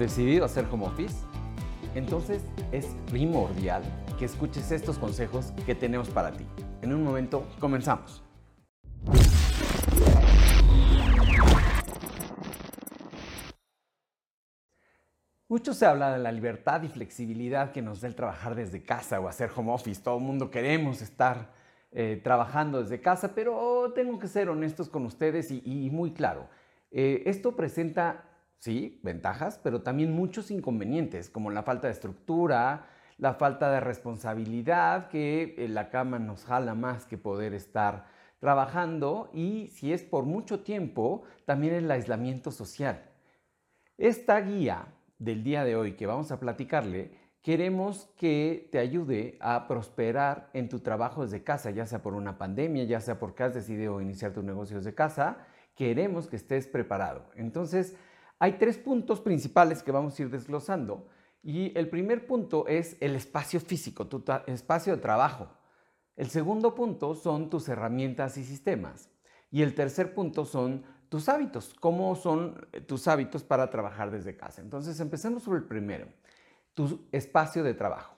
¿Decidido 0.00 0.46
hacer 0.46 0.64
home 0.72 0.86
office? 0.86 1.14
Entonces 1.94 2.42
es 2.72 2.86
primordial 3.10 3.82
que 4.18 4.24
escuches 4.24 4.72
estos 4.72 4.98
consejos 4.98 5.52
que 5.66 5.74
tenemos 5.74 6.08
para 6.08 6.32
ti. 6.32 6.46
En 6.80 6.94
un 6.94 7.04
momento 7.04 7.46
comenzamos. 7.60 8.22
Mucho 15.50 15.74
se 15.74 15.84
habla 15.84 16.12
de 16.12 16.18
la 16.18 16.32
libertad 16.32 16.82
y 16.82 16.88
flexibilidad 16.88 17.70
que 17.70 17.82
nos 17.82 18.00
da 18.00 18.08
el 18.08 18.14
trabajar 18.14 18.54
desde 18.54 18.82
casa 18.82 19.20
o 19.20 19.28
hacer 19.28 19.50
home 19.54 19.70
office. 19.70 20.00
Todo 20.02 20.16
el 20.16 20.24
mundo 20.24 20.50
queremos 20.50 21.02
estar 21.02 21.52
eh, 21.92 22.18
trabajando 22.24 22.80
desde 22.80 23.02
casa, 23.02 23.34
pero 23.34 23.92
tengo 23.94 24.18
que 24.18 24.28
ser 24.28 24.48
honestos 24.48 24.88
con 24.88 25.04
ustedes 25.04 25.50
y, 25.50 25.90
muy 25.92 26.14
claro. 26.14 26.48
Eh, 26.90 27.22
esto 27.26 27.54
presenta, 27.54 28.29
sí, 28.60 29.00
ventajas, 29.02 29.58
pero 29.62 29.82
también 29.82 30.12
muchos 30.12 30.50
inconvenientes, 30.50 31.28
como 31.28 31.50
la 31.50 31.64
falta 31.64 31.88
de 31.88 31.94
estructura, 31.94 32.86
la 33.18 33.34
falta 33.34 33.70
de 33.70 33.80
responsabilidad, 33.80 35.08
que 35.08 35.54
eh, 35.58 35.68
la 35.68 35.90
cama 35.90 36.18
nos 36.18 36.44
jala 36.44 36.74
más 36.74 37.06
que 37.06 37.18
poder 37.18 37.54
estar 37.54 38.06
trabajando 38.38 39.30
y 39.34 39.68
si 39.68 39.92
es 39.92 40.02
por 40.02 40.24
mucho 40.24 40.60
tiempo, 40.60 41.24
también 41.44 41.74
el 41.74 41.90
aislamiento 41.90 42.50
social. 42.50 43.02
Esta 43.98 44.40
guía 44.40 44.86
del 45.18 45.44
día 45.44 45.64
de 45.64 45.76
hoy 45.76 45.92
que 45.92 46.06
vamos 46.06 46.32
a 46.32 46.40
platicarle, 46.40 47.12
queremos 47.42 48.10
que 48.16 48.68
te 48.72 48.78
ayude 48.78 49.36
a 49.40 49.68
prosperar 49.68 50.50
en 50.54 50.68
tu 50.68 50.80
trabajo 50.80 51.22
desde 51.22 51.44
casa, 51.44 51.70
ya 51.70 51.86
sea 51.86 52.02
por 52.02 52.14
una 52.14 52.38
pandemia, 52.38 52.84
ya 52.84 53.00
sea 53.00 53.18
porque 53.18 53.42
has 53.42 53.54
decidido 53.54 54.00
iniciar 54.00 54.32
tu 54.32 54.42
negocio 54.42 54.78
desde 54.78 54.94
casa, 54.94 55.46
queremos 55.74 56.26
que 56.26 56.36
estés 56.36 56.66
preparado. 56.66 57.30
Entonces, 57.36 57.96
hay 58.40 58.54
tres 58.54 58.78
puntos 58.78 59.20
principales 59.20 59.82
que 59.82 59.92
vamos 59.92 60.18
a 60.18 60.22
ir 60.22 60.30
desglosando. 60.30 61.06
Y 61.42 61.76
el 61.78 61.88
primer 61.88 62.26
punto 62.26 62.66
es 62.66 62.96
el 63.00 63.14
espacio 63.14 63.60
físico, 63.60 64.08
tu 64.08 64.24
espacio 64.46 64.96
de 64.96 65.02
trabajo. 65.02 65.48
El 66.16 66.28
segundo 66.28 66.74
punto 66.74 67.14
son 67.14 67.48
tus 67.48 67.68
herramientas 67.68 68.36
y 68.38 68.44
sistemas. 68.44 69.10
Y 69.50 69.62
el 69.62 69.74
tercer 69.74 70.14
punto 70.14 70.44
son 70.44 70.84
tus 71.10 71.28
hábitos, 71.28 71.74
cómo 71.80 72.14
son 72.14 72.66
eh, 72.72 72.80
tus 72.80 73.08
hábitos 73.08 73.42
para 73.42 73.68
trabajar 73.68 74.10
desde 74.10 74.36
casa. 74.36 74.62
Entonces, 74.62 74.98
empecemos 75.00 75.42
sobre 75.42 75.58
el 75.58 75.64
primero, 75.64 76.06
tu 76.72 77.08
espacio 77.12 77.62
de 77.62 77.74
trabajo. 77.74 78.16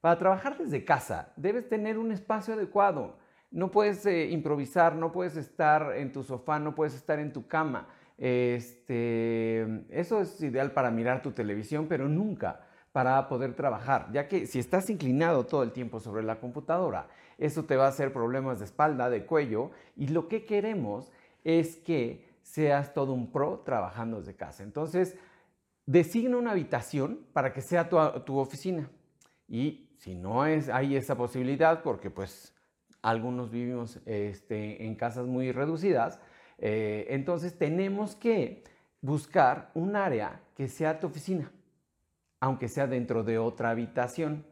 Para 0.00 0.18
trabajar 0.18 0.58
desde 0.58 0.84
casa, 0.84 1.32
debes 1.36 1.68
tener 1.68 1.98
un 1.98 2.10
espacio 2.10 2.54
adecuado. 2.54 3.18
No 3.50 3.70
puedes 3.70 4.04
eh, 4.06 4.30
improvisar, 4.30 4.96
no 4.96 5.12
puedes 5.12 5.36
estar 5.36 5.94
en 5.96 6.10
tu 6.10 6.22
sofá, 6.22 6.58
no 6.58 6.74
puedes 6.74 6.94
estar 6.94 7.18
en 7.20 7.32
tu 7.32 7.46
cama. 7.46 7.86
Este, 8.24 9.62
eso 9.90 10.20
es 10.20 10.40
ideal 10.40 10.70
para 10.70 10.92
mirar 10.92 11.22
tu 11.22 11.32
televisión, 11.32 11.86
pero 11.88 12.08
nunca 12.08 12.60
para 12.92 13.26
poder 13.26 13.54
trabajar, 13.54 14.10
ya 14.12 14.28
que 14.28 14.46
si 14.46 14.60
estás 14.60 14.88
inclinado 14.90 15.44
todo 15.44 15.64
el 15.64 15.72
tiempo 15.72 15.98
sobre 15.98 16.22
la 16.22 16.38
computadora, 16.38 17.08
eso 17.36 17.64
te 17.64 17.74
va 17.74 17.86
a 17.86 17.88
hacer 17.88 18.12
problemas 18.12 18.60
de 18.60 18.66
espalda, 18.66 19.10
de 19.10 19.26
cuello, 19.26 19.72
y 19.96 20.06
lo 20.06 20.28
que 20.28 20.44
queremos 20.44 21.10
es 21.42 21.78
que 21.78 22.28
seas 22.42 22.94
todo 22.94 23.12
un 23.12 23.32
pro 23.32 23.64
trabajando 23.64 24.20
desde 24.20 24.36
casa. 24.36 24.62
Entonces, 24.62 25.16
designa 25.86 26.36
una 26.36 26.52
habitación 26.52 27.26
para 27.32 27.52
que 27.52 27.60
sea 27.60 27.88
tu, 27.88 28.38
oficina. 28.38 28.88
Y 29.48 29.90
si 29.98 30.14
no 30.14 30.46
es, 30.46 30.68
hay 30.68 30.94
esa 30.94 31.16
posibilidad, 31.16 31.82
porque 31.82 32.08
pues 32.08 32.54
algunos 33.00 33.50
vivimos 33.50 33.98
este, 34.06 34.86
en 34.86 34.94
casas 34.94 35.26
muy 35.26 35.50
reducidas, 35.50 36.20
eh, 36.58 37.06
entonces 37.10 37.58
tenemos 37.58 38.16
que 38.16 38.64
buscar 39.00 39.70
un 39.74 39.96
área 39.96 40.40
que 40.54 40.68
sea 40.68 41.00
tu 41.00 41.08
oficina, 41.08 41.50
aunque 42.40 42.68
sea 42.68 42.86
dentro 42.86 43.24
de 43.24 43.38
otra 43.38 43.70
habitación. 43.70 44.44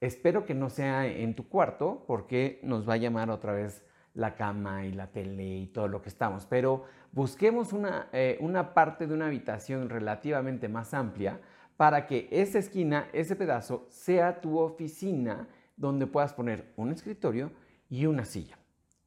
Espero 0.00 0.44
que 0.44 0.54
no 0.54 0.70
sea 0.70 1.06
en 1.06 1.34
tu 1.34 1.48
cuarto, 1.48 2.04
porque 2.06 2.60
nos 2.62 2.88
va 2.88 2.94
a 2.94 2.98
llamar 2.98 3.30
otra 3.30 3.52
vez 3.52 3.84
la 4.14 4.34
cama 4.34 4.84
y 4.86 4.92
la 4.92 5.06
tele 5.08 5.44
y 5.44 5.66
todo 5.68 5.88
lo 5.88 6.02
que 6.02 6.08
estamos, 6.08 6.46
pero 6.46 6.84
busquemos 7.12 7.72
una, 7.72 8.08
eh, 8.12 8.38
una 8.40 8.74
parte 8.74 9.06
de 9.06 9.14
una 9.14 9.26
habitación 9.26 9.88
relativamente 9.88 10.68
más 10.68 10.94
amplia 10.94 11.40
para 11.76 12.06
que 12.06 12.28
esa 12.30 12.58
esquina, 12.58 13.08
ese 13.12 13.36
pedazo, 13.36 13.86
sea 13.88 14.40
tu 14.40 14.58
oficina 14.58 15.48
donde 15.76 16.06
puedas 16.06 16.34
poner 16.34 16.72
un 16.76 16.90
escritorio 16.90 17.52
y 17.88 18.04
una 18.06 18.24
silla. 18.24 18.59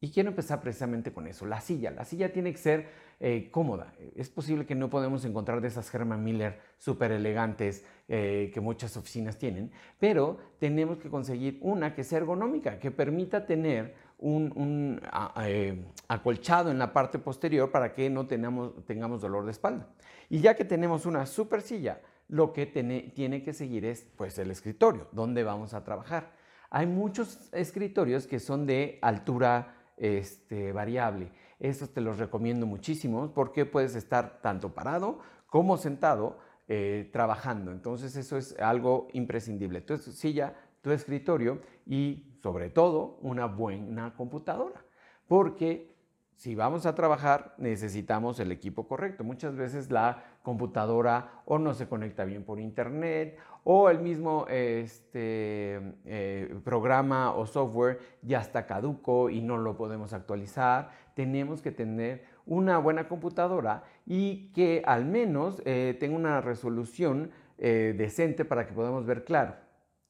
Y 0.03 0.11
quiero 0.11 0.31
empezar 0.31 0.59
precisamente 0.59 1.13
con 1.13 1.27
eso, 1.27 1.45
la 1.45 1.61
silla. 1.61 1.89
La 1.89 2.03
silla 2.03 2.33
tiene 2.33 2.51
que 2.51 2.57
ser 2.57 2.89
eh, 3.21 3.47
cómoda. 3.49 3.93
Es 4.17 4.29
posible 4.29 4.65
que 4.65 4.75
no 4.75 4.89
podemos 4.89 5.23
encontrar 5.23 5.61
de 5.61 5.69
esas 5.69 5.93
Herman 5.93 6.21
Miller 6.21 6.59
súper 6.77 7.13
elegantes 7.13 7.85
eh, 8.09 8.51
que 8.53 8.59
muchas 8.59 8.97
oficinas 8.97 9.37
tienen, 9.37 9.71
pero 10.01 10.39
tenemos 10.59 10.97
que 10.97 11.09
conseguir 11.09 11.57
una 11.61 11.95
que 11.95 12.03
sea 12.03 12.17
ergonómica, 12.17 12.79
que 12.79 12.91
permita 12.91 13.45
tener 13.45 13.95
un, 14.17 14.99
eh, 15.41 15.85
acolchado 16.09 16.69
en 16.69 16.79
la 16.79 16.91
parte 16.91 17.17
posterior 17.17 17.71
para 17.71 17.93
que 17.93 18.09
no 18.09 18.27
tengamos, 18.27 19.21
dolor 19.21 19.45
de 19.45 19.51
espalda. 19.51 19.87
Y 20.29 20.41
ya 20.41 20.53
que 20.53 20.65
tenemos 20.65 21.05
una 21.05 21.25
super 21.25 21.61
silla, 21.61 22.01
lo 22.27 22.51
que 22.51 22.65
tiene 22.65 23.41
que 23.41 23.53
seguir 23.53 23.85
es 23.85 24.05
pues 24.17 24.37
el 24.37 24.51
escritorio, 24.51 25.07
donde 25.13 25.45
vamos 25.45 25.73
a 25.73 25.85
trabajar. 25.85 26.33
Hay 26.69 26.87
muchos 26.87 27.53
escritorios 27.53 28.27
que 28.27 28.41
son 28.41 28.65
de 28.65 28.99
altura 29.01 29.75
este, 29.97 30.71
variable. 30.71 31.31
Estos 31.59 31.93
te 31.93 32.01
los 32.01 32.17
recomiendo 32.17 32.65
muchísimo 32.65 33.33
porque 33.33 33.65
puedes 33.65 33.95
estar 33.95 34.41
tanto 34.41 34.73
parado 34.73 35.19
como 35.47 35.77
sentado 35.77 36.37
eh, 36.67 37.09
trabajando. 37.11 37.71
Entonces 37.71 38.15
eso 38.15 38.37
es 38.37 38.57
algo 38.59 39.07
imprescindible. 39.13 39.81
Tu 39.81 39.97
silla, 39.97 40.55
tu 40.81 40.91
escritorio 40.91 41.61
y 41.85 42.37
sobre 42.41 42.69
todo 42.69 43.17
una 43.21 43.45
buena 43.45 44.13
computadora, 44.15 44.83
porque 45.27 45.93
si 46.35 46.55
vamos 46.55 46.85
a 46.85 46.95
trabajar 46.95 47.53
necesitamos 47.57 48.39
el 48.39 48.51
equipo 48.51 48.87
correcto. 48.87 49.23
Muchas 49.23 49.55
veces 49.55 49.91
la 49.91 50.32
computadora 50.43 51.41
o 51.45 51.57
no 51.57 51.73
se 51.73 51.87
conecta 51.87 52.25
bien 52.25 52.43
por 52.43 52.59
internet 52.59 53.39
o 53.63 53.89
el 53.89 53.99
mismo 53.99 54.45
este, 54.49 55.81
eh, 56.05 56.59
programa 56.63 57.33
o 57.33 57.45
software 57.47 57.99
ya 58.21 58.41
está 58.41 58.67
caduco 58.67 59.29
y 59.29 59.41
no 59.41 59.57
lo 59.57 59.77
podemos 59.77 60.13
actualizar. 60.13 60.91
Tenemos 61.15 61.61
que 61.61 61.71
tener 61.71 62.25
una 62.45 62.77
buena 62.77 63.07
computadora 63.07 63.83
y 64.05 64.51
que 64.51 64.83
al 64.85 65.05
menos 65.05 65.61
eh, 65.65 65.95
tenga 65.99 66.17
una 66.17 66.41
resolución 66.41 67.31
eh, 67.57 67.95
decente 67.97 68.43
para 68.43 68.67
que 68.67 68.73
podamos 68.73 69.05
ver 69.05 69.23
claro 69.23 69.55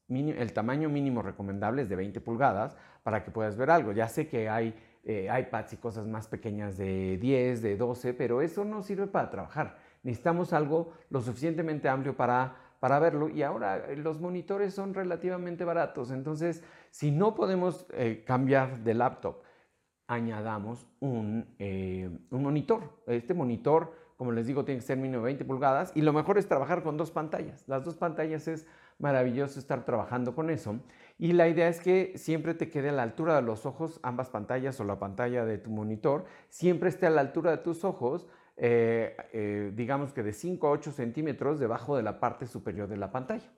el 0.08 0.52
tamaño 0.52 0.90
mínimo 0.90 1.22
recomendable 1.22 1.82
es 1.82 1.88
de 1.88 1.96
20 1.96 2.20
pulgadas 2.20 2.76
para 3.02 3.24
que 3.24 3.30
puedas 3.30 3.56
ver 3.56 3.70
algo. 3.70 3.92
Ya 3.92 4.06
sé 4.06 4.28
que 4.28 4.50
hay 4.50 4.74
iPads 5.06 5.72
y 5.72 5.76
cosas 5.78 6.06
más 6.06 6.28
pequeñas 6.28 6.76
de 6.76 7.16
10, 7.18 7.62
de 7.62 7.76
12, 7.76 8.12
pero 8.12 8.42
eso 8.42 8.64
no 8.64 8.82
sirve 8.82 9.06
para 9.06 9.30
trabajar. 9.30 9.78
Necesitamos 10.04 10.52
algo 10.52 10.92
lo 11.10 11.20
suficientemente 11.20 11.88
amplio 11.88 12.16
para, 12.16 12.56
para 12.78 13.00
verlo 13.00 13.28
y 13.28 13.42
ahora 13.42 13.78
eh, 13.88 13.96
los 13.96 14.20
monitores 14.20 14.72
son 14.72 14.94
relativamente 14.94 15.64
baratos. 15.64 16.12
Entonces, 16.12 16.62
si 16.90 17.10
no 17.10 17.34
podemos 17.34 17.86
eh, 17.90 18.22
cambiar 18.24 18.78
de 18.84 18.94
laptop, 18.94 19.42
añadamos 20.06 20.86
un, 21.00 21.46
un 21.58 22.42
monitor. 22.42 23.02
Este 23.06 23.34
monitor, 23.34 23.92
como 24.16 24.30
les 24.30 24.46
digo, 24.46 24.64
tiene 24.64 24.80
que 24.80 24.86
ser 24.86 24.98
mínimo 24.98 25.18
de 25.18 25.24
20 25.24 25.44
pulgadas 25.46 25.92
y 25.94 26.02
lo 26.02 26.12
mejor 26.12 26.38
es 26.38 26.46
trabajar 26.46 26.82
con 26.82 26.96
dos 26.96 27.10
pantallas. 27.10 27.64
Las 27.66 27.84
dos 27.84 27.96
pantallas 27.96 28.46
es 28.46 28.66
maravilloso 28.98 29.58
estar 29.58 29.84
trabajando 29.84 30.34
con 30.34 30.50
eso. 30.50 30.78
Y 31.18 31.32
la 31.32 31.48
idea 31.48 31.68
es 31.68 31.80
que 31.80 32.12
siempre 32.16 32.54
te 32.54 32.68
quede 32.68 32.88
a 32.90 32.92
la 32.92 33.02
altura 33.02 33.36
de 33.36 33.42
los 33.42 33.66
ojos, 33.66 34.00
ambas 34.02 34.30
pantallas 34.30 34.78
o 34.80 34.84
la 34.84 34.98
pantalla 34.98 35.44
de 35.44 35.58
tu 35.58 35.70
monitor, 35.70 36.24
siempre 36.48 36.88
esté 36.88 37.06
a 37.06 37.10
la 37.10 37.20
altura 37.20 37.52
de 37.52 37.58
tus 37.58 37.84
ojos, 37.84 38.26
eh, 38.56 39.16
eh, 39.32 39.72
digamos 39.74 40.12
que 40.12 40.22
de 40.22 40.32
5 40.32 40.66
a 40.66 40.70
8 40.70 40.92
centímetros 40.92 41.58
debajo 41.58 41.96
de 41.96 42.02
la 42.02 42.20
parte 42.20 42.46
superior 42.46 42.88
de 42.88 42.96
la 42.96 43.10
pantalla. 43.10 43.50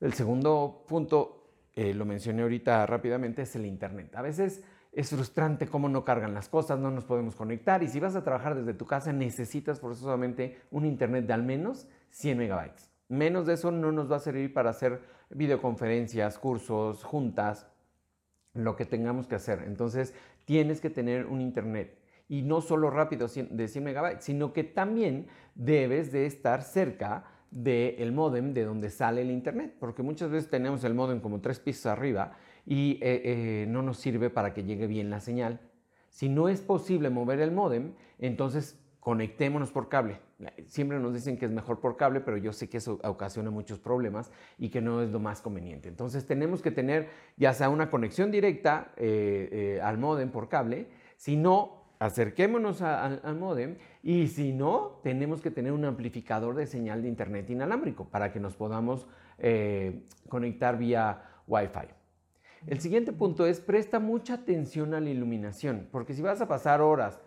El 0.00 0.14
segundo 0.14 0.84
punto, 0.88 1.50
eh, 1.74 1.94
lo 1.94 2.04
mencioné 2.04 2.42
ahorita 2.42 2.86
rápidamente, 2.86 3.42
es 3.42 3.54
el 3.56 3.66
Internet. 3.66 4.14
A 4.16 4.22
veces 4.22 4.64
es 4.92 5.10
frustrante 5.10 5.66
cómo 5.66 5.88
no 5.88 6.04
cargan 6.04 6.34
las 6.34 6.48
cosas, 6.48 6.78
no 6.78 6.90
nos 6.90 7.04
podemos 7.04 7.36
conectar 7.36 7.82
y 7.82 7.88
si 7.88 8.00
vas 8.00 8.16
a 8.16 8.24
trabajar 8.24 8.54
desde 8.54 8.74
tu 8.74 8.86
casa 8.86 9.12
necesitas 9.12 9.80
forzosamente 9.80 10.60
un 10.70 10.84
Internet 10.84 11.26
de 11.26 11.32
al 11.32 11.42
menos 11.42 11.88
100 12.10 12.38
megabytes. 12.38 12.90
Menos 13.08 13.46
de 13.46 13.54
eso 13.54 13.70
no 13.70 13.92
nos 13.92 14.10
va 14.10 14.16
a 14.16 14.20
servir 14.20 14.52
para 14.52 14.70
hacer 14.70 15.00
videoconferencias, 15.30 16.38
cursos, 16.38 17.04
juntas, 17.04 17.66
lo 18.54 18.76
que 18.76 18.84
tengamos 18.84 19.26
que 19.26 19.34
hacer. 19.34 19.62
Entonces, 19.66 20.14
tienes 20.44 20.80
que 20.80 20.90
tener 20.90 21.26
un 21.26 21.40
internet 21.40 22.01
y 22.32 22.40
no 22.40 22.62
solo 22.62 22.88
rápido 22.88 23.28
de 23.28 23.68
100 23.68 23.84
megabytes, 23.84 24.24
sino 24.24 24.54
que 24.54 24.64
también 24.64 25.26
debes 25.54 26.12
de 26.12 26.24
estar 26.24 26.62
cerca 26.62 27.24
del 27.50 28.10
modem 28.12 28.54
de 28.54 28.64
donde 28.64 28.88
sale 28.88 29.20
el 29.20 29.30
internet, 29.30 29.76
porque 29.78 30.02
muchas 30.02 30.30
veces 30.30 30.48
tenemos 30.48 30.82
el 30.84 30.94
modem 30.94 31.20
como 31.20 31.42
tres 31.42 31.60
pisos 31.60 31.84
arriba 31.84 32.32
y 32.64 32.92
eh, 33.02 33.20
eh, 33.24 33.66
no 33.68 33.82
nos 33.82 33.98
sirve 33.98 34.30
para 34.30 34.54
que 34.54 34.64
llegue 34.64 34.86
bien 34.86 35.10
la 35.10 35.20
señal. 35.20 35.60
Si 36.08 36.30
no 36.30 36.48
es 36.48 36.62
posible 36.62 37.10
mover 37.10 37.38
el 37.38 37.52
modem, 37.52 37.92
entonces 38.18 38.82
conectémonos 38.98 39.70
por 39.70 39.90
cable. 39.90 40.20
Siempre 40.64 40.98
nos 41.00 41.12
dicen 41.12 41.36
que 41.36 41.44
es 41.44 41.50
mejor 41.50 41.80
por 41.80 41.98
cable, 41.98 42.20
pero 42.20 42.38
yo 42.38 42.54
sé 42.54 42.70
que 42.70 42.78
eso 42.78 42.98
ocasiona 43.02 43.50
muchos 43.50 43.78
problemas 43.78 44.32
y 44.58 44.70
que 44.70 44.80
no 44.80 45.02
es 45.02 45.10
lo 45.10 45.20
más 45.20 45.42
conveniente. 45.42 45.90
Entonces 45.90 46.26
tenemos 46.26 46.62
que 46.62 46.70
tener 46.70 47.10
ya 47.36 47.52
sea 47.52 47.68
una 47.68 47.90
conexión 47.90 48.30
directa 48.30 48.92
eh, 48.96 49.48
eh, 49.52 49.80
al 49.82 49.98
modem 49.98 50.30
por 50.30 50.48
cable, 50.48 50.86
si 51.16 51.36
no, 51.36 51.81
acerquémonos 52.02 52.82
al 52.82 53.36
modem 53.38 53.76
y 54.02 54.26
si 54.26 54.52
no, 54.52 54.98
tenemos 55.04 55.40
que 55.40 55.52
tener 55.52 55.72
un 55.72 55.84
amplificador 55.84 56.56
de 56.56 56.66
señal 56.66 57.02
de 57.02 57.08
internet 57.08 57.48
inalámbrico 57.48 58.06
para 58.08 58.32
que 58.32 58.40
nos 58.40 58.56
podamos 58.56 59.06
eh, 59.38 60.02
conectar 60.28 60.76
vía 60.78 61.22
Wi-Fi. 61.46 61.88
El 62.66 62.80
siguiente 62.80 63.12
punto 63.12 63.46
es 63.46 63.60
presta 63.60 64.00
mucha 64.00 64.34
atención 64.34 64.94
a 64.94 65.00
la 65.00 65.10
iluminación, 65.10 65.88
porque 65.92 66.14
si 66.14 66.22
vas 66.22 66.40
a 66.40 66.48
pasar 66.48 66.80
horas 66.80 67.20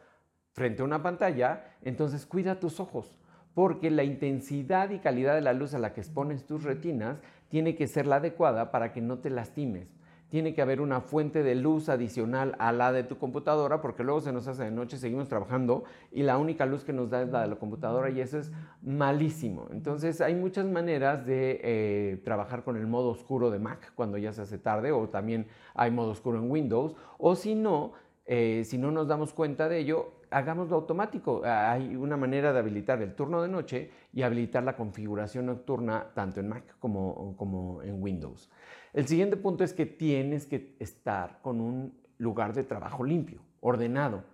frente 0.52 0.82
a 0.82 0.86
una 0.86 1.02
pantalla, 1.02 1.76
entonces 1.82 2.26
cuida 2.26 2.60
tus 2.60 2.82
ojos, 2.82 3.18
porque 3.54 3.90
la 3.90 4.04
intensidad 4.04 4.90
y 4.90 5.00
calidad 5.00 5.36
de 5.36 5.42
la 5.42 5.54
luz 5.54 5.74
a 5.74 5.80
la 5.80 5.94
que 5.94 6.02
expones 6.02 6.46
tus 6.46 6.64
retinas 6.64 7.22
tiene 7.48 7.76
que 7.76 7.88
ser 7.88 8.08
la 8.08 8.18
adecuada 8.18 8.72
para 8.72 8.92
que 8.92 9.00
no 9.00 9.20
te 9.20 9.30
lastimes. 9.30 9.96
Tiene 10.36 10.54
que 10.54 10.62
haber 10.62 10.82
una 10.82 11.00
fuente 11.00 11.44
de 11.44 11.56
luz 11.56 11.88
adicional 11.88 12.58
a 12.60 12.74
la 12.74 12.92
de 12.92 13.06
tu 13.06 13.18
computadora, 13.18 13.80
porque 13.80 14.04
luego 14.04 14.20
se 14.20 14.34
nos 14.34 14.50
hace 14.50 14.66
de 14.66 14.72
noche, 14.72 14.98
seguimos 14.98 15.30
trabajando 15.30 15.86
y 16.12 16.24
la 16.24 16.38
única 16.38 16.66
luz 16.66 16.84
que 16.84 16.92
nos 16.92 17.10
da 17.10 17.22
es 17.22 17.30
la 17.30 17.44
de 17.44 17.48
la 17.48 17.56
computadora 17.56 18.10
y 18.10 18.20
eso 18.20 18.40
es 18.40 18.52
malísimo. 18.82 19.70
Entonces 19.72 20.20
hay 20.20 20.36
muchas 20.36 20.66
maneras 20.66 21.26
de 21.26 21.62
eh, 21.64 22.22
trabajar 22.26 22.66
con 22.66 22.76
el 22.76 22.86
modo 22.86 23.12
oscuro 23.12 23.50
de 23.50 23.60
Mac 23.60 23.94
cuando 23.96 24.18
ya 24.18 24.34
se 24.34 24.42
hace 24.42 24.58
tarde, 24.58 24.92
o 24.92 25.08
también 25.08 25.48
hay 25.74 25.92
modo 25.92 26.10
oscuro 26.10 26.38
en 26.38 26.52
Windows, 26.52 26.98
o 27.18 27.36
si 27.38 27.56
no, 27.56 27.94
eh, 28.26 28.64
si 28.66 28.78
no 28.78 28.92
nos 28.92 29.08
damos 29.08 29.32
cuenta 29.32 29.70
de 29.70 29.80
ello, 29.80 30.15
hagámoslo 30.36 30.76
automático. 30.76 31.44
Hay 31.46 31.96
una 31.96 32.18
manera 32.18 32.52
de 32.52 32.60
habilitar 32.60 33.02
el 33.02 33.16
turno 33.16 33.42
de 33.42 33.48
noche 33.48 33.90
y 34.12 34.22
habilitar 34.22 34.64
la 34.64 34.76
configuración 34.76 35.46
nocturna 35.46 36.12
tanto 36.14 36.42
en 36.42 36.50
Mac 36.50 36.76
como, 36.80 37.38
como 37.38 37.82
en 37.82 38.04
Windows. 38.04 38.52
El 38.92 39.08
siguiente 39.08 39.38
punto 39.38 39.64
es 39.64 39.72
que 39.74 39.86
tienes 39.86 40.46
que 40.46 40.76
estar 40.80 41.40
con 41.42 41.62
un 41.62 41.98
lugar 42.18 42.54
de 42.54 42.66
trabajo 42.66 43.06
limpio, 43.06 43.40
ordenado. 43.62 44.26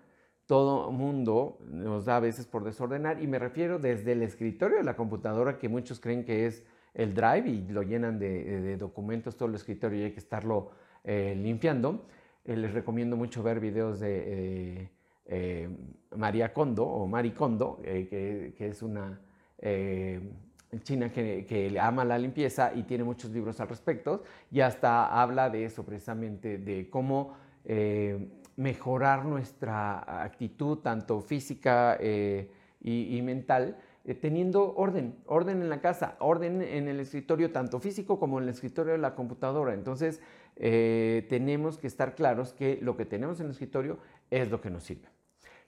Todo 0.47 0.91
mundo 0.91 1.59
nos 1.69 2.05
da 2.05 2.17
a 2.17 2.19
veces 2.19 2.47
por 2.47 2.63
desordenar 2.63 3.21
y 3.21 3.27
me 3.27 3.37
refiero 3.37 3.77
desde 3.77 4.13
el 4.13 4.23
escritorio 4.23 4.77
de 4.77 4.83
la 4.83 4.95
computadora 4.95 5.59
que 5.59 5.69
muchos 5.69 5.99
creen 5.99 6.25
que 6.25 6.47
es 6.47 6.65
el 6.95 7.13
drive 7.13 7.47
y 7.47 7.67
lo 7.67 7.83
llenan 7.83 8.17
de, 8.17 8.75
documentos 8.75 9.37
todo 9.37 9.49
el 9.49 9.55
escritorio 9.55 9.99
y 9.99 10.03
hay 10.05 10.11
que 10.13 10.19
estarlo 10.19 10.71
eh, 11.03 11.35
limpiando. 11.37 12.07
Eh, 12.43 12.57
les 12.57 12.73
recomiendo 12.73 13.15
mucho 13.15 13.43
ver 13.43 13.59
videos 13.59 13.99
de 13.99 14.23
eh, 14.81 14.89
María 16.15 16.53
Kondo 16.53 16.85
o 16.85 17.07
Mari 17.07 17.31
Kondo, 17.31 17.79
que, 17.81 18.53
es 18.57 18.81
una 18.83 19.19
china 20.83 21.09
que, 21.09 21.77
ama 21.79 22.03
la 22.03 22.17
limpieza 22.17 22.73
y 22.75 22.83
tiene 22.83 23.03
muchos 23.03 23.31
libros 23.31 23.59
al 23.61 23.69
respecto 23.69 24.23
y 24.51 24.59
hasta 24.59 25.21
habla 25.21 25.49
de 25.49 25.65
eso 25.65 25.85
precisamente, 25.85 26.57
de 26.57 26.89
cómo 26.89 27.35
mejorar 28.57 29.25
nuestra 29.25 30.23
actitud 30.23 30.79
tanto 30.79 31.21
física 31.21 31.97
y, 32.81 33.21
mental 33.21 33.77
teniendo 34.19 34.73
orden, 34.75 35.15
orden 35.27 35.61
en 35.61 35.69
la 35.69 35.79
casa, 35.79 36.15
orden 36.19 36.61
en 36.61 36.87
el 36.87 36.99
escritorio, 36.99 37.51
tanto 37.51 37.79
físico 37.79 38.19
como 38.19 38.39
en 38.39 38.45
el 38.45 38.49
escritorio 38.49 38.93
de 38.93 38.97
la 38.97 39.13
computadora. 39.13 39.73
Entonces, 39.73 40.21
eh, 40.55 41.25
tenemos 41.29 41.77
que 41.77 41.87
estar 41.87 42.15
claros 42.15 42.53
que 42.53 42.79
lo 42.81 42.97
que 42.97 43.05
tenemos 43.05 43.39
en 43.39 43.47
el 43.47 43.51
escritorio 43.51 43.99
es 44.31 44.49
lo 44.49 44.59
que 44.59 44.71
nos 44.71 44.83
sirve. 44.83 45.07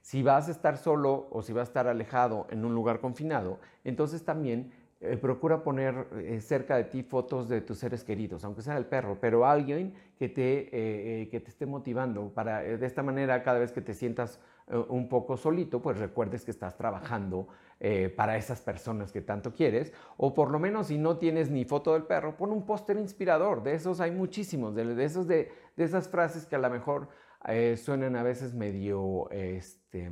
Si 0.03 0.21
vas 0.21 0.47
a 0.47 0.51
estar 0.51 0.77
solo 0.77 1.27
o 1.31 1.41
si 1.41 1.53
vas 1.53 1.61
a 1.61 1.69
estar 1.69 1.87
alejado 1.87 2.45
en 2.51 2.63
un 2.65 2.75
lugar 2.75 2.99
confinado, 2.99 3.59
entonces 3.83 4.23
también 4.23 4.71
eh, 5.01 5.17
procura 5.17 5.63
poner 5.63 6.07
eh, 6.17 6.39
cerca 6.39 6.75
de 6.75 6.83
ti 6.83 7.03
fotos 7.03 7.49
de 7.49 7.61
tus 7.61 7.79
seres 7.79 8.03
queridos, 8.03 8.43
aunque 8.43 8.61
sea 8.61 8.77
el 8.77 8.85
perro, 8.85 9.17
pero 9.19 9.45
alguien 9.45 9.95
que 10.19 10.29
te, 10.29 11.29
que 11.31 11.39
te 11.39 11.49
esté 11.49 11.65
motivando 11.65 12.29
para 12.29 12.61
de 12.61 12.85
esta 12.85 13.01
manera 13.01 13.41
cada 13.43 13.59
vez 13.59 13.71
que 13.71 13.81
te 13.81 13.93
sientas 13.93 14.39
un 14.67 15.09
poco 15.09 15.35
solito, 15.35 15.81
pues 15.81 15.97
recuerdes 15.97 16.45
que 16.45 16.51
estás 16.51 16.77
trabajando 16.77 17.47
eh, 17.85 18.07
para 18.07 18.37
esas 18.37 18.61
personas 18.61 19.11
que 19.11 19.19
tanto 19.19 19.51
quieres, 19.51 19.91
o 20.15 20.33
por 20.33 20.51
lo 20.51 20.57
menos 20.57 20.87
si 20.87 20.97
no 20.97 21.17
tienes 21.17 21.49
ni 21.49 21.65
foto 21.65 21.91
del 21.91 22.03
perro, 22.03 22.37
pon 22.37 22.53
un 22.53 22.65
póster 22.65 22.97
inspirador, 22.97 23.61
de 23.61 23.73
esos 23.73 23.99
hay 23.99 24.11
muchísimos, 24.11 24.73
de, 24.73 25.03
esos 25.03 25.27
de, 25.27 25.51
esas 25.75 26.07
frases 26.07 26.45
que 26.45 26.55
a 26.55 26.59
lo 26.59 26.69
mejor 26.69 27.09
eh, 27.47 27.77
suenan 27.77 28.15
a 28.15 28.23
veces 28.23 28.53
medio, 28.53 29.29
este, 29.31 30.11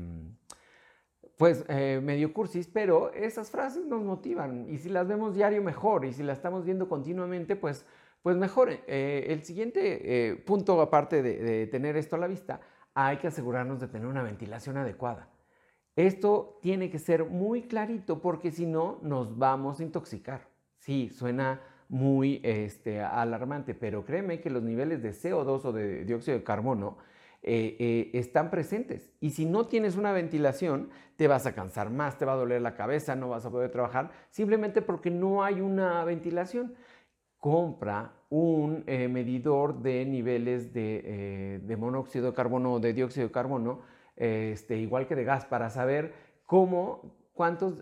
pues 1.38 1.66
eh, 1.68 2.00
medio 2.04 2.34
cursis, 2.34 2.68
pero 2.68 3.12
esas 3.14 3.50
frases 3.50 3.86
nos 3.86 4.04
motivan 4.04 4.70
y 4.70 4.78
si 4.78 4.90
las 4.90 5.08
vemos 5.08 5.36
diario 5.36 5.62
mejor 5.62 6.06
y 6.06 6.14
si 6.14 6.24
las 6.24 6.38
estamos 6.38 6.66
viendo 6.66 6.88
continuamente, 6.88 7.56
pues, 7.56 7.86
pues 8.22 8.38
mejor. 8.38 8.70
el 8.88 9.44
siguiente 9.44 10.44
punto, 10.46 10.80
aparte 10.80 11.24
de 11.24 11.66
tener 11.68 11.98
esto 11.98 12.16
a 12.16 12.20
la 12.20 12.28
vista, 12.28 12.62
hay 12.94 13.18
que 13.18 13.28
asegurarnos 13.28 13.80
de 13.80 13.88
tener 13.88 14.08
una 14.08 14.22
ventilación 14.22 14.78
adecuada. 14.78 15.30
Esto 15.96 16.60
tiene 16.62 16.90
que 16.90 17.00
ser 17.00 17.26
muy 17.26 17.64
clarito 17.64 18.22
porque 18.22 18.52
si 18.52 18.66
no 18.66 19.00
nos 19.02 19.38
vamos 19.38 19.80
a 19.80 19.84
intoxicar. 19.84 20.48
Sí, 20.78 21.10
suena 21.10 21.62
muy 21.90 22.40
este, 22.44 23.02
alarmante, 23.02 23.76
pero 23.76 24.06
créeme 24.06 24.40
que 24.40 24.50
los 24.50 24.64
niveles 24.64 25.04
de 25.04 25.12
CO2 25.12 25.66
o 25.66 25.72
de 25.74 26.06
dióxido 26.06 26.38
de 26.38 26.44
carbono 26.44 26.98
eh, 27.44 27.76
eh, 27.80 28.12
están 28.14 28.52
presentes. 28.52 29.10
Y 29.20 29.32
si 29.32 29.46
no 29.46 29.66
tienes 29.66 29.96
una 29.96 30.12
ventilación, 30.12 30.90
te 31.16 31.28
vas 31.28 31.48
a 31.48 31.56
cansar 31.56 31.90
más, 31.90 32.18
te 32.18 32.26
va 32.26 32.34
a 32.34 32.36
doler 32.36 32.62
la 32.62 32.76
cabeza, 32.76 33.16
no 33.16 33.30
vas 33.30 33.46
a 33.46 33.50
poder 33.50 33.72
trabajar, 33.72 34.12
simplemente 34.30 34.84
porque 34.84 35.10
no 35.10 35.44
hay 35.44 35.60
una 35.60 36.06
ventilación. 36.06 36.76
Compra 37.38 38.14
un 38.30 38.84
eh, 38.86 39.08
medidor 39.08 39.82
de 39.82 40.06
niveles 40.06 40.72
de, 40.72 41.76
monóxido 41.80 42.28
de 42.28 42.34
carbono 42.34 42.74
o 42.74 42.80
de 42.80 42.94
dióxido 42.94 43.28
de 43.28 43.34
carbono 43.34 43.82
este, 44.16 44.78
igual 44.78 45.08
que 45.08 45.16
de 45.16 45.24
gas, 45.24 45.46
para 45.46 45.72
saber 45.72 46.14
cómo, 46.46 47.16
cuántas 47.34 47.74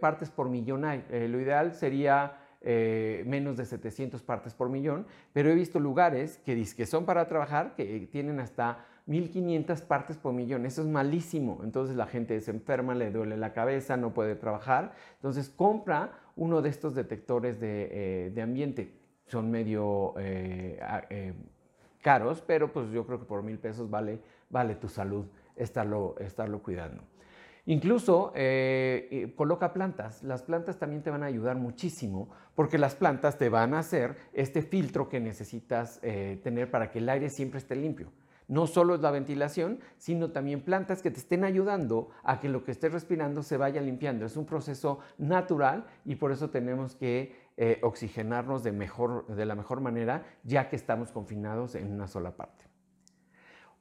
partes 0.00 0.30
por 0.30 0.48
millón 0.48 0.84
hay. 0.84 1.04
Lo 1.28 1.40
ideal 1.40 1.74
sería 1.74 2.39
eh, 2.62 3.24
menos 3.26 3.56
de 3.56 3.64
700 3.64 4.22
partes 4.22 4.54
por 4.54 4.68
millón, 4.68 5.06
pero 5.32 5.50
he 5.50 5.54
visto 5.54 5.80
lugares 5.80 6.38
que, 6.44 6.62
que 6.76 6.86
son 6.86 7.04
para 7.04 7.26
trabajar 7.28 7.74
que 7.74 8.08
tienen 8.10 8.40
hasta 8.40 8.84
1500 9.06 9.80
partes 9.82 10.16
por 10.16 10.32
millón. 10.32 10.66
Eso 10.66 10.82
es 10.82 10.88
malísimo. 10.88 11.60
Entonces 11.64 11.96
la 11.96 12.06
gente 12.06 12.40
se 12.40 12.50
enferma, 12.50 12.94
le 12.94 13.10
duele 13.10 13.36
la 13.36 13.52
cabeza, 13.52 13.96
no 13.96 14.14
puede 14.14 14.36
trabajar. 14.36 14.92
Entonces 15.16 15.48
compra 15.48 16.12
uno 16.36 16.62
de 16.62 16.68
estos 16.68 16.94
detectores 16.94 17.60
de, 17.60 18.30
de 18.34 18.42
ambiente. 18.42 18.94
Son 19.26 19.50
medio 19.50 20.14
caros, 22.02 22.42
pero 22.46 22.72
pues 22.72 22.90
yo 22.90 23.06
creo 23.06 23.18
que 23.18 23.26
por 23.26 23.42
mil 23.42 23.58
pesos 23.58 23.90
vale, 23.90 24.20
vale 24.48 24.74
tu 24.74 24.88
salud 24.88 25.26
estarlo, 25.56 26.16
estarlo 26.18 26.62
cuidando. 26.62 27.02
Incluso 27.66 28.32
eh, 28.34 29.32
coloca 29.36 29.72
plantas. 29.72 30.22
Las 30.22 30.42
plantas 30.42 30.78
también 30.78 31.02
te 31.02 31.10
van 31.10 31.22
a 31.22 31.26
ayudar 31.26 31.56
muchísimo 31.56 32.28
porque 32.54 32.78
las 32.78 32.94
plantas 32.94 33.38
te 33.38 33.48
van 33.48 33.74
a 33.74 33.80
hacer 33.80 34.16
este 34.32 34.62
filtro 34.62 35.08
que 35.08 35.20
necesitas 35.20 36.00
eh, 36.02 36.40
tener 36.42 36.70
para 36.70 36.90
que 36.90 36.98
el 36.98 37.08
aire 37.08 37.30
siempre 37.30 37.58
esté 37.58 37.76
limpio. 37.76 38.12
No 38.48 38.66
solo 38.66 38.96
es 38.96 39.00
la 39.00 39.12
ventilación, 39.12 39.78
sino 39.96 40.32
también 40.32 40.62
plantas 40.62 41.02
que 41.02 41.12
te 41.12 41.20
estén 41.20 41.44
ayudando 41.44 42.10
a 42.24 42.40
que 42.40 42.48
lo 42.48 42.64
que 42.64 42.72
estés 42.72 42.92
respirando 42.92 43.44
se 43.44 43.56
vaya 43.56 43.80
limpiando. 43.80 44.26
Es 44.26 44.36
un 44.36 44.44
proceso 44.44 44.98
natural 45.18 45.86
y 46.04 46.16
por 46.16 46.32
eso 46.32 46.50
tenemos 46.50 46.96
que 46.96 47.32
eh, 47.56 47.78
oxigenarnos 47.82 48.64
de, 48.64 48.72
mejor, 48.72 49.26
de 49.28 49.46
la 49.46 49.54
mejor 49.54 49.80
manera 49.80 50.24
ya 50.42 50.68
que 50.68 50.74
estamos 50.74 51.12
confinados 51.12 51.76
en 51.76 51.92
una 51.92 52.08
sola 52.08 52.32
parte. 52.36 52.69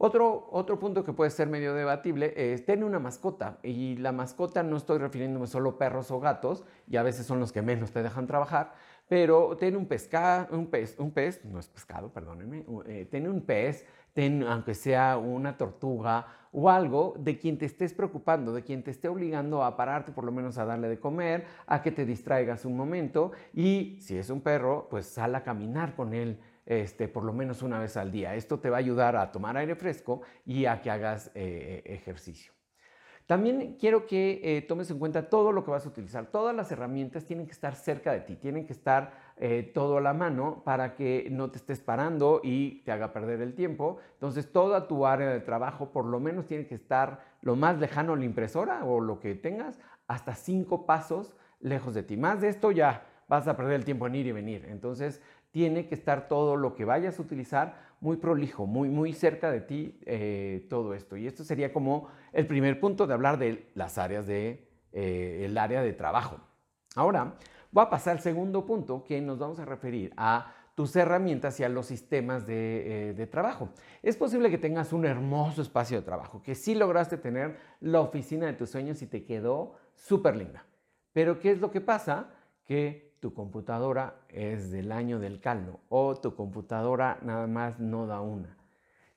Otro, 0.02 0.48
otro 0.52 0.80
punto 0.80 1.04
que 1.04 1.12
puede 1.12 1.30
ser 1.30 1.50
medio 1.50 1.74
debatible 1.74 2.34
es 2.34 2.66
tener 2.66 2.86
una 2.86 3.00
mascota. 3.00 3.60
Y 3.64 3.98
la 3.98 4.14
mascota 4.14 4.64
no 4.64 4.78
estoy 4.78 4.98
refiriéndome 4.98 5.46
solo 5.46 5.72
a 5.72 5.78
perros 5.78 6.10
o 6.10 6.22
gatos, 6.22 6.64
y 6.88 6.96
a 6.96 7.04
veces 7.04 7.26
son 7.26 7.42
los 7.42 7.52
que 7.52 7.62
menos 7.62 7.92
te 7.92 8.02
dejan 8.02 8.26
trabajar, 8.26 8.72
pero 9.10 9.58
ten 9.58 9.76
un, 9.76 9.88
pescado, 9.88 10.56
un 10.56 10.68
pez, 10.68 10.98
un 11.00 11.12
pez, 11.12 11.44
no 11.44 11.60
es 11.60 11.68
pescado, 11.68 12.14
perdónenme, 12.14 12.64
eh, 12.86 13.28
un 13.28 13.42
pez, 13.42 13.86
ten 14.14 14.44
aunque 14.44 14.74
sea 14.74 15.18
una 15.18 15.58
tortuga 15.58 16.28
o 16.54 16.70
algo 16.70 17.16
de 17.20 17.38
quien 17.38 17.58
te 17.58 17.66
estés 17.66 17.94
preocupando, 17.94 18.54
de 18.54 18.64
quien 18.64 18.84
te 18.84 18.92
esté 18.92 19.10
obligando 19.10 19.66
a 19.66 19.76
pararte 19.76 20.14
por 20.14 20.24
lo 20.24 20.32
menos 20.32 20.58
a 20.58 20.64
darle 20.64 20.88
de 20.88 20.98
comer, 20.98 21.46
a 21.68 21.82
que 21.82 21.92
te 21.92 22.06
distraigas 22.06 22.64
un 22.64 22.78
momento 22.78 23.34
y 23.54 23.98
si 24.00 24.18
es 24.18 24.30
un 24.30 24.40
perro, 24.40 24.88
pues 24.90 25.08
sal 25.08 25.36
a 25.36 25.44
caminar 25.44 25.94
con 25.94 26.14
él 26.14 26.40
este, 26.70 27.08
por 27.08 27.24
lo 27.24 27.34
menos 27.34 27.64
una 27.64 27.80
vez 27.80 27.98
al 27.98 28.12
día. 28.12 28.36
Esto 28.36 28.60
te 28.60 28.70
va 28.70 28.78
a 28.78 28.80
ayudar 28.80 29.18
a 29.18 29.32
tomar 29.32 29.58
aire 29.58 29.76
fresco 29.76 30.22
y 30.46 30.66
a 30.66 30.82
que 30.82 30.92
hagas 30.92 31.32
eh, 31.34 31.82
ejercicio. 31.84 32.54
También 33.26 33.76
quiero 33.80 34.06
que 34.08 34.40
eh, 34.44 34.62
tomes 34.64 34.90
en 34.90 34.98
cuenta 34.98 35.30
todo 35.30 35.52
lo 35.52 35.64
que 35.64 35.72
vas 35.72 35.86
a 35.86 35.90
utilizar. 35.90 36.28
Todas 36.28 36.56
las 36.56 36.72
herramientas 36.72 37.26
tienen 37.26 37.46
que 37.46 37.52
estar 37.52 37.76
cerca 37.76 38.12
de 38.12 38.22
ti, 38.22 38.36
tienen 38.36 38.66
que 38.66 38.74
estar 38.74 39.34
eh, 39.38 39.72
todo 39.74 39.98
a 39.98 40.02
la 40.02 40.14
mano 40.14 40.64
para 40.64 40.96
que 40.96 41.28
no 41.32 41.50
te 41.50 41.58
estés 41.58 41.80
parando 41.80 42.42
y 42.44 42.82
te 42.82 42.92
haga 42.92 43.14
perder 43.14 43.42
el 43.42 43.54
tiempo. 43.56 43.98
Entonces, 44.14 44.52
toda 44.52 44.88
tu 44.88 45.06
área 45.06 45.30
de 45.30 45.40
trabajo 45.42 45.92
por 45.92 46.06
lo 46.06 46.20
menos 46.20 46.46
tiene 46.46 46.66
que 46.66 46.76
estar 46.76 47.20
lo 47.42 47.56
más 47.56 47.80
lejano 47.80 48.16
la 48.16 48.26
impresora 48.26 48.84
o 48.86 49.00
lo 49.00 49.20
que 49.20 49.36
tengas, 49.36 49.80
hasta 50.08 50.34
cinco 50.36 50.86
pasos 50.86 51.34
lejos 51.60 51.94
de 51.94 52.04
ti. 52.04 52.18
Más 52.18 52.42
de 52.42 52.50
esto 52.50 52.72
ya 52.72 53.06
vas 53.28 53.48
a 53.48 53.56
perder 53.56 53.76
el 53.76 53.86
tiempo 53.86 54.08
en 54.08 54.16
ir 54.16 54.26
y 54.26 54.32
venir. 54.32 54.66
Entonces, 54.70 55.22
tiene 55.52 55.88
que 55.88 55.96
estar 55.96 56.28
todo 56.28 56.56
lo 56.56 56.76
que 56.76 56.86
vayas 56.86 57.20
a 57.20 57.22
utilizar 57.22 57.90
muy 58.02 58.18
prolijo, 58.18 58.66
muy, 58.66 58.90
muy 58.90 59.14
cerca 59.14 59.52
de 59.52 59.62
ti 59.62 60.00
eh, 60.06 60.66
todo 60.70 60.94
esto. 60.94 61.18
Y 61.18 61.28
esto 61.28 61.44
sería 61.44 61.74
como 61.74 62.08
el 62.32 62.48
primer 62.48 62.80
punto 62.80 63.08
de 63.08 63.14
hablar 63.14 63.38
de 63.38 63.70
las 63.76 63.98
áreas 63.98 64.28
de, 64.28 64.68
eh, 64.94 65.44
el 65.46 65.58
área 65.58 65.82
de 65.82 65.94
trabajo. 65.94 66.40
Ahora, 66.96 67.36
voy 67.72 67.84
a 67.84 67.90
pasar 67.90 68.18
al 68.18 68.22
segundo 68.22 68.66
punto 68.66 69.04
que 69.04 69.22
nos 69.22 69.38
vamos 69.38 69.60
a 69.60 69.66
referir 69.66 70.14
a 70.18 70.54
tus 70.76 70.96
herramientas 70.96 71.60
y 71.60 71.64
a 71.66 71.70
los 71.70 71.88
sistemas 71.88 72.48
de, 72.48 73.10
eh, 73.10 73.14
de, 73.14 73.28
trabajo. 73.28 73.70
Es 74.02 74.16
posible 74.16 74.50
que 74.50 74.58
tengas 74.58 74.94
un 74.94 75.06
hermoso 75.06 75.62
espacio 75.62 75.98
de 75.98 76.06
trabajo, 76.06 76.42
que 76.42 76.56
sí 76.56 76.74
lograste 76.74 77.18
tener 77.18 77.58
la 77.82 78.00
oficina 78.00 78.46
de 78.46 78.54
tus 78.54 78.70
sueños 78.70 79.02
y 79.02 79.08
te 79.08 79.26
quedó 79.26 79.76
súper 79.94 80.38
linda. 80.38 80.66
Pero 81.12 81.38
¿qué 81.40 81.52
es 81.52 81.60
lo 81.60 81.70
que 81.70 81.82
pasa? 81.82 82.30
Que 82.66 83.09
tu 83.20 83.34
computadora 83.34 84.16
es 84.30 84.72
del 84.72 84.92
año 84.92 85.20
del 85.20 85.40
caldo 85.40 85.80
o 85.90 86.16
tu 86.16 86.36
computadora 86.36 87.20
nada 87.22 87.48
más 87.48 87.80
no 87.80 88.08
da 88.08 88.22
una. 88.22 88.58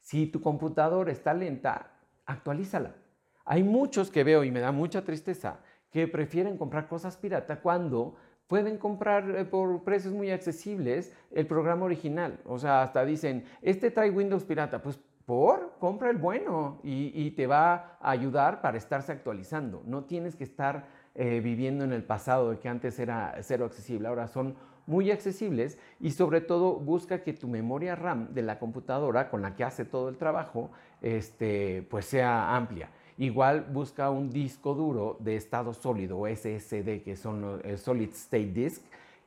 Si 0.00 0.26
tu 0.26 0.40
computadora 0.40 1.12
está 1.12 1.32
lenta, 1.35 1.92
actualízala. 2.26 2.97
Hay 3.44 3.62
muchos 3.62 4.11
que 4.11 4.25
veo 4.25 4.44
y 4.44 4.50
me 4.50 4.61
da 4.61 4.73
mucha 4.73 5.04
tristeza 5.04 5.61
que 5.90 6.09
prefieren 6.09 6.56
comprar 6.56 6.88
cosas 6.88 7.16
pirata 7.16 7.61
cuando 7.61 8.16
pueden 8.47 8.78
comprar 8.78 9.30
eh, 9.30 9.44
por 9.44 9.82
precios 9.85 10.12
muy 10.12 10.30
accesibles 10.30 11.14
el 11.30 11.47
programa 11.47 11.85
original. 11.85 12.40
O 12.44 12.59
sea, 12.59 12.82
hasta 12.82 13.04
dicen, 13.04 13.44
este 13.62 13.90
trae 13.90 14.11
Windows 14.11 14.44
pirata. 14.44 14.82
Pues 14.82 14.99
por, 15.25 15.76
compra 15.78 16.11
el 16.11 16.16
bueno 16.16 16.80
y, 16.82 17.12
y 17.14 17.30
te 17.30 17.47
va 17.47 17.97
a 18.00 18.11
ayudar 18.11 18.61
para 18.61 18.76
estarse 18.76 19.12
actualizando. 19.12 19.82
No 19.87 20.04
tienes 20.04 20.35
que 20.35 20.44
estar 20.44 20.87
eh, 21.14 21.40
viviendo 21.42 21.85
en 21.85 21.92
el 21.92 22.02
pasado, 22.02 22.50
de 22.50 22.59
que 22.59 22.69
antes 22.69 22.99
era 22.99 23.37
cero 23.42 23.64
accesible, 23.64 24.09
ahora 24.09 24.28
son 24.28 24.54
muy 24.87 25.11
accesibles 25.11 25.78
y 26.00 26.11
sobre 26.11 26.40
todo 26.40 26.76
busca 26.76 27.23
que 27.23 27.33
tu 27.33 27.49
memoria 27.49 27.95
RAM 27.95 28.33
de 28.35 28.42
la 28.42 28.59
computadora 28.59 29.31
con 29.31 29.42
la 29.42 29.54
que 29.54 29.64
hace 29.64 29.85
todo 29.85 30.09
el 30.09 30.16
trabajo 30.16 30.71
este, 31.00 31.87
pues 31.90 32.07
sea 32.07 32.57
amplia. 32.57 32.90
Igual 33.19 33.66
busca 33.71 34.11
un 34.11 34.31
disco 34.31 34.75
duro 34.75 35.16
de 35.21 35.37
estado 35.37 35.75
sólido 35.75 36.25
SSD, 36.26 37.02
que 37.02 37.14
son 37.16 37.40
los 37.40 37.64
eh, 37.64 37.76
Solid 37.76 38.11
State 38.11 38.52
Disk, 38.52 38.83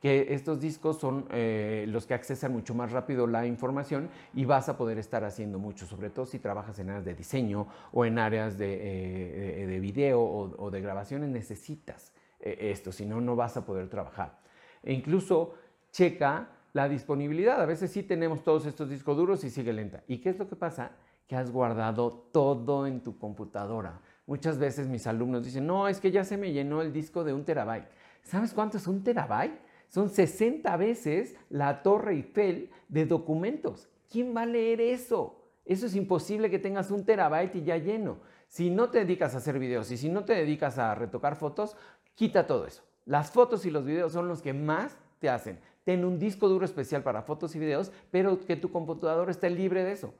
estos 0.08 0.60
discos 0.60 0.98
son 0.98 1.26
eh, 1.30 1.86
los 1.88 2.06
que 2.06 2.14
accesan 2.14 2.52
mucho 2.52 2.74
más 2.74 2.92
rápido 2.92 3.26
la 3.26 3.46
información 3.46 4.08
y 4.34 4.44
vas 4.44 4.68
a 4.68 4.76
poder 4.76 4.98
estar 4.98 5.24
haciendo 5.24 5.58
mucho, 5.58 5.86
sobre 5.86 6.10
todo 6.10 6.26
si 6.26 6.38
trabajas 6.38 6.78
en 6.78 6.90
áreas 6.90 7.04
de 7.04 7.14
diseño 7.14 7.66
o 7.92 8.04
en 8.04 8.18
áreas 8.18 8.58
de, 8.58 9.62
eh, 9.62 9.66
de 9.66 9.80
video 9.80 10.20
o, 10.20 10.70
de 10.70 10.80
grabaciones, 10.80 11.30
necesitas 11.30 12.12
eh, 12.40 12.70
esto, 12.72 12.92
si 12.92 13.06
no, 13.06 13.20
no 13.20 13.36
vas 13.36 13.56
a 13.56 13.64
poder 13.64 13.88
trabajar. 13.88 14.38
E 14.82 14.92
incluso 14.92 15.54
checa 15.90 16.48
la 16.72 16.88
disponibilidad. 16.88 17.60
A 17.60 17.66
veces 17.66 17.90
sí 17.90 18.02
tenemos 18.02 18.44
todos 18.44 18.66
estos 18.66 18.90
discos 18.90 19.16
duros 19.16 19.42
y 19.44 19.50
sigue 19.50 19.72
lenta. 19.72 20.02
¿Y 20.06 20.18
qué 20.18 20.30
es 20.30 20.38
lo 20.38 20.46
que 20.46 20.56
pasa? 20.56 20.92
Que 21.26 21.34
has 21.34 21.50
guardado 21.50 22.28
todo 22.32 22.86
en 22.86 23.02
tu 23.02 23.18
computadora. 23.18 24.00
Muchas 24.26 24.58
veces 24.58 24.86
mis 24.88 25.06
alumnos 25.06 25.44
dicen, 25.44 25.66
no, 25.66 25.88
es 25.88 26.00
que 26.00 26.10
ya 26.10 26.24
se 26.24 26.36
me 26.36 26.52
llenó 26.52 26.82
el 26.82 26.92
disco 26.92 27.24
de 27.24 27.32
un 27.32 27.44
terabyte. 27.44 27.88
¿Sabes 28.22 28.52
cuánto 28.52 28.76
es 28.76 28.86
un 28.86 29.02
terabyte? 29.02 29.65
Son 29.88 30.10
60 30.10 30.76
veces 30.76 31.36
la 31.48 31.82
Torre 31.82 32.14
Eiffel 32.14 32.70
de 32.88 33.06
documentos. 33.06 33.88
¿Quién 34.10 34.36
va 34.36 34.42
a 34.42 34.46
leer 34.46 34.80
eso? 34.80 35.42
Eso 35.64 35.86
es 35.86 35.96
imposible 35.96 36.50
que 36.50 36.58
tengas 36.58 36.90
un 36.90 37.04
terabyte 37.04 37.56
y 37.56 37.64
ya 37.64 37.76
lleno. 37.76 38.18
Si 38.48 38.70
no 38.70 38.90
te 38.90 38.98
dedicas 38.98 39.34
a 39.34 39.38
hacer 39.38 39.58
videos 39.58 39.90
y 39.90 39.96
si 39.96 40.08
no 40.08 40.24
te 40.24 40.34
dedicas 40.34 40.78
a 40.78 40.94
retocar 40.94 41.36
fotos, 41.36 41.76
quita 42.14 42.46
todo 42.46 42.66
eso. 42.66 42.82
Las 43.04 43.30
fotos 43.30 43.66
y 43.66 43.70
los 43.70 43.84
videos 43.84 44.12
son 44.12 44.28
los 44.28 44.42
que 44.42 44.52
más 44.52 44.96
te 45.18 45.28
hacen. 45.28 45.58
Ten 45.84 46.04
un 46.04 46.18
disco 46.18 46.48
duro 46.48 46.64
especial 46.64 47.02
para 47.02 47.22
fotos 47.22 47.54
y 47.54 47.58
videos, 47.58 47.92
pero 48.10 48.44
que 48.44 48.56
tu 48.56 48.70
computador 48.70 49.30
esté 49.30 49.50
libre 49.50 49.84
de 49.84 49.92
eso. 49.92 50.14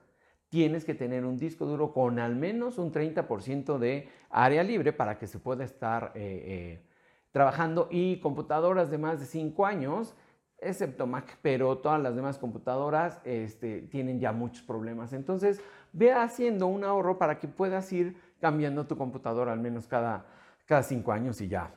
Tienes 0.49 0.85
que 0.85 0.95
tener 0.95 1.25
un 1.25 1.37
disco 1.37 1.67
duro 1.67 1.93
con 1.93 2.19
al 2.19 2.37
menos 2.37 2.79
un 2.79 2.93
30% 2.93 3.79
de 3.79 4.09
área 4.31 4.63
libre 4.63 4.93
para 4.93 5.19
que 5.19 5.27
se 5.27 5.41
pueda 5.41 5.65
estar 5.65 6.13
eh, 6.15 6.79
eh, 6.81 6.86
trabajando 7.37 7.89
y 7.91 8.19
computadoras 8.21 8.91
de 8.91 8.97
más 8.97 9.21
de 9.21 9.27
5 9.27 9.67
años, 9.67 10.15
excepto 10.57 11.07
Mac, 11.07 11.37
pero 11.43 11.77
todas 11.77 12.01
las 12.01 12.17
demás 12.17 12.39
computadoras 12.39 13.21
este, 13.25 13.83
tienen 13.83 14.19
ya 14.19 14.33
muchos 14.33 14.63
problemas. 14.63 15.13
Entonces, 15.13 15.61
ve 15.93 16.15
haciendo 16.15 16.67
un 16.67 16.83
ahorro 16.83 17.19
para 17.19 17.39
que 17.39 17.47
puedas 17.47 17.93
ir 17.93 18.17
cambiando 18.41 18.87
tu 18.87 18.97
computadora 18.97 19.53
al 19.53 19.61
menos 19.61 19.87
cada, 19.87 20.25
cada 20.65 20.83
cinco 20.83 21.13
años 21.13 21.39
y 21.43 21.49
ya. 21.49 21.75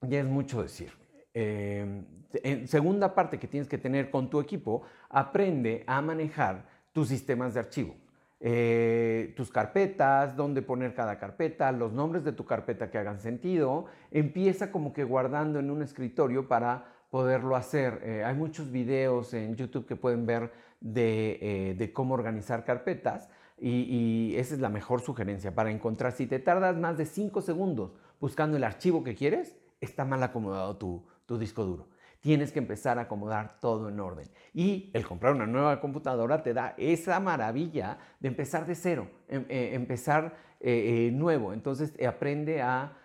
Ya 0.00 0.18
es 0.18 0.26
mucho 0.26 0.60
decir. 0.60 0.90
Eh, 1.34 2.02
en 2.42 2.66
segunda 2.66 3.14
parte 3.14 3.38
que 3.38 3.46
tienes 3.46 3.68
que 3.68 3.78
tener 3.78 4.10
con 4.10 4.28
tu 4.28 4.40
equipo, 4.40 4.82
aprende 5.08 5.84
a 5.86 6.02
manejar 6.02 6.64
tus 6.92 7.06
sistemas 7.06 7.54
de 7.54 7.60
archivo. 7.60 7.94
Eh, 8.40 9.34
tus 9.36 9.50
carpetas, 9.50 10.36
dónde 10.36 10.62
poner 10.62 10.94
cada 10.94 11.18
carpeta, 11.18 11.72
los 11.72 11.92
nombres 11.92 12.22
de 12.22 12.32
tu 12.32 12.44
carpeta 12.44 12.90
que 12.90 12.98
hagan 12.98 13.20
sentido. 13.20 13.86
Empieza 14.10 14.70
como 14.70 14.92
que 14.92 15.04
guardando 15.04 15.58
en 15.58 15.70
un 15.70 15.82
escritorio 15.82 16.46
para 16.46 16.84
poderlo 17.10 17.56
hacer. 17.56 18.00
Eh, 18.04 18.24
hay 18.24 18.34
muchos 18.34 18.70
videos 18.70 19.34
en 19.34 19.56
YouTube 19.56 19.86
que 19.86 19.96
pueden 19.96 20.24
ver 20.26 20.52
de, 20.80 21.74
eh, 21.80 21.92
cómo 21.92 22.14
organizar 22.14 22.64
carpetas 22.64 23.28
y, 23.60 24.34
esa 24.36 24.54
es 24.54 24.60
la 24.60 24.68
mejor 24.68 25.00
sugerencia 25.00 25.54
para 25.54 25.70
encontrar. 25.70 26.12
Si 26.12 26.26
te 26.26 26.38
tardas 26.38 26.76
más 26.76 26.96
de 26.96 27.06
5 27.06 27.40
segundos 27.42 27.92
buscando 28.20 28.56
el 28.56 28.64
archivo 28.64 29.02
que 29.02 29.16
quieres, 29.16 29.56
está 29.80 30.04
mal 30.04 30.22
acomodado 30.22 30.76
tu 30.76 31.38
disco 31.38 31.64
duro 31.64 31.88
tienes 32.20 32.52
que 32.52 32.58
empezar 32.58 32.98
a 32.98 33.02
acomodar 33.02 33.60
todo 33.60 33.88
en 33.88 34.00
orden. 34.00 34.28
Y 34.52 34.90
el 34.94 35.06
comprar 35.06 35.34
una 35.34 35.46
nueva 35.46 35.80
computadora 35.80 36.42
te 36.42 36.54
da 36.54 36.74
esa 36.76 37.20
maravilla 37.20 37.98
de 38.20 38.28
empezar 38.28 38.66
de 38.66 38.74
cero, 38.74 39.08
em, 39.28 39.44
eh, 39.48 39.70
empezar 39.74 40.34
eh, 40.60 41.06
eh, 41.06 41.10
nuevo. 41.12 41.52
Entonces 41.52 41.94
aprende 42.04 42.62
a 42.62 42.96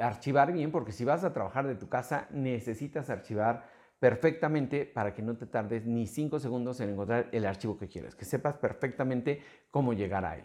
archivar 0.00 0.52
bien, 0.52 0.70
porque 0.70 0.92
si 0.92 1.04
vas 1.04 1.24
a 1.24 1.32
trabajar 1.32 1.66
de 1.66 1.74
tu 1.74 1.88
casa, 1.88 2.28
necesitas 2.30 3.10
archivar 3.10 3.64
perfectamente 3.98 4.86
para 4.86 5.12
que 5.12 5.22
no 5.22 5.36
te 5.36 5.46
tardes 5.46 5.86
ni 5.86 6.06
cinco 6.06 6.38
segundos 6.38 6.80
en 6.80 6.90
encontrar 6.90 7.28
el 7.32 7.44
archivo 7.46 7.76
que 7.76 7.88
quieres, 7.88 8.14
que 8.14 8.24
sepas 8.24 8.56
perfectamente 8.58 9.42
cómo 9.72 9.92
llegar 9.92 10.24
a 10.24 10.36
él. 10.36 10.44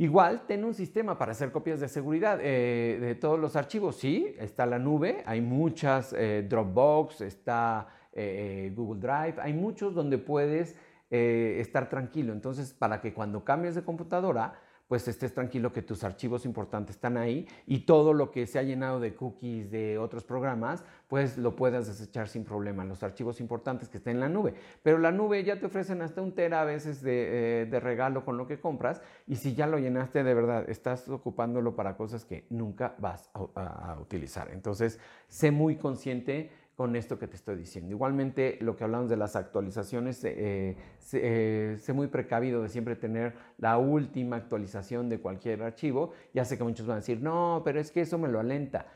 Igual, 0.00 0.46
ten 0.46 0.64
un 0.64 0.72
sistema 0.72 1.18
para 1.18 1.32
hacer 1.32 1.52
copias 1.52 1.78
de 1.78 1.86
seguridad 1.86 2.38
eh, 2.40 2.96
de 2.98 3.14
todos 3.16 3.38
los 3.38 3.54
archivos. 3.54 3.96
Sí, 3.96 4.34
está 4.38 4.64
la 4.64 4.78
nube, 4.78 5.22
hay 5.26 5.42
muchas, 5.42 6.14
eh, 6.14 6.46
Dropbox, 6.48 7.20
está 7.20 7.86
eh, 8.10 8.72
Google 8.74 8.98
Drive, 8.98 9.34
hay 9.42 9.52
muchos 9.52 9.94
donde 9.94 10.16
puedes 10.16 10.74
estar 11.10 11.90
tranquilo. 11.90 12.32
Entonces, 12.32 12.72
para 12.72 13.02
que 13.02 13.12
cuando 13.12 13.44
cambies 13.44 13.74
de 13.74 13.82
computadora, 13.82 14.54
pues 14.90 15.06
estés 15.06 15.32
tranquilo 15.32 15.72
que 15.72 15.82
tus 15.82 16.02
archivos 16.02 16.44
importantes 16.44 16.96
están 16.96 17.16
ahí 17.16 17.46
y 17.64 17.86
todo 17.86 18.12
lo 18.12 18.32
que 18.32 18.44
se 18.48 18.58
ha 18.58 18.64
llenado 18.64 18.98
de 18.98 19.14
cookies 19.14 19.70
de 19.70 19.98
otros 19.98 20.24
programas, 20.24 20.84
pues 21.06 21.38
lo 21.38 21.54
puedas 21.54 21.86
desechar 21.86 22.26
sin 22.26 22.42
problema, 22.42 22.84
los 22.84 23.04
archivos 23.04 23.40
importantes 23.40 23.88
que 23.88 23.98
estén 23.98 24.16
en 24.16 24.20
la 24.20 24.28
nube. 24.28 24.52
Pero 24.82 24.98
la 24.98 25.12
nube 25.12 25.44
ya 25.44 25.60
te 25.60 25.66
ofrecen 25.66 26.02
hasta 26.02 26.22
un 26.22 26.34
tera 26.34 26.62
a 26.62 26.64
veces 26.64 27.02
de, 27.02 27.62
eh, 27.70 27.78
regalo 27.78 28.24
con 28.24 28.36
lo 28.36 28.48
que 28.48 28.58
compras 28.58 29.00
y 29.28 29.36
si 29.36 29.54
ya 29.54 29.68
lo 29.68 29.78
llenaste 29.78 30.24
de 30.24 30.34
verdad, 30.34 30.68
estás 30.68 31.08
ocupándolo 31.08 31.76
para 31.76 31.96
cosas 31.96 32.24
que 32.24 32.46
nunca 32.50 32.96
vas 32.98 33.30
a 33.34 33.96
utilizar. 34.00 34.50
Entonces, 34.50 34.98
sé 35.28 35.52
muy 35.52 35.76
consciente 35.76 36.50
con 36.80 36.96
esto 36.96 37.18
que 37.18 37.26
te 37.26 37.36
estoy 37.36 37.56
diciendo. 37.56 37.90
Igualmente, 37.90 38.56
lo 38.62 38.74
que 38.74 38.84
hablamos 38.84 39.10
de 39.10 39.18
las 39.18 39.36
actualizaciones, 39.36 40.24
eh, 40.24 40.78
eh, 41.12 41.76
sé 41.78 41.92
muy 41.92 42.06
precavido 42.06 42.62
de 42.62 42.70
siempre 42.70 42.96
tener 42.96 43.34
la 43.58 43.76
última 43.76 44.36
actualización 44.36 45.10
de 45.10 45.20
cualquier 45.20 45.62
archivo. 45.62 46.12
Ya 46.32 46.46
sé 46.46 46.56
que 46.56 46.64
muchos 46.64 46.86
van 46.86 46.94
a 46.94 47.00
decir, 47.00 47.20
no, 47.20 47.60
pero 47.66 47.80
es 47.80 47.92
que 47.92 48.00
eso 48.00 48.16
me 48.16 48.28
lo 48.28 48.40
alenta. 48.40 48.86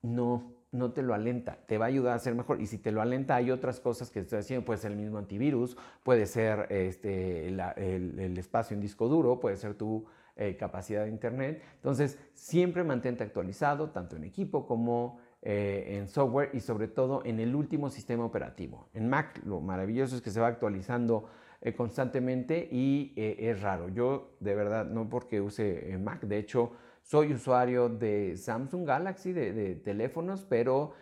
No, 0.00 0.54
no 0.72 0.92
te 0.92 1.02
lo 1.02 1.12
alenta, 1.12 1.58
te 1.66 1.76
va 1.76 1.84
a 1.84 1.88
ayudar 1.88 2.16
a 2.16 2.18
ser 2.18 2.34
mejor. 2.34 2.62
Y 2.62 2.66
si 2.66 2.78
te 2.78 2.92
lo 2.92 3.02
alenta, 3.02 3.36
hay 3.36 3.50
otras 3.50 3.78
cosas 3.78 4.08
que 4.10 4.20
estoy 4.20 4.38
haciendo. 4.38 4.64
Puede 4.64 4.78
ser 4.78 4.92
el 4.92 4.96
mismo 4.96 5.18
antivirus, 5.18 5.76
puede 6.04 6.24
ser 6.24 6.66
este, 6.70 7.48
el, 7.48 8.38
espacio 8.38 8.74
en 8.74 8.80
disco 8.80 9.06
duro, 9.06 9.38
puede 9.38 9.58
ser 9.58 9.74
tu 9.74 10.06
eh, 10.34 10.56
capacidad 10.56 11.04
de 11.04 11.10
internet. 11.10 11.62
Entonces, 11.74 12.18
siempre 12.32 12.84
mantente 12.84 13.22
actualizado, 13.22 13.90
tanto 13.90 14.16
en 14.16 14.24
equipo 14.24 14.66
como 14.66 15.27
eh, 15.40 15.96
en 15.96 16.08
software 16.08 16.50
y 16.52 16.58
sobre 16.58 16.88
todo 16.88 17.22
en 17.24 17.38
el 17.38 17.54
último 17.54 17.90
sistema 17.90 18.24
operativo. 18.24 18.88
En 18.92 19.08
Mac 19.08 19.40
lo 19.44 19.60
maravilloso 19.60 20.16
es 20.16 20.22
que 20.22 20.30
se 20.30 20.40
va 20.40 20.48
actualizando 20.48 21.26
eh, 21.60 21.74
constantemente 21.74 22.68
y 22.72 23.12
eh, 23.16 23.36
es 23.38 23.62
raro. 23.62 23.88
Yo 23.88 24.32
de 24.40 24.56
verdad 24.56 24.86
no 24.86 25.08
porque 25.08 25.40
use 25.40 25.96
Mac, 26.02 26.22
de 26.22 26.38
hecho 26.38 26.72
soy 27.02 27.32
usuario 27.32 27.88
de 27.88 28.36
Samsung 28.36 28.84
Galaxy, 28.84 29.32
de, 29.32 29.76
teléfonos, 29.76 30.44
pero 30.44 30.92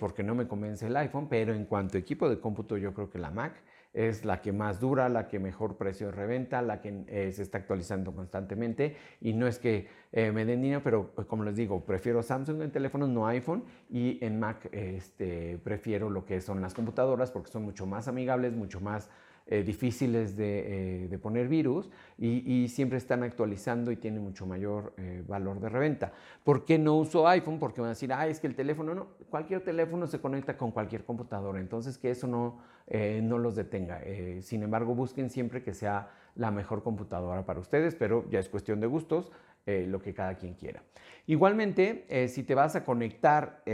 porque 0.00 0.22
no 0.22 0.34
me 0.34 0.48
convence 0.48 0.86
el 0.86 0.96
iPhone, 0.96 1.28
pero 1.28 1.52
en 1.52 1.66
cuanto 1.66 1.98
a 1.98 2.00
equipo 2.00 2.30
de 2.30 2.40
cómputo 2.40 2.78
yo 2.78 2.94
creo 2.94 3.10
que 3.10 3.18
la 3.18 3.30
Mac 3.30 3.62
es 3.96 4.26
la 4.26 4.42
que 4.42 4.52
más 4.52 4.78
dura, 4.78 5.08
la 5.08 5.26
que 5.26 5.38
mejor 5.38 5.78
precio 5.78 6.10
reventa, 6.10 6.60
la 6.60 6.82
que 6.82 7.04
eh, 7.08 7.32
se 7.32 7.42
está 7.42 7.56
actualizando 7.56 8.14
constantemente. 8.14 8.94
Y 9.22 9.32
no 9.32 9.46
es 9.46 9.58
que 9.58 9.88
eh, 10.12 10.30
me 10.32 10.44
den 10.44 10.60
dinero, 10.60 10.82
pero 10.84 11.12
pues, 11.14 11.26
como 11.26 11.44
les 11.44 11.56
digo, 11.56 11.82
prefiero 11.84 12.22
Samsung 12.22 12.60
en 12.60 12.70
teléfonos, 12.70 13.08
no 13.08 13.26
iPhone. 13.26 13.64
Y 13.88 14.22
en 14.22 14.38
Mac 14.38 14.68
este, 14.70 15.58
prefiero 15.64 16.10
lo 16.10 16.26
que 16.26 16.42
son 16.42 16.60
las 16.60 16.74
computadoras 16.74 17.30
porque 17.30 17.50
son 17.50 17.62
mucho 17.62 17.86
más 17.86 18.06
amigables, 18.06 18.52
mucho 18.52 18.80
más 18.80 19.08
eh, 19.48 19.62
difíciles 19.62 20.36
de, 20.36 21.06
de, 21.08 21.18
poner 21.18 21.46
virus 21.46 21.88
y, 22.18 22.52
y, 22.52 22.68
siempre 22.68 22.98
están 22.98 23.22
actualizando 23.22 23.92
y 23.92 23.96
tienen 23.96 24.20
mucho 24.20 24.44
mayor 24.44 24.92
eh, 24.96 25.22
valor 25.24 25.60
de 25.60 25.68
reventa. 25.68 26.12
¿Por 26.42 26.64
qué 26.64 26.80
no 26.80 26.96
uso 26.96 27.28
iPhone? 27.28 27.60
Porque 27.60 27.80
van 27.80 27.86
a 27.86 27.90
decir, 27.90 28.12
ah, 28.12 28.26
es 28.26 28.40
que 28.40 28.48
el 28.48 28.56
teléfono 28.56 28.92
no, 28.92 29.06
cualquier 29.30 29.60
teléfono 29.60 30.08
se 30.08 30.20
conecta 30.20 30.56
con 30.56 30.72
cualquier 30.72 31.04
computadora, 31.04 31.60
entonces 31.60 31.96
que 31.96 32.10
eso 32.10 32.26
no, 32.26 32.58
eh, 32.88 33.20
no 33.22 33.38
los 33.38 33.54
detenga. 33.54 34.00
sin 34.40 34.64
embargo, 34.64 34.96
busquen 34.96 35.30
siempre 35.30 35.62
que 35.62 35.74
sea 35.74 36.10
la 36.34 36.50
mejor 36.50 36.82
computadora 36.82 37.46
para 37.46 37.60
ustedes, 37.60 37.94
pero 37.94 38.28
ya 38.28 38.40
es 38.40 38.48
cuestión 38.48 38.80
de 38.80 38.88
gustos. 38.88 39.30
Lo 39.66 40.00
que 40.00 40.14
cada 40.14 40.36
quien 40.36 40.54
quiera. 40.54 40.82
Igualmente, 41.26 42.28
si 42.28 42.44
te 42.44 42.54
vas 42.54 42.76
a 42.76 42.84
conectar 42.84 43.64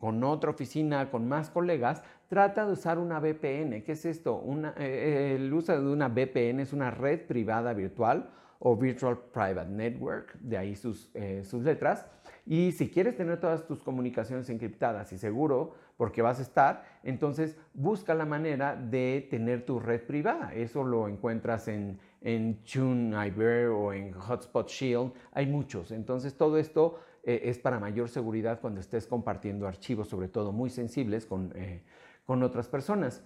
con 0.00 0.24
otra 0.24 0.50
oficina, 0.50 1.08
con 1.08 1.28
más 1.28 1.50
colegas, 1.50 2.02
trata 2.28 2.66
de 2.66 2.72
usar 2.72 2.98
una 2.98 3.20
VPN. 3.20 3.82
¿Qué 3.82 3.92
es 3.92 4.04
esto? 4.04 4.42
Eh, 4.78 5.36
el 5.36 5.52
uso 5.52 5.72
de 5.72 5.88
una 5.88 6.08
VPN 6.08 6.60
es 6.60 6.72
una 6.72 6.90
red 6.90 7.20
privada 7.26 7.72
virtual 7.72 8.30
o 8.58 8.76
Virtual 8.76 9.18
Private 9.32 9.68
Network, 9.68 10.34
de 10.40 10.56
ahí 10.56 10.74
sus, 10.74 11.10
eh, 11.14 11.42
sus 11.44 11.62
letras. 11.62 12.06
Y 12.46 12.72
si 12.72 12.88
quieres 12.88 13.16
tener 13.16 13.38
todas 13.38 13.66
tus 13.66 13.82
comunicaciones 13.82 14.48
encriptadas 14.50 15.12
y 15.12 15.18
seguro, 15.18 15.74
porque 15.96 16.22
vas 16.22 16.38
a 16.38 16.42
estar, 16.42 16.84
entonces 17.02 17.56
busca 17.74 18.14
la 18.14 18.24
manera 18.24 18.76
de 18.76 19.26
tener 19.30 19.64
tu 19.64 19.78
red 19.78 20.02
privada. 20.02 20.54
Eso 20.54 20.84
lo 20.84 21.08
encuentras 21.08 21.68
en, 21.68 21.98
en 22.26 22.62
TuneIBer 22.64 23.68
o 23.68 23.92
en 23.92 24.12
Hotspot 24.12 24.68
Shield. 24.68 25.12
Hay 25.32 25.46
muchos. 25.46 25.90
Entonces 25.92 26.36
todo 26.36 26.58
esto 26.58 26.98
eh, 27.22 27.42
es 27.44 27.58
para 27.58 27.78
mayor 27.78 28.08
seguridad 28.08 28.60
cuando 28.60 28.80
estés 28.80 29.06
compartiendo 29.06 29.66
archivos, 29.66 30.08
sobre 30.08 30.28
todo 30.28 30.52
muy 30.52 30.70
sensibles, 30.70 31.26
con 31.26 31.52
con 32.26 32.42
otras 32.42 32.68
personas. 32.68 33.22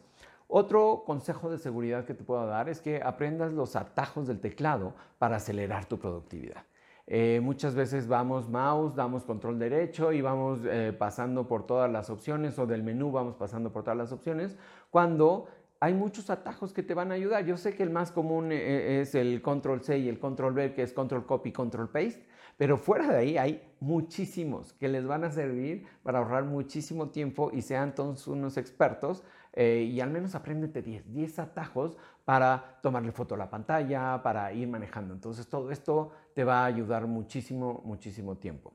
Otro 0.47 1.05
consejo 1.07 1.51
de 1.51 1.59
seguridad 1.59 2.05
que 2.05 2.15
te 2.15 2.25
puedo 2.25 2.47
dar 2.47 2.69
es 2.69 2.81
que 2.81 3.01
aprendas 3.03 3.53
los 3.53 3.77
atajos 3.77 4.27
del 4.29 4.41
teclado 4.41 4.95
para 5.19 5.37
acelerar 5.37 5.87
tu 5.87 5.99
productividad. 5.99 6.65
Eh, 7.07 7.41
muchas 7.43 7.75
veces 7.75 8.07
vamos 8.07 8.49
mouse, 8.49 8.95
damos 8.95 9.25
control 9.25 9.59
derecho 9.59 10.13
y 10.13 10.21
vamos 10.21 10.61
eh, 10.65 10.95
pasando 10.97 11.49
por 11.49 11.67
todas 11.67 11.91
las 11.91 12.09
opciones 12.09 12.57
o 12.59 12.67
del 12.67 12.85
menú 12.85 13.11
vamos 13.11 13.35
pasando 13.35 13.73
por 13.73 13.83
todas 13.83 13.99
las 13.99 14.13
opciones 14.13 14.57
cuando 14.91 15.49
hay 15.81 15.95
muchos 15.95 16.29
atajos 16.29 16.75
que 16.75 16.83
te 16.83 16.93
van 16.93 17.11
a 17.11 17.15
ayudar. 17.15 17.47
Yo 17.47 17.57
sé 17.57 17.75
que 17.75 17.83
el 17.83 17.91
más 17.91 18.13
común 18.13 18.53
eh, 18.53 19.01
es 19.01 19.15
el 19.15 19.41
control 19.41 19.83
C 19.83 19.99
y 19.99 20.09
el 20.09 20.19
control 20.19 20.53
V 20.53 20.75
que 20.75 20.83
es 20.83 20.93
control 20.93 21.25
copy, 21.25 21.53
control 21.53 21.89
paste, 21.89 22.27
pero 22.59 22.77
fuera 22.77 23.09
de 23.09 23.17
ahí 23.17 23.39
hay 23.39 23.63
muchísimos 23.81 24.75
que 24.75 24.89
les 24.89 25.07
van 25.07 25.25
a 25.25 25.31
servir 25.31 25.87
para 26.03 26.19
ahorrar 26.19 26.45
muchísimo 26.45 27.09
tiempo 27.09 27.51
y 27.53 27.63
sean 27.63 27.95
todos 27.95 28.29
unos 28.29 28.59
expertos 28.59 29.25
eh, 29.55 29.89
y 29.91 30.01
al 30.03 30.11
menos 30.11 30.35
apréndete 30.35 30.83
10, 30.83 31.15
10 31.15 31.39
atajos 31.39 31.97
para 32.27 32.79
tomarle 32.83 33.11
foto 33.11 33.35
a 33.35 33.39
la 33.39 33.49
pantalla, 33.49 34.23
para 34.23 34.53
ir 34.53 34.69
manejando. 34.69 35.15
Entonces 35.15 35.49
todo 35.49 35.71
esto 35.71 36.13
te 36.35 36.45
va 36.45 36.63
a 36.63 36.67
ayudar 36.67 37.07
muchísimo, 37.07 37.81
muchísimo 37.87 38.37
tiempo. 38.37 38.75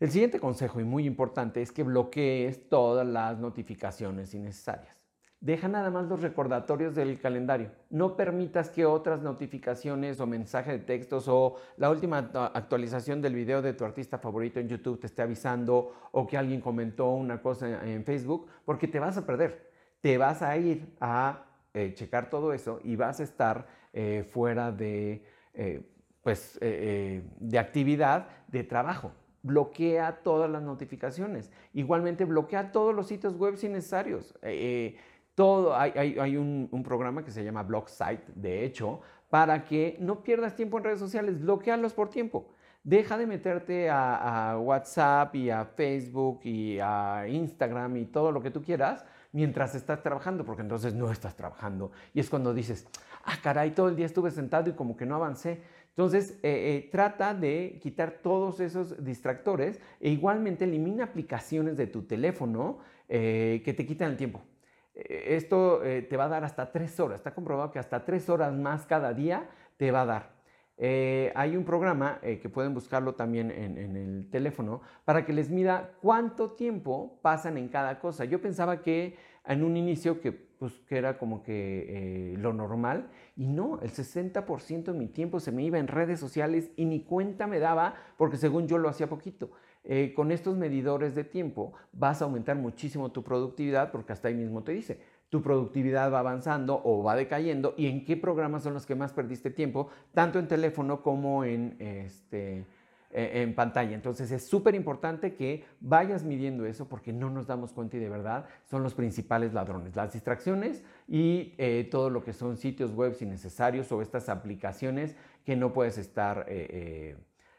El 0.00 0.10
siguiente 0.10 0.40
consejo 0.40 0.80
y 0.80 0.84
muy 0.84 1.06
importante 1.06 1.62
es 1.62 1.70
que 1.70 1.84
bloquees 1.84 2.68
todas 2.68 3.06
las 3.06 3.38
notificaciones 3.38 4.34
innecesarias. 4.34 4.97
Deja 5.40 5.68
nada 5.68 5.90
más 5.90 6.06
los 6.06 6.20
recordatorios 6.20 6.96
del 6.96 7.20
calendario. 7.20 7.70
No 7.90 8.16
permitas 8.16 8.70
que 8.70 8.84
otras 8.84 9.22
notificaciones 9.22 10.18
o 10.18 10.26
mensajes 10.26 10.72
de 10.72 10.84
textos 10.84 11.28
o 11.28 11.54
la 11.76 11.90
última 11.90 12.18
actualización 12.18 13.22
del 13.22 13.36
video 13.36 13.62
de 13.62 13.72
tu 13.72 13.84
artista 13.84 14.18
favorito 14.18 14.58
en 14.58 14.68
YouTube 14.68 14.98
te 14.98 15.06
esté 15.06 15.22
avisando 15.22 15.94
o 16.10 16.26
que 16.26 16.36
alguien 16.36 16.60
comentó 16.60 17.10
una 17.10 17.40
cosa 17.40 17.84
en 17.86 18.04
Facebook, 18.04 18.48
porque 18.64 18.88
te 18.88 18.98
vas 18.98 19.16
a 19.16 19.24
perder. 19.24 19.70
Te 20.00 20.18
vas 20.18 20.42
a 20.42 20.56
ir 20.56 20.96
a 21.00 21.44
eh, 21.72 21.94
checar 21.94 22.30
todo 22.30 22.52
eso 22.52 22.80
y 22.82 22.96
vas 22.96 23.20
a 23.20 23.22
estar 23.22 23.68
eh, 23.92 24.28
fuera 24.32 24.72
de, 24.72 25.22
eh, 25.54 25.88
pues, 26.20 26.58
de 26.58 27.58
actividad 27.58 28.26
de 28.48 28.64
trabajo 28.64 29.12
bloquea 29.40 30.18
todas 30.24 30.50
las 30.50 30.62
notificaciones. 30.62 31.50
Igualmente 31.72 32.24
bloquea 32.24 32.72
todos 32.72 32.94
los 32.94 33.06
sitios 33.06 33.36
web 33.36 33.54
innecesarios. 33.62 34.34
Todo, 35.38 35.76
hay, 35.76 36.36
un, 36.36 36.82
programa 36.82 37.24
que 37.24 37.30
se 37.30 37.44
llama 37.44 37.62
BlockSite, 37.62 38.24
de 38.34 38.64
hecho, 38.64 39.02
para 39.30 39.64
que 39.64 39.96
no 40.00 40.24
pierdas 40.24 40.56
tiempo 40.56 40.78
en 40.78 40.82
redes 40.82 40.98
sociales, 40.98 41.40
bloquearlos 41.40 41.94
por 41.94 42.10
tiempo. 42.10 42.48
Deja 42.82 43.16
de 43.16 43.24
meterte 43.24 43.88
a, 43.88 44.58
WhatsApp 44.60 45.36
y 45.36 45.48
a 45.50 45.64
Facebook 45.64 46.40
y 46.42 46.80
a 46.80 47.28
Instagram 47.28 47.98
y 47.98 48.06
todo 48.06 48.32
lo 48.32 48.42
que 48.42 48.50
tú 48.50 48.64
quieras 48.64 49.04
mientras 49.30 49.76
estás 49.76 50.02
trabajando, 50.02 50.44
porque 50.44 50.62
entonces 50.62 50.92
no 50.94 51.08
estás 51.08 51.36
trabajando. 51.36 51.92
Y 52.14 52.18
es 52.18 52.28
cuando 52.28 52.52
dices, 52.52 52.88
ah, 53.22 53.36
caray, 53.40 53.70
todo 53.70 53.90
el 53.90 53.94
día 53.94 54.06
estuve 54.06 54.32
sentado 54.32 54.68
y 54.70 54.72
como 54.72 54.96
que 54.96 55.06
no 55.06 55.14
avancé. 55.14 55.62
Entonces, 55.90 56.32
eh, 56.42 56.82
eh, 56.82 56.88
trata 56.90 57.32
de 57.32 57.78
quitar 57.80 58.18
todos 58.24 58.58
esos 58.58 59.04
distractores 59.04 59.78
e 60.00 60.10
igualmente 60.10 60.64
elimina 60.64 61.04
aplicaciones 61.04 61.76
de 61.76 61.86
tu 61.86 62.02
teléfono 62.02 62.80
eh, 63.08 63.62
que 63.64 63.72
te 63.72 63.86
quitan 63.86 64.10
el 64.10 64.16
tiempo. 64.16 64.42
Eh, 64.98 65.36
esto 65.36 65.84
eh, 65.84 66.02
te 66.02 66.16
va 66.16 66.24
a 66.24 66.28
dar 66.28 66.44
hasta 66.44 66.72
tres 66.72 66.98
horas. 67.00 67.20
Está 67.20 67.34
comprobado 67.34 67.70
que 67.70 67.78
hasta 67.78 68.04
tres 68.04 68.28
horas 68.28 68.52
más 68.52 68.86
cada 68.86 69.14
día 69.14 69.48
te 69.76 69.90
va 69.90 70.02
a 70.02 70.06
dar. 70.06 70.38
Eh, 70.80 71.32
hay 71.34 71.56
un 71.56 71.64
programa 71.64 72.20
que 72.20 72.48
pueden 72.48 72.72
buscarlo 72.72 73.16
también 73.16 73.50
en, 73.50 73.96
el 73.96 74.30
teléfono 74.30 74.80
para 75.04 75.24
que 75.24 75.32
les 75.32 75.50
mida 75.50 75.90
cuánto 76.00 76.52
tiempo 76.52 77.18
pasan 77.20 77.58
en 77.58 77.68
cada 77.68 77.98
cosa. 77.98 78.24
Yo 78.24 78.40
pensaba 78.40 78.80
que 78.80 79.16
en 79.44 79.64
un 79.64 79.76
inicio 79.76 80.20
que, 80.20 80.30
pues, 80.30 80.74
que 80.88 80.98
era 80.98 81.18
como 81.18 81.42
que 81.42 82.36
lo 82.38 82.52
normal 82.52 83.10
y 83.34 83.48
no, 83.48 83.80
el 83.82 83.90
60% 83.90 84.92
de 84.92 84.98
mi 84.98 85.08
tiempo 85.08 85.40
se 85.40 85.50
me 85.50 85.64
iba 85.64 85.80
en 85.80 85.88
redes 85.88 86.20
sociales 86.20 86.70
y 86.76 86.84
ni 86.84 87.02
cuenta 87.02 87.48
me 87.48 87.58
daba 87.58 87.94
porque 88.16 88.36
según 88.36 88.68
yo 88.68 88.78
lo 88.78 88.88
hacía 88.88 89.08
poquito. 89.08 89.50
Eh, 89.84 90.12
con 90.14 90.32
estos 90.32 90.56
medidores 90.56 91.14
de 91.14 91.24
tiempo 91.24 91.72
vas 91.92 92.20
a 92.20 92.26
aumentar 92.26 92.56
muchísimo 92.56 93.10
tu 93.10 93.22
productividad 93.22 93.90
porque 93.90 94.12
hasta 94.12 94.28
ahí 94.28 94.34
mismo 94.34 94.62
te 94.62 94.72
dice, 94.72 95.00
tu 95.28 95.42
productividad 95.42 96.12
va 96.12 96.20
avanzando 96.20 96.80
o 96.84 97.02
va 97.02 97.14
decayendo 97.14 97.74
y 97.76 97.86
en 97.86 98.04
qué 98.04 98.16
programas 98.16 98.62
son 98.62 98.74
los 98.74 98.86
que 98.86 98.94
más 98.94 99.12
perdiste 99.12 99.50
tiempo, 99.50 99.88
tanto 100.14 100.38
en 100.38 100.48
teléfono 100.48 101.02
como 101.02 101.44
en, 101.44 101.76
este, 101.78 102.64
e, 103.10 103.42
en 103.42 103.54
pantalla. 103.54 103.94
Entonces 103.94 104.30
es 104.30 104.46
súper 104.46 104.74
importante 104.74 105.34
que 105.34 105.64
vayas 105.80 106.24
midiendo 106.24 106.66
eso 106.66 106.88
porque 106.88 107.12
no 107.12 107.30
nos 107.30 107.46
damos 107.46 107.72
cuenta 107.72 107.96
y 107.98 108.00
de 108.00 108.08
verdad 108.08 108.46
son 108.64 108.82
los 108.82 108.94
principales 108.94 109.52
ladrones. 109.52 109.96
Las 109.96 110.12
distracciones 110.12 110.82
y 111.06 111.54
eh, 111.58 111.86
todo 111.90 112.10
lo 112.10 112.22
que 112.24 112.32
son 112.32 112.56
sitios 112.56 112.92
web 112.94 113.16
innecesarios 113.20 113.90
o 113.92 114.00
estas 114.00 114.28
aplicaciones 114.28 115.16
que 115.44 115.56
no 115.56 115.72
puedes 115.72 115.98
estar... 115.98 116.46
Eh, 116.48 117.16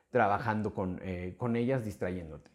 trabajando 0.10 0.74
eh, 1.02 1.36
con, 1.38 1.56
ellas, 1.56 1.86
distrayéndote. 1.86 2.52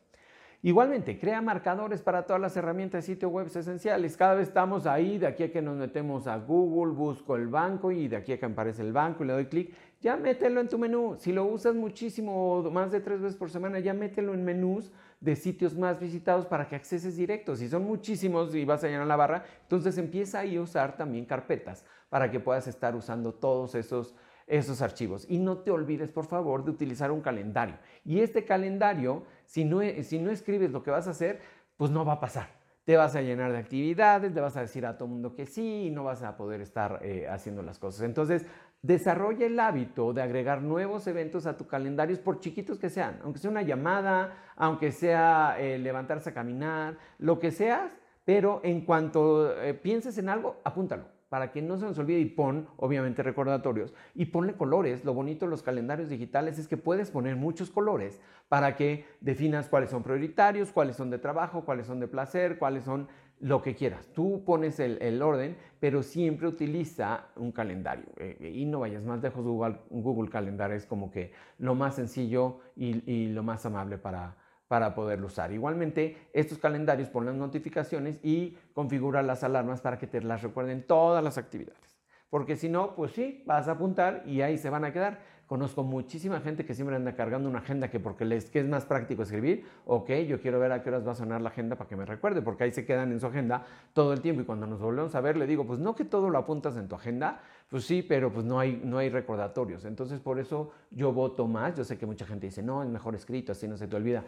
Igualmente, 0.63 1.19
crea 1.19 1.43
marcadores 1.43 2.01
para 2.01 2.25
todas 2.25 2.41
las 2.41 2.57
herramientas 2.57 3.05
de 3.05 3.15
sitio 3.15 3.29
web 3.29 3.49
esenciales. 3.49 4.17
Cada 4.17 4.35
vez 4.35 4.49
estamos 4.49 4.87
ahí, 4.87 5.19
de 5.19 5.27
aquí 5.27 5.43
a 5.43 5.53
que 5.53 5.61
nos 5.61 5.77
metemos 5.77 6.27
a 6.27 6.39
Google, 6.39 6.95
busco 6.95 7.37
el 7.37 7.49
banco 7.49 7.93
y 7.93 8.09
de 8.09 8.17
aquí 8.17 8.33
a 8.33 8.39
que 8.39 8.47
aparece 8.47 8.81
el 8.81 8.93
banco 8.93 9.23
y 9.23 9.27
le 9.27 9.35
doy 9.35 9.45
clic, 9.45 9.75
ya 10.01 10.17
mételo 10.17 10.63
en 10.63 10.69
tu 10.69 10.79
menú. 10.79 11.17
Si 11.19 11.33
lo 11.33 11.45
usas 11.45 11.75
muchísimo, 11.75 12.63
más 12.71 12.91
de 12.93 13.01
tres 13.01 13.21
veces 13.21 13.37
por 13.37 13.51
semana, 13.51 13.79
ya 13.79 13.93
mételo 13.93 14.33
en 14.33 14.43
menús 14.43 14.91
de 15.21 15.37
sitios 15.37 15.77
más 15.77 16.01
visitados 16.01 16.47
para 16.47 16.67
que 16.67 16.77
acceses 16.77 17.17
directos. 17.17 17.59
Si 17.59 17.69
son 17.69 17.85
muchísimos 17.85 18.55
y 18.55 18.65
vas 18.65 18.85
a 18.85 18.89
llenar 18.89 19.07
la 19.07 19.17
barra, 19.17 19.45
entonces 19.63 19.99
empieza 19.99 20.41
a 20.41 20.61
usar 20.61 20.97
también 20.97 21.27
carpetas 21.27 21.85
para 22.09 22.31
que 22.31 22.41
puedas 22.41 22.67
estar 22.69 22.95
usando 22.95 23.35
todos 23.35 23.75
esos 23.75 24.15
esos 24.47 24.83
archivos. 24.83 25.27
Y 25.29 25.39
no 25.39 25.59
te 25.59 25.71
olvides, 25.71 26.11
por 26.11 26.27
favor, 26.27 26.65
de 26.65 26.71
utilizar 26.71 27.11
un 27.11 27.21
calendario. 27.21 27.77
Y 28.05 28.21
este 28.21 28.45
calendario, 28.45 29.25
si 29.47 29.65
no, 29.65 29.81
si 30.03 30.19
no 30.19 30.31
escribes 30.31 30.71
lo 30.71 30.83
que 30.83 30.91
vas 30.91 31.07
a 31.07 31.11
hacer, 31.11 31.41
pues 31.77 31.91
no 31.91 32.05
va 32.05 32.15
a 32.15 32.21
pasar. 32.21 32.49
Te 32.85 32.97
vas 32.97 33.17
a 33.17 33.23
llenar 33.23 33.51
de 33.53 33.59
actividades, 33.59 34.35
le 34.35 34.41
vas 34.41 34.57
a 34.59 34.61
decir 34.61 34.85
a 34.85 34.99
todo 34.99 35.09
mundo 35.09 35.35
que 35.35 35.47
sí 35.47 35.87
y 35.87 35.91
no 35.91 36.05
vas 36.05 36.23
a 36.23 36.37
poder 36.37 36.61
estar 36.61 37.01
eh, 37.03 37.27
haciendo 37.29 37.63
las 37.63 37.79
cosas. 37.79 38.03
Entonces, 38.03 38.45
desarrolla 38.83 39.47
el 39.47 39.59
hábito 39.59 40.13
de 40.13 40.21
agregar 40.21 40.61
nuevos 40.61 41.07
eventos 41.07 41.47
a 41.47 41.57
tu 41.57 41.67
calendario, 41.67 42.15
por 42.23 42.41
chiquitos 42.41 42.79
que 42.79 42.91
sean, 42.91 43.21
aunque 43.25 43.39
sea 43.39 43.51
una 43.51 43.63
llamada, 43.63 44.37
aunque 44.57 44.93
sea 44.93 45.57
eh, 45.59 45.79
levantarse 45.79 46.29
a 46.29 46.35
caminar, 46.35 46.99
lo 47.19 47.39
que 47.39 47.51
seas, 47.51 47.97
pero 48.27 48.61
en 48.63 48.83
cuanto 48.83 49.59
eh, 49.63 49.73
pienses 49.73 50.19
en 50.19 50.29
algo, 50.29 50.61
apúntalo 50.65 51.14
para 51.35 51.51
que 51.51 51.61
no 51.61 51.77
se 51.77 51.85
nos 51.85 51.99
olvide 51.99 52.21
y 52.21 52.27
pon, 52.27 52.69
obviamente, 52.77 53.21
recordatorios 53.25 53.93
y 54.15 54.27
ponle 54.27 54.55
colores. 54.55 55.05
Lo 55.05 55.15
bonito 55.15 55.47
de 55.47 55.51
los 55.51 55.65
calendarios 55.65 56.09
digitales 56.09 56.61
es 56.61 56.69
que 56.69 56.77
puedes 56.77 57.11
poner 57.11 57.35
muchos 57.35 57.73
colores 57.73 58.21
para 58.49 58.77
que 58.77 59.05
definas 59.21 59.69
cuáles 59.69 59.91
son 59.91 60.05
prioritarios, 60.05 60.71
cuáles 60.71 60.95
son 60.95 61.11
de 61.11 61.19
trabajo, 61.19 61.65
cuáles 61.65 61.89
son 61.89 61.99
de 61.99 62.07
placer, 62.07 62.57
cuáles 62.57 62.85
son 62.85 63.09
lo 63.41 63.63
que 63.63 63.75
quieras. 63.75 64.07
Tú 64.15 64.45
pones 64.45 64.79
el, 64.79 65.21
orden, 65.23 65.57
pero 65.81 66.05
siempre 66.05 66.47
utiliza 66.47 67.27
un 67.35 67.51
calendario. 67.51 68.07
Eh, 68.19 68.53
y 68.55 68.65
no 68.65 68.79
vayas 68.79 69.03
más 69.03 69.21
lejos, 69.21 69.45
Google, 69.45 69.81
Google 69.91 70.31
Calendar 70.31 70.71
es 70.71 70.87
como 70.87 71.11
que 71.11 71.33
lo 71.59 71.75
más 71.75 71.97
sencillo 71.97 72.61
y, 72.77 73.27
lo 73.27 73.43
más 73.43 73.67
amable 73.67 73.99
para, 73.99 74.37
para 74.75 74.93
poderlo 74.93 75.29
usar. 75.29 75.53
Igualmente, 75.53 76.17
estos 76.33 76.59
calendarios 76.59 77.09
ponen 77.09 77.29
las 77.29 77.37
notificaciones 77.37 78.19
y 78.25 78.59
configura 78.73 79.23
las 79.23 79.45
alarmas 79.45 79.81
para 79.81 80.01
que 80.01 80.09
te 80.09 80.21
las 80.21 80.43
recuerden 80.43 80.83
todas 80.85 81.23
las 81.23 81.39
actividades. 81.39 81.97
Porque 82.29 82.57
si 82.57 82.69
no, 82.69 82.97
pues 82.97 83.13
sí, 83.13 83.45
vas 83.47 83.69
a 83.69 83.71
apuntar 83.71 84.25
y 84.27 84.41
ahí 84.41 84.59
se 84.59 84.71
van 84.71 84.85
a 84.85 84.93
quedar. 84.93 85.21
Conozco 85.47 85.85
muchísima 85.85 86.41
gente 86.41 86.65
que 86.65 86.75
siempre 86.75 86.97
anda 86.97 87.15
cargando 87.15 87.49
una 87.49 87.61
agenda 87.61 87.89
que 87.89 88.01
porque 88.01 88.25
les 88.25 88.51
que 88.51 88.59
es 88.59 88.67
más 88.67 88.87
práctico 88.87 89.23
escribir, 89.23 89.65
ok, 89.87 90.11
yo 90.27 90.41
quiero 90.41 90.59
ver 90.59 90.73
a 90.73 90.83
qué 90.83 90.89
horas 90.89 91.07
va 91.07 91.13
a 91.13 91.15
sonar 91.15 91.41
la 91.41 91.51
agenda 91.51 91.77
para 91.77 91.87
que 91.87 91.95
me 91.95 92.05
recuerde, 92.05 92.43
porque 92.43 92.65
ahí 92.65 92.73
se 92.73 92.85
quedan 92.85 93.13
en 93.13 93.21
su 93.21 93.27
agenda 93.27 93.65
todo 93.93 94.13
el 94.13 94.23
tiempo 94.23 94.41
y 94.41 94.45
cuando 94.45 94.67
nos 94.67 94.81
volvemos 94.81 95.15
a 95.15 95.21
ver 95.21 95.37
le 95.37 95.47
digo, 95.47 95.65
pues 95.67 95.79
no 95.79 95.95
que 95.95 96.05
todo 96.05 96.31
lo 96.31 96.39
apuntas 96.39 96.77
en 96.77 96.89
tu 96.89 96.97
agenda, 96.97 97.43
pues 97.69 97.85
sí, 97.85 98.03
pero 98.03 98.33
pues 98.33 98.45
no 98.45 98.59
hay, 98.59 98.81
no 98.83 98.99
hay 98.99 99.11
recordatorios. 99.11 99.85
Entonces 99.85 100.19
por 100.19 100.39
eso 100.39 100.73
yo 100.91 101.13
voto 101.13 101.47
más, 101.47 101.77
yo 101.77 101.85
sé 101.85 101.99
que 101.99 102.07
mucha 102.07 102.27
gente 102.27 102.47
dice, 102.47 102.63
no, 102.63 102.83
es 102.83 102.89
mejor 102.89 103.15
escrito, 103.15 103.53
así 103.53 103.69
no 103.69 103.77
se 103.77 103.87
te 103.87 103.97
olvida. 103.97 104.25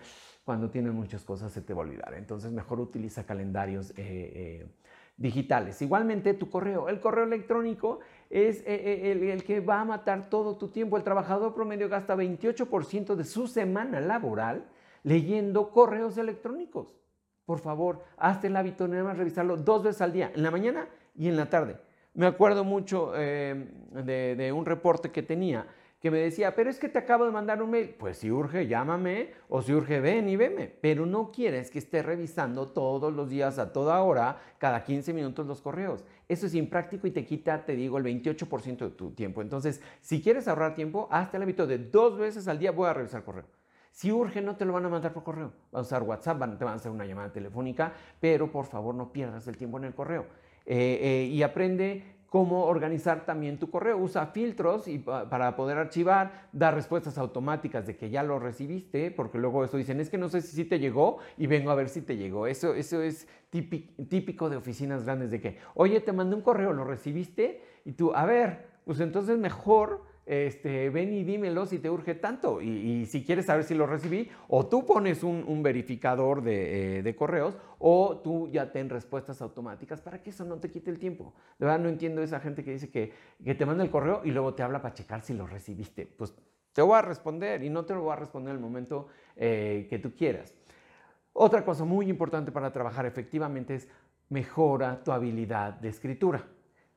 Cuando 0.46 0.70
tienes 0.70 0.94
muchas 0.94 1.22
cosas 1.24 1.52
se 1.52 1.60
te 1.60 1.74
va 1.74 1.82
a 1.82 1.86
olvidar. 1.86 2.14
Entonces 2.14 2.50
mejor 2.52 2.80
utiliza 2.80 3.26
calendarios. 3.26 3.90
Eh, 3.90 3.96
eh, 3.98 4.66
digitales. 5.16 5.80
Igualmente 5.80 6.34
tu 6.34 6.50
correo. 6.50 6.88
El 6.88 7.00
correo 7.00 7.24
electrónico 7.24 8.00
es 8.28 8.60
eh, 8.60 8.64
eh, 8.66 9.32
el, 9.32 9.44
que 9.44 9.60
va 9.60 9.80
a 9.80 9.84
matar 9.84 10.28
todo 10.28 10.56
tu 10.56 10.68
tiempo. 10.68 10.96
El 10.96 11.04
trabajador 11.04 11.54
promedio 11.54 11.88
gasta 11.88 12.16
28% 12.16 13.14
de 13.14 13.24
su 13.24 13.46
semana 13.46 14.00
laboral 14.00 14.64
leyendo 15.02 15.70
correos 15.70 16.18
electrónicos. 16.18 16.94
Por 17.44 17.60
favor, 17.60 18.02
hazte 18.16 18.48
el 18.48 18.56
hábito 18.56 18.88
de 18.88 19.02
revisarlo 19.14 19.56
dos 19.56 19.84
veces 19.84 20.02
al 20.02 20.12
día, 20.12 20.32
en 20.34 20.42
la 20.42 20.50
mañana 20.50 20.88
y 21.14 21.28
en 21.28 21.36
la 21.36 21.48
tarde. 21.48 21.76
Me 22.12 22.26
acuerdo 22.26 22.64
mucho 22.64 23.12
eh, 23.14 23.68
de 23.92 24.52
un 24.52 24.66
reporte 24.66 25.12
que 25.12 25.22
tenía 25.22 25.66
que 26.00 26.10
me 26.10 26.18
decía, 26.18 26.54
pero 26.54 26.68
es 26.68 26.78
que 26.78 26.88
te 26.88 26.98
acabo 26.98 27.24
de 27.24 27.30
mandar 27.30 27.62
un 27.62 27.70
mail. 27.70 27.94
Pues 27.98 28.18
si 28.18 28.30
urge, 28.30 28.66
llámame, 28.66 29.32
o 29.48 29.62
si 29.62 29.72
urge, 29.72 30.00
ven 30.00 30.28
y 30.28 30.36
veme. 30.36 30.68
Pero 30.68 31.06
no 31.06 31.30
quieres 31.32 31.70
que 31.70 31.78
esté 31.78 32.02
revisando 32.02 32.68
todos 32.68 33.12
los 33.12 33.30
días, 33.30 33.58
a 33.58 33.72
toda 33.72 34.02
hora, 34.02 34.38
cada 34.58 34.84
15 34.84 35.12
minutos 35.14 35.46
los 35.46 35.62
correos. 35.62 36.04
Eso 36.28 36.46
es 36.46 36.54
impráctico 36.54 37.06
y 37.06 37.12
te 37.12 37.24
quita, 37.24 37.64
te 37.64 37.74
digo, 37.74 37.98
el 37.98 38.04
28% 38.04 38.78
de 38.78 38.90
tu 38.90 39.12
tiempo. 39.12 39.40
Entonces, 39.40 39.80
si 40.00 40.20
quieres 40.20 40.48
ahorrar 40.48 40.74
tiempo, 40.74 41.08
hazte 41.10 41.38
el 41.38 41.44
hábito 41.44 41.66
de 41.66 41.78
dos 41.78 42.18
veces 42.18 42.46
al 42.48 42.58
día 42.58 42.72
voy 42.72 42.88
a 42.88 42.92
revisar 42.92 43.24
correo. 43.24 43.46
Si 43.90 44.12
urge, 44.12 44.42
no 44.42 44.56
te 44.56 44.66
lo 44.66 44.74
van 44.74 44.84
a 44.84 44.90
mandar 44.90 45.14
por 45.14 45.24
correo. 45.24 45.54
Vas 45.72 45.80
a 45.80 45.86
usar 45.86 46.02
WhatsApp, 46.02 46.38
te 46.58 46.64
van 46.64 46.74
a 46.74 46.76
hacer 46.76 46.92
una 46.92 47.06
llamada 47.06 47.32
telefónica, 47.32 47.94
pero 48.20 48.52
por 48.52 48.66
favor 48.66 48.94
no 48.94 49.10
pierdas 49.10 49.48
el 49.48 49.56
tiempo 49.56 49.78
en 49.78 49.84
el 49.84 49.94
correo. 49.94 50.26
Eh, 50.66 50.98
eh, 51.00 51.24
y 51.32 51.42
aprende 51.42 52.15
cómo 52.28 52.64
organizar 52.64 53.24
también 53.24 53.58
tu 53.58 53.70
correo. 53.70 53.98
Usa 53.98 54.26
filtros 54.26 54.88
y 54.88 54.98
para 54.98 55.56
poder 55.56 55.78
archivar, 55.78 56.48
da 56.52 56.70
respuestas 56.70 57.18
automáticas 57.18 57.86
de 57.86 57.96
que 57.96 58.10
ya 58.10 58.22
lo 58.22 58.38
recibiste, 58.38 59.10
porque 59.10 59.38
luego 59.38 59.64
eso 59.64 59.76
dicen, 59.76 60.00
es 60.00 60.10
que 60.10 60.18
no 60.18 60.28
sé 60.28 60.42
si 60.42 60.64
te 60.64 60.78
llegó 60.78 61.18
y 61.36 61.46
vengo 61.46 61.70
a 61.70 61.74
ver 61.74 61.88
si 61.88 62.02
te 62.02 62.16
llegó. 62.16 62.46
Eso, 62.46 62.74
eso 62.74 63.02
es 63.02 63.28
típico 63.50 64.50
de 64.50 64.56
oficinas 64.56 65.04
grandes 65.04 65.30
de 65.30 65.40
que, 65.40 65.58
oye, 65.74 66.00
te 66.00 66.12
mandé 66.12 66.36
un 66.36 66.42
correo, 66.42 66.72
¿lo 66.72 66.84
recibiste? 66.84 67.62
Y 67.84 67.92
tú, 67.92 68.12
a 68.14 68.24
ver, 68.26 68.66
pues 68.84 69.00
entonces 69.00 69.38
mejor 69.38 70.02
este, 70.26 70.90
ven 70.90 71.14
y 71.14 71.22
dímelo 71.22 71.66
si 71.66 71.78
te 71.78 71.88
urge 71.88 72.16
tanto. 72.16 72.60
Y, 72.60 73.06
si 73.06 73.24
quieres 73.24 73.46
saber 73.46 73.62
si 73.62 73.74
lo 73.74 73.86
recibí, 73.86 74.28
o 74.48 74.66
tú 74.66 74.84
pones 74.84 75.22
un, 75.22 75.62
verificador 75.62 76.42
eh, 76.46 77.00
de, 77.02 77.16
correos, 77.16 77.56
o 77.78 78.18
tú 78.18 78.48
ya 78.48 78.72
ten 78.72 78.90
respuestas 78.90 79.40
automáticas 79.40 80.00
para 80.00 80.20
que 80.20 80.30
eso 80.30 80.44
no 80.44 80.56
te 80.56 80.70
quite 80.70 80.90
el 80.90 80.98
tiempo. 80.98 81.32
De 81.58 81.66
verdad 81.66 81.80
no 81.80 81.88
entiendo 81.88 82.22
esa 82.22 82.40
gente 82.40 82.64
que 82.64 82.72
dice 82.72 82.90
que, 82.90 83.12
te 83.54 83.66
manda 83.66 83.84
el 83.84 83.90
correo 83.90 84.22
y 84.24 84.32
luego 84.32 84.52
te 84.54 84.64
habla 84.64 84.82
para 84.82 84.94
checar 84.94 85.22
si 85.22 85.32
lo 85.32 85.46
recibiste. 85.46 86.06
Pues 86.06 86.34
te 86.72 86.82
voy 86.82 86.98
a 86.98 87.02
responder 87.02 87.62
y 87.62 87.70
no 87.70 87.84
te 87.84 87.94
lo 87.94 88.02
voy 88.02 88.12
a 88.12 88.16
responder 88.16 88.50
en 88.50 88.56
el 88.56 88.62
momento 88.62 89.06
eh, 89.36 89.86
que 89.88 90.00
tú 90.00 90.12
quieras. 90.14 90.52
Otra 91.32 91.64
cosa 91.64 91.84
muy 91.84 92.08
importante 92.08 92.50
para 92.50 92.72
trabajar 92.72 93.06
efectivamente 93.06 93.76
es 93.76 93.88
mejora 94.28 95.04
tu 95.04 95.12
habilidad 95.12 95.74
de 95.74 95.88
escritura. 95.88 96.44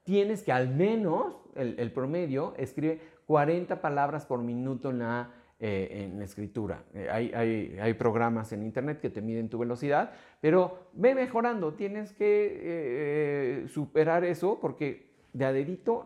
Tienes 0.04 0.42
que 0.42 0.52
al 0.52 0.70
menos, 0.70 1.36
el, 1.56 1.76
el 1.78 1.92
promedio, 1.92 2.56
escribe 2.58 3.19
40 3.30 3.80
palabras 3.80 4.26
por 4.26 4.42
minuto 4.42 4.90
en 4.90 4.98
la, 4.98 5.30
eh, 5.60 6.10
en 6.12 6.18
la 6.18 6.26
escritura. 6.26 6.86
Eh, 6.96 7.10
hay, 7.12 7.32
hay, 7.36 7.78
hay, 7.80 7.94
programas 7.94 8.52
en 8.54 8.64
internet 8.64 9.00
que 9.00 9.12
te 9.12 9.22
miden 9.22 9.50
tu 9.50 9.60
velocidad, 9.60 10.14
pero 10.42 10.90
ve 10.94 11.14
mejorando, 11.14 11.76
tienes 11.76 12.12
que 12.12 12.26
eh, 12.60 13.68
superar 13.68 14.24
eso 14.24 14.58
porque 14.60 15.12
de 15.34 15.46
a 15.46 15.54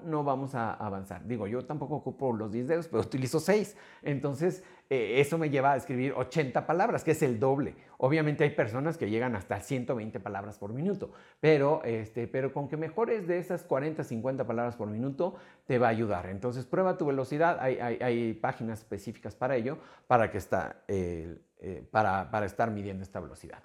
no 0.04 0.26
vamos 0.26 0.54
a 0.54 0.74
avanzar. 0.74 1.26
Digo, 1.26 1.48
yo 1.48 1.64
tampoco 1.64 1.96
ocupo 1.96 2.34
los 2.34 2.52
10 2.52 2.68
dedos, 2.68 2.88
pero 2.90 3.04
utilizo 3.04 3.40
6. 3.40 3.78
Entonces, 4.02 4.62
eh, 4.90 5.20
eso 5.20 5.38
me 5.38 5.50
lleva 5.50 5.74
a 5.74 5.76
escribir 5.76 6.14
80 6.14 6.66
palabras, 6.66 7.04
que 7.04 7.12
es 7.12 7.22
el 7.24 7.40
doble. 7.40 7.76
Obviamente 7.98 8.44
hay 8.44 8.52
personas 8.52 8.98
que 8.98 9.10
llegan 9.10 9.36
hasta 9.36 9.60
120 9.60 10.20
palabras 10.20 10.58
por 10.58 10.74
minuto, 10.74 11.12
pero, 11.40 11.84
este, 11.84 12.28
pero 12.28 12.54
con 12.54 12.68
que 12.68 12.78
mejores 12.78 13.28
de 13.28 13.38
esas 13.38 13.64
40, 13.64 14.04
50 14.04 14.46
palabras 14.46 14.76
por 14.76 14.90
minuto, 14.90 15.36
te 15.66 15.80
va 15.80 15.88
a 15.88 15.92
ayudar. 15.92 16.28
Entonces, 16.28 16.66
prueba 16.66 16.98
tu 16.98 17.06
velocidad. 17.06 17.58
Hay, 17.60 18.34
páginas 18.42 18.80
específicas 18.80 19.36
para 19.36 19.56
ello, 19.56 19.78
para, 20.08 20.30
que 20.30 20.38
está, 20.38 20.84
eh, 20.88 21.38
para, 21.92 22.30
para 22.30 22.46
estar 22.46 22.70
midiendo 22.72 23.04
esta 23.04 23.20
velocidad. 23.20 23.64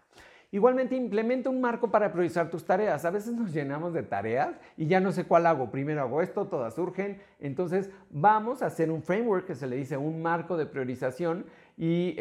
Igualmente 0.51 0.97
implementa 0.97 1.51
un 1.51 1.61
marco 1.61 1.91
para 1.91 2.11
priorizar 2.11 2.49
tus 2.49 2.65
tareas. 2.65 3.05
A 3.05 3.11
veces 3.11 3.35
nos 3.35 3.53
llenamos 3.53 3.93
de 3.93 4.03
tareas 4.03 4.59
y 4.79 4.87
ya 4.87 4.99
no 4.99 5.13
sé 5.13 5.25
cuál 5.25 5.47
hago. 5.47 5.71
Primero 5.71 6.01
hago 6.01 6.23
esto, 6.23 6.47
todas 6.47 6.75
surgen. 6.75 7.21
Entonces 7.39 7.91
vamos 8.11 8.63
a 8.63 8.67
hacer 8.67 8.91
un 8.91 9.03
framework 9.03 9.47
que 9.47 9.55
se 9.55 9.67
le 9.67 9.77
dice 9.77 9.99
un 9.99 10.23
marco 10.23 10.57
de 10.57 10.65
priorización 10.65 11.45
y 11.77 12.15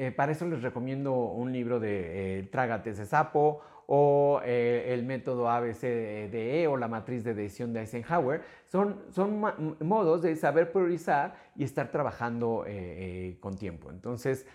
eh, 0.00 0.12
para 0.12 0.30
eso 0.30 0.46
les 0.46 0.62
recomiendo 0.62 1.12
un 1.12 1.52
libro 1.52 1.80
de 1.80 2.38
eh, 2.38 2.42
Trágate 2.44 2.90
ese 2.90 3.04
sapo 3.04 3.60
o 3.86 4.40
eh, 4.44 4.94
el 4.94 5.04
método 5.04 5.50
ABCDE 5.50 6.68
o 6.68 6.76
la 6.76 6.86
matriz 6.86 7.24
de 7.24 7.34
decisión 7.34 7.72
de 7.72 7.80
Eisenhower. 7.80 8.42
Son, 8.66 9.00
son 9.10 9.42
modos 9.80 10.22
de 10.22 10.36
saber 10.36 10.70
priorizar 10.70 11.34
y 11.56 11.64
estar 11.64 11.90
trabajando 11.90 12.64
con 13.40 13.56
tiempo. 13.56 13.90
Entonces, 13.90 14.46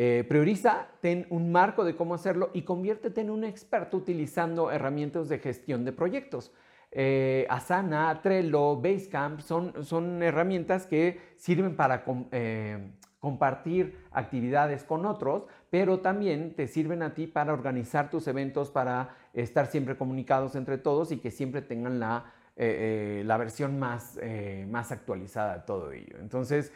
eh, 0.00 0.24
prioriza, 0.28 0.86
ten 1.00 1.26
un 1.28 1.50
marco 1.50 1.84
de 1.84 1.96
cómo 1.96 2.14
hacerlo 2.14 2.50
y 2.54 2.62
conviértete 2.62 3.20
en 3.20 3.30
un 3.30 3.42
experto 3.42 3.96
utilizando 3.96 4.70
herramientas 4.70 5.28
de 5.28 5.40
gestión 5.40 5.84
de 5.84 5.92
proyectos. 5.92 6.52
Eh, 6.92 7.48
Asana, 7.50 8.20
Trello, 8.22 8.76
Basecamp 8.76 9.40
son, 9.40 9.84
son 9.84 10.22
herramientas 10.22 10.86
que 10.86 11.20
sirven 11.36 11.74
para 11.74 12.04
eh, 12.30 12.92
compartir 13.18 13.98
actividades 14.12 14.84
con 14.84 15.04
otros, 15.04 15.46
pero 15.68 15.98
también 15.98 16.54
te 16.54 16.68
sirven 16.68 17.02
a 17.02 17.12
ti 17.12 17.26
para 17.26 17.52
organizar 17.52 18.08
tus 18.08 18.28
eventos, 18.28 18.70
para 18.70 19.16
estar 19.32 19.66
siempre 19.66 19.96
comunicados 19.96 20.54
entre 20.54 20.78
todos 20.78 21.10
y 21.10 21.18
que 21.18 21.32
siempre 21.32 21.60
tengan 21.60 21.98
la, 21.98 22.32
la 22.56 23.36
versión 23.36 23.80
más, 23.80 24.18
más 24.68 24.92
actualizada 24.92 25.58
de 25.58 25.60
todo 25.64 25.90
ello. 25.90 26.16
Entonces, 26.20 26.72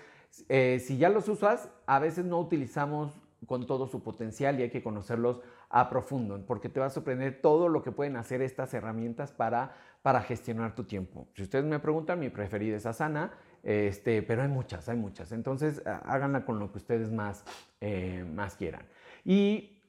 eh, 0.49 0.79
si 0.81 0.97
ya 0.99 1.09
los 1.09 1.29
usas, 1.29 1.71
a 1.87 1.99
veces 1.99 2.25
no 2.25 2.41
utilizamos 2.41 3.13
con 3.47 3.67
todo 3.67 3.87
su 3.87 4.03
potencial 4.03 4.59
y 4.59 4.63
hay 4.63 4.71
que 4.71 4.83
conocerlos 4.83 5.41
a 5.69 5.91
profundo, 5.91 6.43
porque 6.47 6.69
te 6.69 6.81
va 6.81 6.87
a 6.87 6.91
sorprender 6.91 7.41
todo 7.41 7.69
lo 7.69 7.83
que 7.83 7.93
pueden 7.93 8.17
hacer 8.17 8.41
estas 8.41 8.73
herramientas 8.75 9.33
para, 9.33 9.75
para 10.03 10.21
gestionar 10.23 10.75
tu 10.75 10.85
tiempo. 10.85 11.29
Si 11.35 11.43
ustedes 11.43 11.65
me 11.65 11.79
preguntan, 11.79 12.21
mi 12.21 12.29
preferida 12.29 12.77
es 12.77 12.87
Asana, 12.87 13.33
este, 13.63 14.23
pero 14.23 14.43
hay 14.43 14.49
muchas, 14.49 14.89
hay 14.89 14.97
muchas. 14.97 15.33
Entonces, 15.33 15.83
háganla 15.85 16.45
con 16.45 16.59
lo 16.59 16.71
que 16.71 16.79
ustedes 16.79 17.11
más, 17.11 17.45
eh, 17.81 18.25
más 18.33 18.57
quieran. 18.57 18.87
Y 19.25 19.81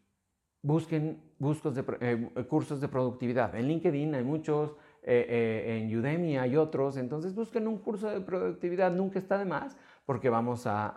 busquen 0.62 1.22
eh, 1.40 2.46
cursos 2.48 2.80
de 2.82 2.88
productividad. 2.88 3.56
En 3.56 3.68
LinkedIn 3.68 4.16
hay 4.16 4.24
muchos, 4.24 4.76
en 5.06 5.96
Udemy 5.98 6.38
hay 6.38 6.56
otros, 6.56 6.96
entonces 6.96 7.36
busquen 7.36 7.68
un 7.68 7.78
curso 7.78 8.10
de 8.10 8.22
productividad, 8.22 8.90
nunca 8.90 9.20
está 9.20 9.38
de 9.38 9.44
más 9.44 9.76
porque 10.06 10.30
vamos 10.30 10.68
a, 10.68 10.88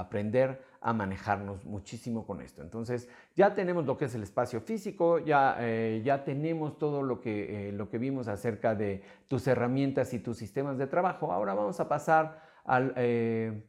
aprender 0.00 0.62
a 0.80 0.92
manejarnos 0.92 1.64
muchísimo 1.64 2.26
con 2.26 2.40
esto. 2.40 2.62
Entonces, 2.62 3.08
ya 3.34 3.54
tenemos 3.54 3.86
lo 3.86 3.96
que 3.96 4.06
es 4.06 4.14
el 4.14 4.22
espacio 4.22 4.60
físico, 4.60 5.18
ya, 5.18 5.56
eh, 5.60 6.02
ya 6.04 6.24
tenemos 6.24 6.78
todo 6.78 7.02
lo 7.02 7.20
que, 7.20 7.68
eh, 7.68 7.72
lo 7.72 7.88
que 7.88 7.98
vimos 7.98 8.28
acerca 8.28 8.74
de 8.74 9.02
tus 9.28 9.46
herramientas 9.46 10.12
y 10.14 10.18
tus 10.18 10.36
sistemas 10.36 10.78
de 10.78 10.86
trabajo. 10.86 11.32
Ahora 11.32 11.54
vamos 11.54 11.78
a 11.80 11.88
pasar 11.88 12.42
al, 12.64 12.92
eh, 12.96 13.64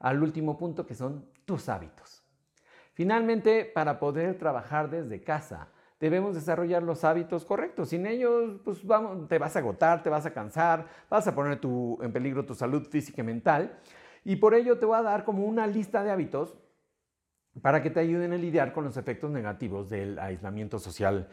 al 0.00 0.22
último 0.22 0.56
punto, 0.58 0.86
que 0.86 0.94
son 0.94 1.26
tus 1.44 1.68
hábitos. 1.68 2.22
Finalmente, 2.92 3.64
para 3.64 3.98
poder 3.98 4.36
trabajar 4.36 4.90
desde 4.90 5.22
casa, 5.22 5.68
debemos 6.00 6.34
desarrollar 6.34 6.82
los 6.82 7.04
hábitos 7.04 7.44
correctos. 7.44 7.90
Sin 7.90 8.06
ellos, 8.06 8.60
pues 8.64 8.84
vamos, 8.84 9.28
te 9.28 9.38
vas 9.38 9.54
a 9.54 9.60
agotar, 9.60 10.02
te 10.02 10.10
vas 10.10 10.26
a 10.26 10.32
cansar, 10.32 10.86
vas 11.08 11.26
a 11.28 11.34
poner 11.34 11.60
tu, 11.60 11.98
en 12.02 12.12
peligro 12.12 12.44
tu 12.44 12.54
salud 12.54 12.86
física 12.88 13.20
y 13.20 13.24
mental. 13.24 13.78
Y 14.24 14.36
por 14.36 14.54
ello 14.54 14.78
te 14.78 14.86
voy 14.86 14.98
a 14.98 15.02
dar 15.02 15.24
como 15.24 15.44
una 15.44 15.66
lista 15.66 16.02
de 16.02 16.10
hábitos 16.10 16.56
para 17.62 17.82
que 17.82 17.90
te 17.90 18.00
ayuden 18.00 18.32
a 18.32 18.36
lidiar 18.36 18.72
con 18.72 18.84
los 18.84 18.96
efectos 18.96 19.30
negativos 19.30 19.90
del 19.90 20.18
aislamiento 20.18 20.78
social 20.78 21.28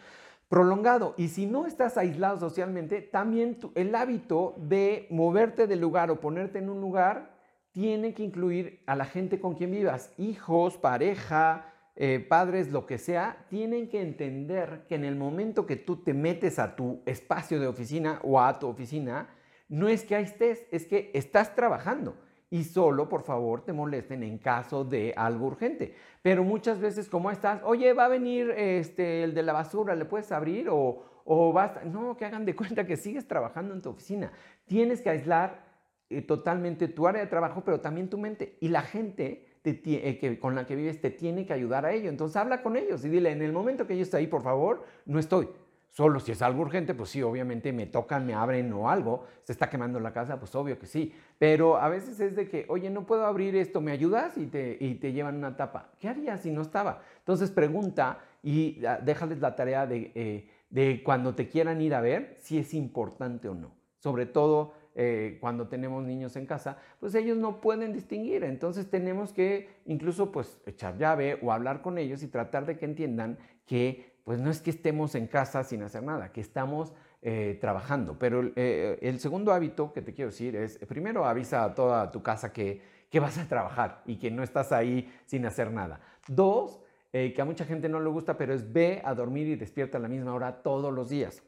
prolongado. 0.50 1.14
Y 1.18 1.28
si 1.28 1.46
no 1.46 1.66
estás 1.66 1.98
aislado 1.98 2.40
socialmente, 2.40 3.02
también 3.02 3.60
el 3.76 3.94
hábito 3.96 4.56
de 4.58 5.08
moverte 5.10 5.68
del 5.68 5.82
lugar 5.82 6.10
o 6.12 6.20
ponerte 6.20 6.60
en 6.60 6.70
un 6.70 6.82
lugar 6.82 7.36
tiene 7.72 8.14
que 8.14 8.24
incluir 8.24 8.82
a 8.88 8.96
la 8.96 9.06
gente 9.06 9.40
con 9.40 9.56
quien 9.56 9.72
vivas, 9.72 10.12
hijos, 10.18 10.78
pareja, 10.78 11.74
eh, 11.96 12.20
padres, 12.28 12.72
lo 12.72 12.86
que 12.86 12.98
sea, 12.98 13.46
tienen 13.50 13.90
que 13.90 14.02
entender 14.02 14.86
que 14.88 14.96
en 14.96 15.04
el 15.04 15.16
momento 15.16 15.66
que 15.66 15.76
tú 15.76 15.98
te 15.98 16.14
metes 16.14 16.60
a 16.60 16.76
tu 16.76 17.02
espacio 17.06 17.60
de 17.60 17.68
oficina 17.68 18.20
o 18.24 18.40
a 18.40 18.58
tu 18.58 18.68
oficina, 18.68 19.30
no 19.68 19.88
es 19.88 20.04
que 20.04 20.16
ahí 20.16 20.24
estés, 20.24 20.66
es 20.72 20.86
que 20.86 21.12
estás 21.14 21.54
trabajando 21.56 22.16
y 22.50 22.64
solo, 22.64 23.10
por 23.10 23.24
favor, 23.24 23.62
te 23.62 23.74
molesten 23.74 24.24
en 24.24 24.38
caso 24.38 24.86
de 24.86 25.14
algo 25.16 25.48
urgente. 25.48 25.94
Pero 26.22 26.44
muchas 26.44 26.80
veces, 26.80 27.10
como 27.10 27.30
estás? 27.30 27.62
Oye, 27.64 27.94
va 27.94 28.06
a 28.06 28.10
venir 28.10 28.52
este, 28.52 29.24
el 29.24 29.34
de 29.34 29.44
la 29.44 29.54
basura, 29.54 29.96
¿le 29.96 30.06
puedes 30.06 30.32
abrir? 30.32 30.70
O, 30.70 31.04
o 31.26 31.52
basta. 31.52 31.84
No, 31.84 32.16
que 32.16 32.26
hagan 32.26 32.46
de 32.46 32.56
cuenta 32.56 32.86
que 32.86 32.96
sigues 32.96 33.28
trabajando 33.28 33.74
en 33.74 33.82
tu 33.82 33.90
oficina. 33.90 34.32
Tienes 34.66 35.02
que 35.02 35.10
aislar 35.10 35.66
eh, 36.10 36.22
totalmente 36.22 36.88
tu 36.88 37.06
área 37.06 37.22
de 37.22 37.28
trabajo, 37.28 37.64
pero 37.66 37.82
también 37.82 38.10
tu 38.10 38.18
mente. 38.18 38.58
Y 38.62 38.70
la 38.70 38.82
gente 38.82 39.48
eh, 39.68 40.18
que, 40.18 40.40
con 40.40 40.56
la 40.56 40.66
que 40.66 40.78
vives 40.78 41.02
te 41.02 41.10
tiene 41.10 41.46
que 41.46 41.52
ayudar 41.52 41.86
a 41.86 41.92
ello. 41.92 42.10
Entonces 42.10 42.38
habla 42.38 42.62
con 42.62 42.78
ellos 42.78 43.04
y 43.04 43.10
dile, 43.10 43.32
en 43.32 43.42
el 43.42 43.52
momento 43.52 43.86
que 43.86 43.98
yo 43.98 44.04
esté 44.04 44.18
ahí, 44.18 44.28
por 44.28 44.42
favor, 44.42 44.86
no 45.06 45.20
estoy. 45.20 45.50
Solo 45.98 46.20
si 46.20 46.32
es 46.32 46.44
algo 46.44 46.62
urgente, 46.62 46.94
pues 46.94 47.10
sí, 47.10 47.24
obviamente 47.24 47.74
me 47.74 47.88
tocan, 47.88 48.24
me 48.24 48.36
abren 48.36 48.72
o 48.72 48.88
algo, 48.88 49.26
se 49.42 49.52
está 49.52 49.68
quemando 49.68 50.00
la 50.00 50.14
casa, 50.14 50.40
pues 50.40 50.54
obvio 50.54 50.78
que 50.78 50.86
sí. 50.86 51.12
Pero 51.40 51.78
a 51.78 51.90
veces 51.90 52.20
es 52.20 52.36
de 52.36 52.48
que, 52.48 52.68
oye, 52.70 52.92
no 52.92 53.08
puedo 53.08 53.26
abrir 53.26 53.56
esto, 53.56 53.82
¿me 53.82 53.92
ayudas? 53.92 54.38
Y 54.38 54.46
te, 54.46 54.78
y 54.80 54.94
te 54.94 55.12
llevan 55.12 55.38
una 55.38 55.58
tapa. 55.58 55.90
¿Qué 55.98 56.08
harías 56.08 56.42
si 56.42 56.52
no 56.52 56.62
estaba? 56.62 57.02
Entonces 57.18 57.50
pregunta 57.50 58.20
y 58.44 58.86
ah, 58.86 59.00
déjales 59.04 59.40
la 59.40 59.56
tarea 59.56 59.88
de, 59.88 60.12
eh, 60.14 60.48
de 60.70 61.02
cuando 61.04 61.34
te 61.34 61.50
quieran 61.50 61.82
ir 61.82 61.96
a 61.96 62.02
ver 62.02 62.38
si 62.42 62.60
es 62.60 62.76
importante 62.76 63.50
o 63.50 63.56
no. 63.56 63.72
Sobre 63.98 64.28
todo 64.28 64.76
eh, 64.94 65.40
cuando 65.42 65.68
tenemos 65.68 66.04
niños 66.04 66.36
en 66.36 66.46
casa, 66.46 66.78
pues 67.00 67.16
ellos 67.16 67.40
no 67.40 67.60
pueden 67.60 67.92
distinguir. 67.92 68.44
Entonces 68.44 68.88
tenemos 68.88 69.34
que 69.34 69.82
incluso 69.88 70.32
pues 70.32 70.62
echar 70.68 70.96
llave 71.00 71.40
o 71.42 71.52
hablar 71.52 71.82
con 71.82 71.98
ellos 71.98 72.22
y 72.22 72.28
tratar 72.28 72.68
de 72.68 72.78
que 72.78 72.86
entiendan 72.86 73.40
que 73.66 74.17
pues 74.28 74.40
no 74.40 74.52
es 74.52 74.62
que 74.62 74.72
estemos 74.72 75.16
en 75.16 75.26
casa 75.28 75.64
sin 75.64 75.84
hacer 75.84 76.04
nada, 76.04 76.34
que 76.34 76.42
estamos 76.42 76.94
eh, 77.22 77.58
trabajando. 77.62 78.20
Pero 78.20 78.52
eh, 78.58 79.00
el 79.02 79.22
segundo 79.22 79.54
hábito 79.54 79.94
que 79.94 80.02
te 80.02 80.14
quiero 80.14 80.32
decir 80.32 80.58
es, 80.58 80.78
primero 80.80 81.26
avisa 81.26 81.64
a 81.64 81.74
toda 81.74 82.12
tu 82.12 82.22
casa 82.22 82.52
que, 82.52 82.82
que 83.10 83.22
vas 83.22 83.38
a 83.38 83.48
trabajar 83.48 84.02
y 84.06 84.18
que 84.18 84.30
no 84.30 84.44
estás 84.44 84.74
ahí 84.74 85.10
sin 85.26 85.46
hacer 85.46 85.72
nada. 85.72 86.02
Dos, 86.28 86.82
que 87.10 87.42
a 87.42 87.46
mucha 87.46 87.64
gente 87.64 87.88
no 87.88 88.02
le 88.02 88.10
gusta, 88.10 88.38
pero 88.38 88.54
es 88.54 88.74
ve 88.74 89.02
a 89.04 89.16
dormir 89.16 89.48
y 89.48 89.56
despierta 89.56 89.98
a 89.98 90.02
la 90.02 90.10
misma 90.10 90.34
hora 90.34 90.62
todos 90.62 90.94
los 90.94 91.08
días 91.08 91.42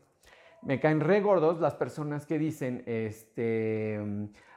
me 0.62 0.80
caen 0.80 1.00
re 1.00 1.22
gordos 1.22 1.60
las 1.60 1.76
personas 1.76 2.26
que 2.26 2.38
dicen, 2.38 2.84
este, 2.86 4.00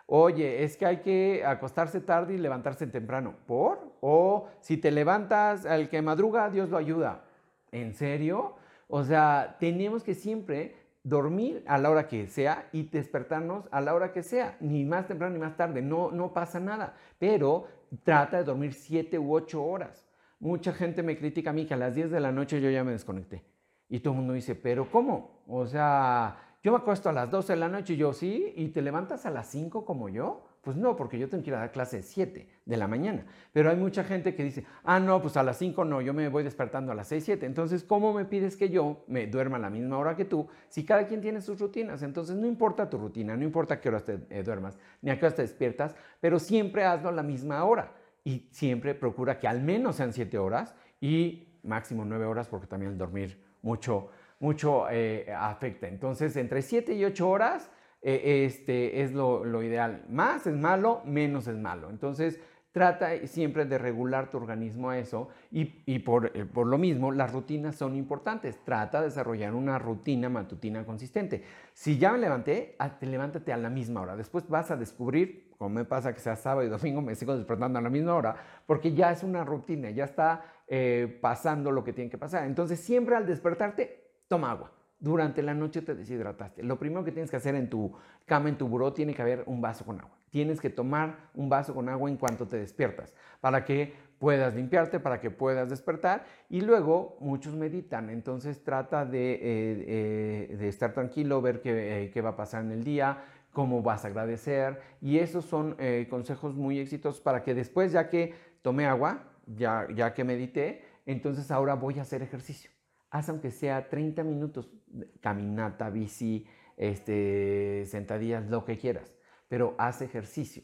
oye, 0.07 0.65
es 0.65 0.77
que 0.77 0.87
hay 0.87 0.97
que 0.99 1.45
acostarse 1.45 2.01
tarde 2.01 2.35
y 2.35 2.39
levantarse 2.39 2.87
temprano. 2.87 3.35
¿Por? 3.47 3.79
O 4.01 4.49
si 4.61 4.77
te 4.77 4.91
levantas 4.91 5.65
al 5.65 5.89
que 5.89 6.03
madruga, 6.03 6.51
Dios 6.51 6.69
lo 6.71 6.77
ayuda. 6.77 7.25
¿En 7.73 7.95
serio? 7.95 8.55
O 8.87 9.03
sea, 9.03 9.57
tenemos 9.59 10.05
que 10.05 10.15
siempre 10.15 10.77
dormir 11.03 11.65
a 11.67 11.79
la 11.79 11.91
hora 11.91 12.07
que 12.07 12.29
sea 12.29 12.69
y 12.73 12.85
despertarnos 12.85 13.65
a 13.73 13.81
la 13.81 13.95
hora 13.95 14.13
que 14.13 14.23
sea, 14.23 14.57
ni 14.61 14.85
más 14.85 15.09
temprano 15.09 15.35
ni 15.35 15.41
más 15.41 15.57
tarde, 15.57 15.83
no, 15.83 16.11
no 16.13 16.33
pasa 16.33 16.61
nada, 16.61 16.95
pero 17.19 17.67
trata 18.05 18.39
de 18.39 18.45
dormir 18.45 18.75
siete 18.75 19.19
u 19.19 19.35
ocho 19.35 19.65
horas. 19.65 20.07
Mucha 20.39 20.73
gente 20.73 21.03
me 21.03 21.17
critica 21.17 21.51
a 21.51 21.53
mí 21.53 21.67
que 21.67 21.75
a 21.75 21.77
las 21.77 21.95
10 21.95 22.11
de 22.11 22.21
la 22.21 22.33
noche 22.33 22.61
yo 22.61 22.69
ya 22.69 22.85
me 22.85 22.93
desconecté. 22.93 23.45
Y 23.89 24.01
todo 24.01 24.15
el 24.15 24.19
mundo 24.21 24.35
dice, 24.35 24.55
pero 24.55 24.91
¿cómo? 24.91 25.43
O 25.47 25.67
sea, 25.67 26.57
yo 26.63 26.73
me 26.73 26.79
acuesto 26.79 27.09
a 27.09 27.13
las 27.13 27.31
12 27.31 27.53
de 27.53 27.59
la 27.59 27.69
noche 27.69 27.95
y 27.95 27.97
yo 27.97 28.13
sí, 28.13 28.53
y 28.57 28.69
te 28.69 28.83
levantas 28.83 29.25
a 29.25 29.31
las 29.31 29.49
5 29.49 29.85
como 29.85 30.09
yo. 30.09 30.45
Pues 30.63 30.77
no, 30.77 30.95
porque 30.95 31.19
yo 31.19 31.29
tengo 31.29 31.43
que 31.43 31.51
ir 31.51 31.57
a 31.57 31.59
dar 31.59 31.73
clase 31.73 31.97
de 31.97 32.03
7 32.05 32.49
de 32.65 32.77
la 32.77 32.87
mañana. 32.87 33.27
Pero 33.53 33.69
hay 33.69 33.77
mucha 33.77 34.05
gente 34.05 34.37
que 34.37 34.45
dice, 34.45 34.65
ah, 34.85 35.01
no, 35.01 35.21
pues 35.21 35.37
a 35.37 35.43
las 35.43 35.59
5 35.59 35.85
no, 35.85 36.01
yo 36.01 36.15
me 36.15 36.29
voy 36.29 36.45
despertando 36.45 36.93
a 36.93 36.95
las 36.95 37.09
6, 37.09 37.25
7. 37.25 37.47
Entonces, 37.47 37.83
¿cómo 37.83 38.15
me 38.15 38.25
pides 38.25 38.57
que 38.57 38.69
yo 38.69 39.05
me 39.09 39.27
duerma 39.27 39.57
a 39.57 39.61
la 39.61 39.71
misma 39.71 39.99
hora 39.99 40.15
que 40.15 40.25
tú 40.25 40.47
si 40.69 40.85
cada 40.85 41.09
quien 41.09 41.21
tiene 41.21 41.41
sus 41.41 41.59
rutinas? 41.59 42.05
Entonces, 42.05 42.37
no 42.37 42.47
importa 42.47 42.89
tu 42.89 42.97
rutina, 42.97 43.37
no 43.37 43.43
importa 43.43 43.81
qué 43.81 43.89
hora 43.89 44.05
te 44.05 44.21
eh, 44.31 44.45
duermas, 44.45 44.79
ni 45.01 45.11
a 45.11 45.19
qué 45.19 45.27
hora 45.27 45.35
te 45.35 45.43
despiertas, 45.43 45.97
pero 46.21 46.39
siempre 46.39 46.85
hazlo 46.85 47.09
a 47.09 47.13
la 47.13 47.25
misma 47.25 47.65
hora. 47.65 47.95
Y 48.23 48.47
siempre 48.53 48.95
procura 48.95 49.41
que 49.41 49.49
al 49.49 49.63
menos 49.63 49.97
sean 49.97 50.13
7 50.13 50.39
horas 50.39 50.77
y 51.01 51.49
máximo 51.65 52.05
9 52.05 52.25
horas, 52.25 52.47
porque 52.47 52.69
también 52.69 52.93
el 52.93 52.99
dormir 52.99 53.43
mucho, 53.63 54.11
mucho 54.39 54.89
eh, 54.91 55.27
afecta. 55.37 55.89
Entonces, 55.89 56.37
entre 56.37 56.63
7 56.63 56.95
y 56.95 57.05
8 57.05 57.29
horas 57.29 57.69
eh, 58.03 58.45
este, 58.47 59.03
es 59.03 59.13
lo, 59.13 59.63
ideal. 59.63 60.05
Más 60.09 60.47
es 60.47 60.57
malo, 60.57 61.03
menos 61.05 61.47
es 61.47 61.57
malo. 61.57 61.89
Entonces, 61.89 62.41
trata 62.73 63.17
siempre 63.29 63.65
de 63.65 63.79
regular 63.79 64.29
tu 64.31 64.39
organismo 64.39 64.91
a 64.91 64.99
eso 64.99 65.29
y, 65.53 65.65
por, 66.01 66.37
eh, 66.37 66.45
por, 66.45 66.67
lo 66.67 66.79
mismo 66.79 67.13
las 67.13 67.33
rutinas 67.33 67.77
son 67.77 67.95
importantes. 67.95 68.59
Trata 68.65 68.99
de 68.99 69.07
desarrollar 69.07 69.55
una 69.55 69.79
rutina 69.79 70.29
matutina 70.29 70.85
consistente. 70.85 71.45
Si 71.75 71.97
ya 71.97 72.13
me 72.13 72.19
levanté, 72.19 72.77
te 72.99 73.07
levántate 73.07 73.53
a 73.53 73.57
la 73.57 73.71
misma 73.71 74.01
hora. 74.01 74.17
Después 74.17 74.49
vas 74.49 74.73
a 74.73 74.77
descubrir, 74.77 75.53
como 75.57 75.71
me 75.71 75.85
pasa 75.85 76.13
que 76.13 76.21
sea 76.21 76.35
sábado 76.35 76.67
y 76.67 76.71
domingo, 76.71 77.03
me 77.03 77.15
sigo 77.15 77.37
despertando 77.37 77.79
a 77.79 77.83
la 77.83 77.91
misma 77.91 78.15
hora, 78.17 78.35
porque 78.67 78.95
ya 78.95 79.13
es 79.13 79.23
una 79.23 79.45
rutina, 79.45 79.91
ya 79.91 80.05
está 80.05 80.45
eh, 80.67 81.19
pasando 81.21 81.71
lo 81.71 81.85
que 81.85 81.93
tiene 81.93 82.11
que 82.11 82.19
pasar. 82.19 82.47
Entonces 82.47 82.81
siempre 82.81 83.15
al 83.15 83.27
despertarte, 83.27 84.11
toma 84.27 84.51
agua. 84.51 84.73
Durante 85.03 85.43
la 85.43 85.53
noche 85.53 85.83
te 85.83 85.97
deshidrataste. 85.97 86.63
Lo 86.63 86.79
primero 86.79 87.03
que 87.03 87.11
tienes 87.11 87.29
que 87.29 87.37
hacer 87.37 87.57
en 87.57 87.69
tu 87.69 87.93
cama, 88.25 88.49
en 88.49 88.57
tu 88.57 88.69
buró, 88.69 88.93
tiene 88.93 89.13
que 89.13 89.21
haber 89.21 89.43
un 89.47 89.61
vaso 89.61 89.85
con 89.85 89.99
agua. 89.99 90.17
Tienes 90.31 90.61
que 90.61 90.71
tomar 90.71 91.31
un 91.35 91.49
vaso 91.49 91.75
con 91.75 91.89
agua 91.89 92.09
en 92.09 92.17
cuanto 92.17 92.47
te 92.47 92.57
despiertas 92.57 93.13
para 93.41 93.65
que 93.65 93.95
puedas 94.21 94.55
limpiarte, 94.55 95.01
para 95.01 95.21
que 95.21 95.33
puedas 95.33 95.69
despertar. 95.69 96.25
Y 96.49 96.61
luego 96.61 97.17
muchos 97.19 97.57
meditan, 97.57 98.11
entonces 98.11 98.63
trata 98.63 99.05
de, 99.05 99.33
eh, 99.33 100.49
eh, 100.53 100.69
estar 100.69 100.93
tranquilo, 100.93 101.43
ver 101.43 101.61
qué, 101.61 102.09
qué, 102.15 102.21
va 102.21 102.31
a 102.31 102.37
pasar 102.37 102.63
en 102.63 102.71
el 102.71 102.85
día, 102.85 103.25
cómo 103.53 103.83
vas 103.83 104.05
a 104.05 104.07
agradecer. 104.07 104.81
Y 105.01 105.19
esos 105.19 105.45
son 105.47 105.77
consejos 106.11 106.55
muy 106.55 106.79
exitosos 106.79 107.21
para 107.21 107.43
que 107.43 107.55
después, 107.55 107.91
ya 107.91 108.09
que 108.09 108.35
tomé 108.63 108.87
agua, 108.87 109.25
ya, 109.49 109.89
ya 109.93 110.15
que 110.15 110.23
medité, 110.23 110.85
entonces 111.07 111.51
ahora 111.51 111.75
voy 111.75 111.99
a 111.99 112.03
hacer 112.03 112.23
ejercicio. 112.23 112.71
Haz 113.13 113.29
aunque 113.29 113.51
sea 113.51 113.91
30 113.91 114.25
minutos, 114.25 114.73
caminata, 115.21 115.91
bici, 115.91 116.47
este, 116.79 117.85
sentadillas, 117.85 118.49
lo 118.49 118.65
que 118.65 118.79
quieras, 118.79 119.15
pero 119.49 119.75
haz 119.77 120.01
ejercicio 120.01 120.63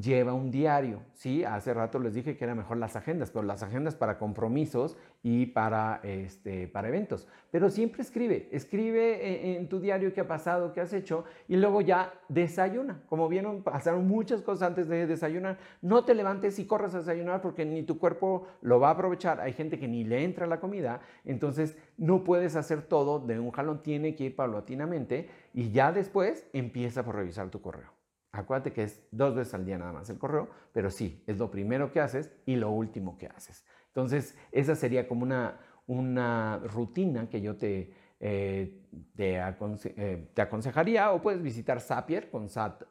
lleva 0.00 0.34
un 0.34 0.50
diario, 0.50 1.00
¿sí? 1.14 1.42
Hace 1.44 1.72
rato 1.72 1.98
les 1.98 2.14
dije 2.14 2.36
que 2.36 2.44
era 2.44 2.54
mejor 2.54 2.76
las 2.76 2.96
agendas, 2.96 3.30
pero 3.30 3.44
las 3.44 3.62
agendas 3.62 3.94
para 3.94 4.18
compromisos 4.18 4.96
y 5.22 5.46
para, 5.46 6.00
este, 6.02 6.68
para 6.68 6.88
eventos. 6.88 7.26
Pero 7.50 7.70
siempre 7.70 8.02
escribe, 8.02 8.48
escribe 8.52 9.56
en, 9.56 9.68
tu 9.68 9.80
diario 9.80 10.12
qué 10.12 10.20
ha 10.20 10.28
pasado, 10.28 10.72
qué 10.74 10.82
has 10.82 10.92
hecho 10.92 11.24
y 11.48 11.56
luego 11.56 11.80
ya 11.80 12.12
desayuna. 12.28 13.02
Como 13.08 13.28
vieron, 13.28 13.62
pasaron 13.62 14.06
muchas 14.06 14.42
cosas 14.42 14.68
antes 14.68 14.86
de 14.88 15.06
desayunar. 15.06 15.58
No 15.80 16.04
te 16.04 16.14
levantes 16.14 16.58
y 16.58 16.66
corras 16.66 16.94
a 16.94 16.98
desayunar 16.98 17.40
porque 17.40 17.64
ni 17.64 17.82
tu 17.82 17.98
cuerpo 17.98 18.46
lo 18.60 18.78
va 18.78 18.88
a 18.88 18.92
aprovechar. 18.92 19.40
Hay 19.40 19.54
gente 19.54 19.78
que 19.78 19.88
ni 19.88 20.04
le 20.04 20.24
entra 20.24 20.46
la 20.46 20.60
comida, 20.60 21.00
entonces 21.24 21.78
no 21.96 22.22
puedes 22.22 22.54
hacer 22.54 22.82
todo 22.82 23.18
de 23.18 23.40
un 23.40 23.50
jalón, 23.50 23.82
tiene 23.82 24.14
que 24.14 24.24
ir 24.24 24.36
paulatinamente 24.36 25.30
y 25.54 25.70
ya 25.70 25.90
después 25.90 26.46
empieza 26.52 27.02
por 27.02 27.14
revisar 27.14 27.48
tu 27.48 27.62
correo. 27.62 27.95
Acuérdate 28.36 28.72
que 28.72 28.82
es 28.84 29.02
dos 29.10 29.34
veces 29.34 29.54
al 29.54 29.64
día 29.64 29.78
nada 29.78 29.92
más 29.92 30.10
el 30.10 30.18
correo, 30.18 30.48
pero 30.72 30.90
sí, 30.90 31.22
es 31.26 31.38
lo 31.38 31.50
primero 31.50 31.90
que 31.92 32.00
haces 32.00 32.30
y 32.44 32.56
lo 32.56 32.70
último 32.70 33.16
que 33.18 33.26
haces. 33.26 33.64
Entonces, 33.88 34.36
esa 34.52 34.74
sería 34.74 35.08
como 35.08 35.22
una, 35.22 35.58
una 35.86 36.58
rutina 36.58 37.28
que 37.30 37.40
yo 37.40 37.56
te, 37.56 37.92
eh, 38.18 38.82
eh, 39.18 40.28
te, 40.34 40.40
aconsejaría 40.40 41.12
o 41.12 41.20
puedes 41.20 41.42
visitar 41.42 41.80
Zapier 41.80 42.30
con, 42.30 42.48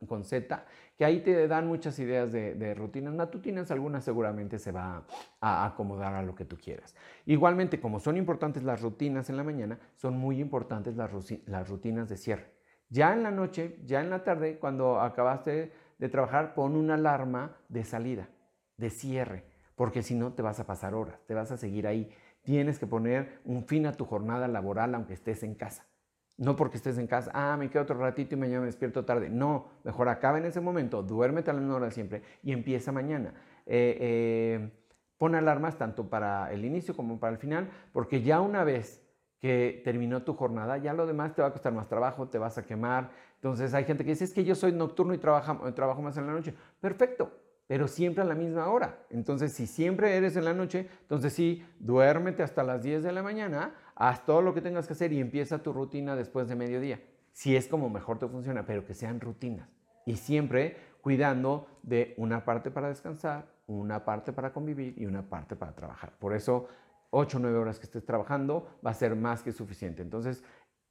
con 0.08 0.24
Z, 0.24 0.66
que 0.98 1.06
ahí 1.06 1.22
te 1.22 1.48
dan 1.48 1.68
muchas 1.68 1.98
ideas 2.00 2.32
de, 2.32 2.54
de, 2.54 2.76
rutinas 2.76 3.14
matutinas, 3.14 3.72
algunas 3.72 4.04
seguramente 4.04 4.60
se 4.60 4.72
va 4.72 5.06
a 5.42 5.66
acomodar 5.66 6.14
a 6.14 6.22
lo 6.22 6.36
que 6.36 6.46
tú 6.46 6.58
quieras. 6.58 6.96
Igualmente, 7.26 7.80
como 7.80 8.00
son 8.00 8.18
importantes 8.18 8.64
las 8.64 8.82
rutinas 8.82 9.30
en 9.30 9.38
la 9.38 9.44
mañana, 9.44 9.80
son 9.96 10.18
muy 10.18 10.40
importantes 10.40 10.96
las, 10.96 11.12
las 11.48 11.70
rutinas 11.70 12.08
de 12.08 12.18
cierre. 12.18 12.55
Ya 12.96 13.14
en 13.14 13.24
la 13.24 13.32
noche, 13.32 13.80
ya 13.84 14.00
en 14.00 14.10
la 14.10 14.24
tarde, 14.24 14.58
cuando 14.58 15.02
acabaste 15.02 15.74
de 15.98 16.10
trabajar, 16.10 16.54
pon 16.54 16.76
una 16.76 16.94
alarma 16.94 17.58
de 17.68 17.84
salida, 17.84 18.30
de 18.78 18.90
cierre, 18.90 19.44
porque 19.76 20.02
si 20.02 20.16
no 20.16 20.34
te 20.34 20.42
vas 20.42 20.60
a 20.62 20.66
pasar 20.66 20.94
horas, 20.94 21.20
te 21.28 21.34
vas 21.34 21.52
a 21.52 21.58
seguir 21.58 21.88
ahí 21.88 22.10
Tienes 22.46 22.78
que 22.78 22.86
poner 22.86 23.40
un 23.44 23.66
fin 23.66 23.88
a 23.88 23.94
tu 23.94 24.06
jornada 24.06 24.48
laboral 24.48 24.94
aunque 24.94 25.16
estés 25.16 25.42
en 25.42 25.56
casa. 25.56 25.88
No 26.38 26.56
porque 26.56 26.78
estés 26.78 27.00
en 27.00 27.08
casa, 27.08 27.32
ah, 27.34 27.58
me 27.58 27.70
quedo 27.70 27.84
otro 27.84 27.98
ratito 27.98 28.36
y 28.36 28.38
mañana 28.38 28.60
me 28.60 28.68
despierto 28.68 29.04
tarde. 29.04 29.30
No, 29.30 29.70
mejor 29.84 30.10
acaba 30.10 30.38
en 30.38 30.46
ese 30.46 30.62
momento, 30.62 31.02
duérmete 31.02 31.50
a 31.50 31.54
la 31.54 31.74
hora 31.74 31.90
siempre 31.90 32.22
y 32.44 32.52
empieza 32.52 32.92
mañana. 32.92 33.34
Eh, 33.66 33.98
eh, 34.00 34.72
pon 35.18 35.34
alarmas 35.34 35.78
tanto 35.78 36.08
para 36.08 36.52
el 36.54 36.66
inicio 36.66 36.96
como 36.96 37.20
para 37.20 37.34
el 37.34 37.40
final, 37.40 37.70
porque 37.92 38.22
ya 38.22 38.42
una 38.42 38.64
vez 38.64 39.02
que 39.40 39.82
terminó 39.84 40.24
tu 40.24 40.34
jornada, 40.34 40.78
ya 40.78 40.94
lo 40.94 41.06
demás 41.06 41.36
te 41.36 41.42
va 41.42 41.50
a 41.50 41.52
costar 41.52 41.74
más 41.74 41.88
trabajo, 41.88 42.28
te 42.28 42.38
vas 42.38 42.58
a 42.58 42.66
quemar. 42.66 43.12
Entonces 43.36 43.74
hay 43.74 43.84
gente 43.84 44.04
que 44.04 44.12
dice, 44.12 44.24
es 44.24 44.34
que 44.34 44.44
yo 44.44 44.56
soy 44.56 44.72
nocturno 44.72 45.14
y 45.14 45.18
trabajo, 45.18 45.74
trabajo 45.74 46.02
más 46.02 46.18
en 46.18 46.28
la 46.28 46.34
noche. 46.34 46.54
Perfecto, 46.80 47.32
pero 47.68 47.88
siempre 47.88 48.24
a 48.24 48.26
la 48.26 48.36
misma 48.36 48.68
hora. 48.70 49.06
Entonces, 49.10 49.54
si 49.54 49.68
siempre 49.68 50.16
eres 50.16 50.36
en 50.36 50.46
la 50.46 50.54
noche, 50.54 50.88
entonces 51.02 51.34
sí, 51.34 51.66
duérmete 51.80 52.44
hasta 52.44 52.64
las 52.64 52.84
10 52.84 53.04
de 53.04 53.12
la 53.12 53.24
mañana, 53.24 53.74
haz 53.96 54.26
todo 54.26 54.42
lo 54.42 54.54
que 54.54 54.62
tengas 54.62 54.88
que 54.88 54.94
hacer 54.94 55.12
y 55.14 55.20
empieza 55.20 55.64
tu 55.64 55.74
rutina 55.74 56.16
después 56.16 56.48
de 56.48 56.56
mediodía. 56.56 57.02
Si 57.32 57.56
es 57.56 57.68
como 57.68 57.90
mejor 57.90 58.20
te 58.20 58.28
funciona, 58.28 58.66
pero 58.66 58.86
que 58.86 58.94
sean 58.94 59.20
rutinas. 59.20 59.70
Y 60.06 60.16
siempre 60.18 60.78
cuidando 61.02 61.68
de 61.84 62.14
una 62.18 62.46
parte 62.46 62.72
para 62.72 62.90
descansar, 62.90 63.48
una 63.68 64.06
parte 64.06 64.32
para 64.32 64.54
convivir 64.54 64.94
y 64.98 65.06
una 65.06 65.24
parte 65.24 65.56
para 65.56 65.74
trabajar. 65.74 66.14
Por 66.20 66.34
eso, 66.34 66.68
8 67.16 67.38
o 67.38 67.40
9 67.40 67.58
horas 67.58 67.80
que 67.80 67.86
estés 67.86 68.06
trabajando 68.06 68.68
va 68.86 68.92
a 68.92 68.94
ser 68.94 69.16
más 69.16 69.42
que 69.42 69.54
suficiente. 69.54 70.02
Entonces, 70.02 70.44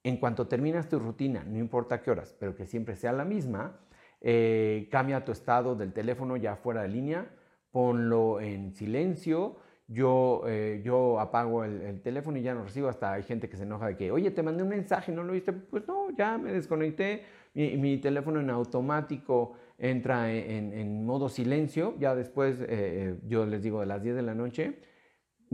en 0.02 0.16
cuanto 0.16 0.46
terminas 0.46 0.88
tu 0.88 0.98
rutina, 0.98 1.44
no 1.44 1.58
importa 1.58 2.00
qué 2.00 2.10
horas, 2.10 2.34
pero 2.38 2.54
que 2.54 2.66
siempre 2.66 2.96
sea 2.96 3.12
la 3.12 3.24
misma, 3.24 3.80
eh, 4.20 4.88
cambia 4.90 5.24
tu 5.24 5.32
estado 5.32 5.74
del 5.74 5.92
teléfono 5.92 6.36
ya 6.38 6.56
fuera 6.56 6.82
de 6.82 6.88
línea, 6.88 7.26
ponlo 7.70 8.40
en 8.40 8.72
silencio. 8.72 9.56
Yo, 9.86 10.44
eh, 10.46 10.80
yo 10.82 11.20
apago 11.20 11.62
el, 11.62 12.00
teléfono 12.00 12.38
y 12.38 12.42
ya 12.42 12.54
no 12.54 12.64
recibo. 12.64 12.88
Hasta 12.88 13.12
hay 13.12 13.22
gente 13.22 13.50
que 13.50 13.58
se 13.58 13.64
enoja 13.64 13.88
de 13.88 13.96
que, 13.98 14.10
oye, 14.10 14.30
te 14.30 14.42
mandé 14.42 14.62
un 14.62 14.70
mensaje, 14.70 15.12
¿no 15.12 15.24
lo 15.24 15.34
viste? 15.34 15.52
Pues 15.52 15.86
no, 15.86 16.10
ya 16.16 16.38
me 16.38 16.52
desconecté. 16.52 17.24
Mi, 17.52 17.98
teléfono 17.98 18.40
en 18.40 18.48
automático 18.50 19.52
entra 19.78 20.32
en, 20.32 21.04
modo 21.04 21.28
silencio. 21.28 21.94
Ya 21.98 22.14
después, 22.14 22.56
eh, 22.60 23.18
yo 23.26 23.44
les 23.44 23.62
digo, 23.62 23.80
de 23.80 23.86
las 23.86 24.02
10 24.02 24.16
de 24.16 24.22
la 24.22 24.34
noche, 24.34 24.78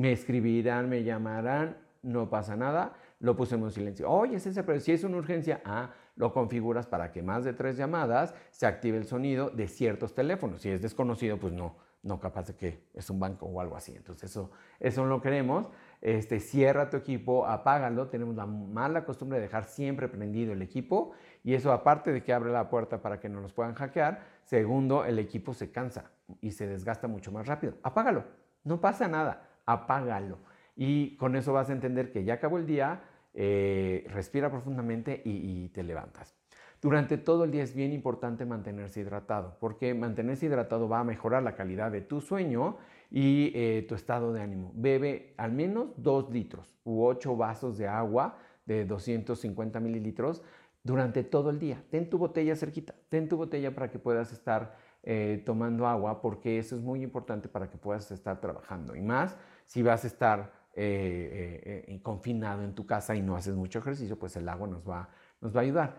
me 0.00 0.12
escribirán, 0.12 0.88
me 0.88 1.04
llamarán, 1.04 1.76
no 2.02 2.30
pasa 2.30 2.56
nada. 2.56 2.94
Lo 3.18 3.36
pusimos 3.36 3.72
en 3.72 3.80
silencio. 3.82 4.10
Oye, 4.10 4.36
es 4.36 4.46
ese, 4.46 4.62
pero 4.62 4.80
si 4.80 4.92
es 4.92 5.04
una 5.04 5.18
urgencia, 5.18 5.60
ah, 5.66 5.90
lo 6.16 6.32
configuras 6.32 6.86
para 6.86 7.12
que 7.12 7.22
más 7.22 7.44
de 7.44 7.52
tres 7.52 7.76
llamadas 7.76 8.34
se 8.50 8.66
active 8.66 8.96
el 8.96 9.04
sonido 9.04 9.50
de 9.50 9.68
ciertos 9.68 10.14
teléfonos. 10.14 10.62
Si 10.62 10.70
es 10.70 10.80
desconocido, 10.80 11.36
pues 11.38 11.52
no, 11.52 11.76
no 12.02 12.18
capaz 12.18 12.46
de 12.46 12.54
que 12.54 12.86
es 12.94 13.10
un 13.10 13.20
banco 13.20 13.44
o 13.44 13.60
algo 13.60 13.76
así. 13.76 13.94
Entonces 13.94 14.30
eso, 14.30 14.50
eso 14.78 15.02
no 15.02 15.08
lo 15.10 15.20
queremos. 15.20 15.66
Este, 16.00 16.40
cierra 16.40 16.88
tu 16.88 16.96
equipo, 16.96 17.46
apágalo. 17.46 18.08
Tenemos 18.08 18.34
la 18.36 18.46
mala 18.46 19.04
costumbre 19.04 19.36
de 19.38 19.42
dejar 19.42 19.64
siempre 19.64 20.08
prendido 20.08 20.54
el 20.54 20.62
equipo 20.62 21.12
y 21.44 21.52
eso 21.52 21.72
aparte 21.72 22.10
de 22.10 22.22
que 22.22 22.32
abre 22.32 22.50
la 22.50 22.70
puerta 22.70 23.02
para 23.02 23.20
que 23.20 23.28
no 23.28 23.42
nos 23.42 23.52
puedan 23.52 23.74
hackear, 23.74 24.22
segundo, 24.44 25.04
el 25.04 25.18
equipo 25.18 25.52
se 25.52 25.70
cansa 25.70 26.10
y 26.40 26.52
se 26.52 26.66
desgasta 26.66 27.06
mucho 27.06 27.32
más 27.32 27.46
rápido. 27.46 27.74
Apágalo, 27.82 28.24
no 28.64 28.80
pasa 28.80 29.06
nada, 29.06 29.49
apágalo. 29.72 30.38
Y 30.76 31.16
con 31.16 31.36
eso 31.36 31.52
vas 31.52 31.68
a 31.70 31.72
entender 31.72 32.10
que 32.10 32.24
ya 32.24 32.34
acabó 32.34 32.58
el 32.58 32.66
día, 32.66 33.02
eh, 33.34 34.06
respira 34.08 34.50
profundamente 34.50 35.20
y, 35.24 35.68
te 35.68 35.82
levantas. 35.82 36.34
Durante 36.80 37.18
todo 37.18 37.44
el 37.44 37.50
día 37.50 37.62
es 37.62 37.74
bien 37.74 37.92
importante 37.92 38.46
mantenerse 38.46 39.00
hidratado, 39.00 39.58
porque 39.60 39.92
mantenerse 39.92 40.46
hidratado 40.46 40.88
va 40.88 41.00
a 41.00 41.04
mejorar 41.04 41.42
la 41.42 41.54
calidad 41.54 41.90
de 41.90 42.00
tu 42.00 42.22
sueño 42.22 42.78
y 43.10 43.52
eh, 43.54 43.84
tu 43.86 43.94
estado 43.94 44.32
de 44.32 44.40
ánimo. 44.40 44.72
Bebe 44.74 45.34
al 45.36 45.52
menos 45.52 45.90
2 45.98 46.30
litros 46.30 46.74
u 46.84 47.04
8 47.04 47.36
vasos 47.36 47.76
de 47.76 47.86
agua 47.86 48.38
de 48.64 48.86
250 48.86 49.78
mililitros 49.80 50.42
durante 50.82 51.22
todo 51.22 51.50
el 51.50 51.58
día. 51.58 51.84
Ten 51.90 52.08
tu 52.08 52.18
botella 52.18 52.56
cerquita, 52.56 52.94
ten 53.08 53.28
tu 53.28 53.36
botella 53.36 53.74
para 53.74 53.90
que 53.90 53.98
puedas 53.98 54.32
estar 54.32 54.76
eh, 55.02 55.42
tomando 55.44 55.86
agua, 55.86 56.20
porque 56.20 56.58
eso 56.58 56.76
es 56.76 56.82
muy 56.82 57.02
importante 57.02 57.48
para 57.48 57.68
que 57.70 57.78
puedas 57.78 58.10
estar 58.10 58.40
trabajando. 58.40 58.96
Y 58.96 59.02
más 59.02 59.36
si 59.70 59.84
vas 59.84 60.02
a 60.02 60.08
estar 60.08 60.52
eh, 60.74 61.62
eh, 61.62 61.84
eh, 61.86 62.02
confinado 62.02 62.64
en 62.64 62.74
tu 62.74 62.86
casa 62.86 63.14
y 63.14 63.22
no 63.22 63.36
haces 63.36 63.54
mucho 63.54 63.78
ejercicio, 63.78 64.18
pues 64.18 64.34
el 64.34 64.48
agua 64.48 64.66
nos 64.66 64.82
va, 64.82 65.08
nos 65.40 65.54
va 65.54 65.60
a 65.60 65.62
ayudar. 65.62 65.96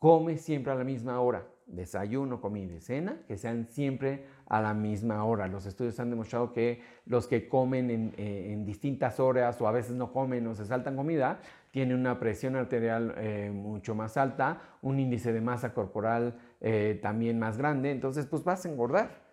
Come 0.00 0.36
siempre 0.36 0.72
a 0.72 0.74
la 0.74 0.82
misma 0.82 1.20
hora. 1.20 1.46
Desayuno, 1.66 2.40
comida 2.40 2.74
y 2.74 2.80
cena, 2.80 3.22
que 3.28 3.36
sean 3.36 3.68
siempre 3.68 4.24
a 4.46 4.60
la 4.60 4.74
misma 4.74 5.22
hora. 5.22 5.46
Los 5.46 5.64
estudios 5.64 6.00
han 6.00 6.10
demostrado 6.10 6.52
que 6.52 6.82
los 7.06 7.28
que 7.28 7.48
comen 7.48 8.12
en, 8.16 8.64
distintas 8.64 9.20
horas 9.20 9.60
o 9.60 9.68
a 9.68 9.72
veces 9.72 9.94
no 9.94 10.12
comen 10.12 10.44
o 10.48 10.56
se 10.56 10.64
saltan 10.64 10.96
comida, 10.96 11.38
tienen 11.70 12.00
una 12.00 12.18
presión 12.18 12.56
arterial 12.56 13.14
mucho 13.52 13.94
más 13.94 14.16
alta, 14.16 14.60
un 14.82 14.98
índice 14.98 15.32
de 15.32 15.40
masa 15.40 15.72
corporal 15.74 16.36
también 17.02 17.38
más 17.38 17.58
grande, 17.58 17.90
entonces 17.90 18.26
pues 18.26 18.42
vas 18.42 18.64
a 18.64 18.70
engordar. 18.70 19.28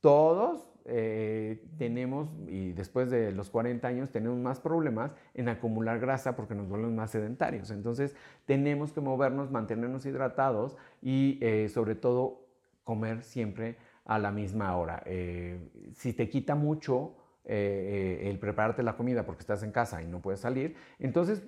Todos 0.00 0.71
eh, 0.84 1.64
tenemos, 1.78 2.28
y 2.46 2.72
después 2.72 3.10
de 3.10 3.32
los 3.32 3.50
40 3.50 3.86
años, 3.86 4.10
tenemos 4.10 4.38
más 4.38 4.60
problemas 4.60 5.12
en 5.34 5.48
acumular 5.48 6.00
grasa 6.00 6.34
porque 6.36 6.54
nos 6.54 6.68
volvemos 6.68 6.92
más 6.92 7.10
sedentarios. 7.10 7.70
Entonces, 7.70 8.14
tenemos 8.46 8.92
que 8.92 9.00
movernos, 9.00 9.50
mantenernos 9.50 10.06
hidratados 10.06 10.76
y 11.00 11.38
eh, 11.40 11.68
sobre 11.68 11.94
todo 11.94 12.46
comer 12.84 13.22
siempre 13.22 13.76
a 14.04 14.18
la 14.18 14.32
misma 14.32 14.76
hora. 14.76 15.02
Eh, 15.06 15.70
si 15.94 16.12
te 16.12 16.28
quita 16.28 16.54
mucho 16.54 17.14
eh, 17.44 18.20
eh, 18.22 18.30
el 18.30 18.38
prepararte 18.38 18.84
la 18.84 18.96
comida 18.96 19.26
porque 19.26 19.40
estás 19.40 19.64
en 19.64 19.72
casa 19.72 20.00
y 20.00 20.06
no 20.06 20.20
puedes 20.20 20.38
salir. 20.38 20.76
Entonces, 21.00 21.42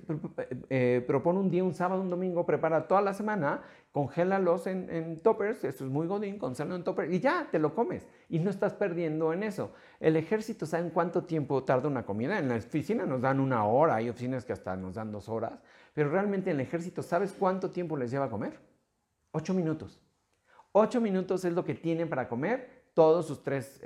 eh, 0.68 1.04
propone 1.06 1.38
un 1.38 1.50
día, 1.50 1.62
un 1.62 1.72
sábado, 1.72 2.02
un 2.02 2.10
domingo, 2.10 2.44
prepara 2.44 2.88
toda 2.88 3.00
la 3.00 3.14
semana, 3.14 3.62
congélalos 3.92 4.66
en, 4.66 4.90
en 4.90 5.20
toppers, 5.20 5.62
esto 5.62 5.84
es 5.84 5.90
muy 5.90 6.08
godín, 6.08 6.36
congélalo 6.36 6.74
en 6.74 6.82
toppers 6.82 7.12
y 7.12 7.20
ya, 7.20 7.46
te 7.48 7.60
lo 7.60 7.76
comes. 7.76 8.08
Y 8.28 8.40
no 8.40 8.50
estás 8.50 8.74
perdiendo 8.74 9.32
en 9.32 9.44
eso. 9.44 9.72
El 10.00 10.16
ejército, 10.16 10.66
¿saben 10.66 10.90
cuánto 10.90 11.22
tiempo 11.22 11.62
tarda 11.62 11.86
una 11.86 12.04
comida? 12.04 12.40
En 12.40 12.48
la 12.48 12.56
oficina 12.56 13.06
nos 13.06 13.20
dan 13.20 13.38
una 13.38 13.64
hora, 13.64 13.94
hay 13.94 14.08
oficinas 14.08 14.44
que 14.44 14.52
hasta 14.52 14.74
nos 14.74 14.94
dan 14.94 15.12
dos 15.12 15.28
horas, 15.28 15.62
pero 15.92 16.10
realmente 16.10 16.50
en 16.50 16.56
el 16.56 16.66
ejército, 16.66 17.04
¿sabes 17.04 17.32
cuánto 17.38 17.70
tiempo 17.70 17.96
les 17.96 18.10
lleva 18.10 18.24
a 18.24 18.30
comer? 18.30 18.58
Ocho 19.30 19.54
minutos. 19.54 20.00
Ocho 20.72 21.00
minutos 21.00 21.44
es 21.44 21.52
lo 21.52 21.64
que 21.64 21.74
tienen 21.74 22.08
para 22.08 22.28
comer 22.28 22.82
todos 22.94 23.28
sus 23.28 23.44
tres 23.44 23.80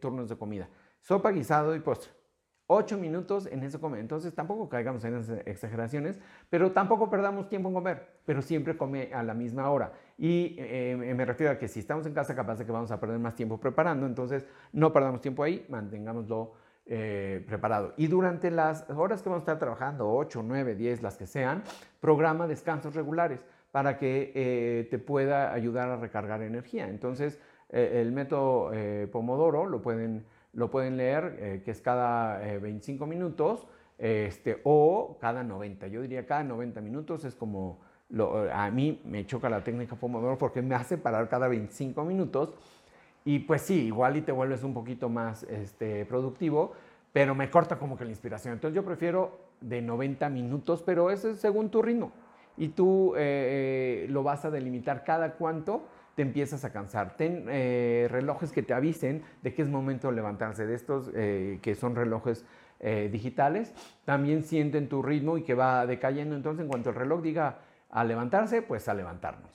turnos 0.00 0.28
de 0.28 0.36
comida 0.36 0.68
sopa, 1.04 1.30
guisado 1.30 1.76
y 1.76 1.80
postre. 1.80 2.10
Ocho 2.66 2.96
minutos 2.96 3.46
en 3.46 3.62
eso 3.62 3.78
comer. 3.78 4.00
Entonces 4.00 4.34
tampoco 4.34 4.70
caigamos 4.70 5.04
en 5.04 5.16
esas 5.16 5.46
exageraciones, 5.46 6.18
pero 6.48 6.72
tampoco 6.72 7.10
perdamos 7.10 7.50
tiempo 7.50 7.68
en 7.68 7.74
comer, 7.74 8.20
pero 8.24 8.40
siempre 8.40 8.74
come 8.74 9.12
a 9.12 9.22
la 9.22 9.34
misma 9.34 9.68
hora. 9.70 9.92
Y 10.16 10.56
eh, 10.58 10.96
me 11.14 11.26
refiero 11.26 11.52
a 11.52 11.58
que 11.58 11.68
si 11.68 11.80
estamos 11.80 12.06
en 12.06 12.14
casa, 12.14 12.34
capaz 12.34 12.56
de 12.56 12.64
que 12.64 12.72
vamos 12.72 12.90
a 12.90 12.98
perder 12.98 13.18
más 13.18 13.34
tiempo 13.34 13.60
preparando, 13.60 14.06
entonces 14.06 14.46
no 14.72 14.94
perdamos 14.94 15.20
tiempo 15.20 15.42
ahí, 15.42 15.66
mantengámoslo 15.68 16.54
eh, 16.86 17.44
preparado. 17.46 17.92
Y 17.98 18.06
durante 18.06 18.50
las 18.50 18.88
horas 18.88 19.20
que 19.20 19.28
vamos 19.28 19.42
a 19.42 19.44
estar 19.44 19.58
trabajando, 19.58 20.10
8, 20.10 20.42
9, 20.42 20.74
10, 20.74 21.02
las 21.02 21.18
que 21.18 21.26
sean, 21.26 21.62
programa 22.00 22.46
descansos 22.46 22.94
regulares 22.94 23.44
para 23.72 23.98
que 23.98 24.32
eh, 24.34 24.88
te 24.90 24.98
pueda 24.98 25.52
ayudar 25.52 25.90
a 25.90 25.96
recargar 25.96 26.40
energía. 26.40 26.88
Entonces, 26.88 27.38
el 27.70 28.12
método 28.12 28.70
Pomodoro 29.10 29.66
lo 29.66 29.82
pueden 29.82 30.24
lo 30.54 30.70
pueden 30.70 30.96
leer, 30.96 31.36
eh, 31.38 31.62
que 31.64 31.70
es 31.70 31.80
cada 31.80 32.38
25 32.38 33.04
eh, 33.04 33.06
minutos 33.06 33.66
este, 33.98 34.60
o 34.64 35.18
cada 35.20 35.42
90. 35.42 35.88
Yo 35.88 36.02
diría 36.02 36.26
cada 36.26 36.44
90 36.44 36.80
minutos 36.80 37.24
es 37.24 37.34
como, 37.34 37.80
a 38.52 38.70
mí 38.70 39.00
me 39.04 39.26
choca 39.26 39.48
la 39.48 39.62
técnica 39.62 39.96
Pomodoro 39.96 40.38
porque 40.38 40.62
me 40.62 40.74
hace 40.74 40.98
parar 40.98 41.28
cada 41.28 41.48
25 41.48 42.04
minutos 42.04 42.54
y 43.24 43.40
pues 43.40 43.62
sí, 43.62 43.86
igual 43.86 44.16
y 44.16 44.22
te 44.22 44.32
vuelves 44.32 44.62
un 44.62 44.74
poquito 44.74 45.08
más 45.08 45.44
este, 45.44 46.04
productivo, 46.04 46.72
pero 47.12 47.34
me 47.34 47.48
corta 47.50 47.78
como 47.78 47.96
que 47.96 48.04
la 48.04 48.10
inspiración. 48.10 48.54
Entonces 48.54 48.74
yo 48.74 48.84
prefiero 48.84 49.38
de 49.60 49.80
90 49.80 50.28
minutos, 50.28 50.82
pero 50.82 51.10
eso 51.10 51.30
es 51.30 51.40
según 51.40 51.70
tu 51.70 51.80
ritmo. 51.80 52.12
Y 52.56 52.68
tú 52.68 53.14
eh, 53.16 54.06
lo 54.10 54.22
vas 54.22 54.44
a 54.44 54.50
delimitar 54.50 55.04
cada 55.04 55.32
cuánto 55.32 55.86
te 56.14 56.22
empiezas 56.22 56.64
a 56.64 56.72
cansar. 56.72 57.16
Ten 57.16 57.46
eh, 57.48 58.06
relojes 58.10 58.52
que 58.52 58.62
te 58.62 58.74
avisen 58.74 59.22
de 59.42 59.54
que 59.54 59.62
es 59.62 59.68
momento 59.68 60.08
de 60.08 60.14
levantarse, 60.14 60.66
de 60.66 60.74
estos 60.74 61.10
eh, 61.14 61.58
que 61.62 61.74
son 61.74 61.94
relojes 61.96 62.44
eh, 62.80 63.08
digitales. 63.10 63.72
También 64.04 64.44
sienten 64.44 64.88
tu 64.88 65.02
ritmo 65.02 65.36
y 65.38 65.42
que 65.42 65.54
va 65.54 65.86
decayendo. 65.86 66.36
Entonces, 66.36 66.62
en 66.62 66.68
cuanto 66.68 66.90
el 66.90 66.96
reloj 66.96 67.22
diga 67.22 67.58
a 67.90 68.04
levantarse, 68.04 68.62
pues 68.62 68.88
a 68.88 68.94
levantarnos. 68.94 69.50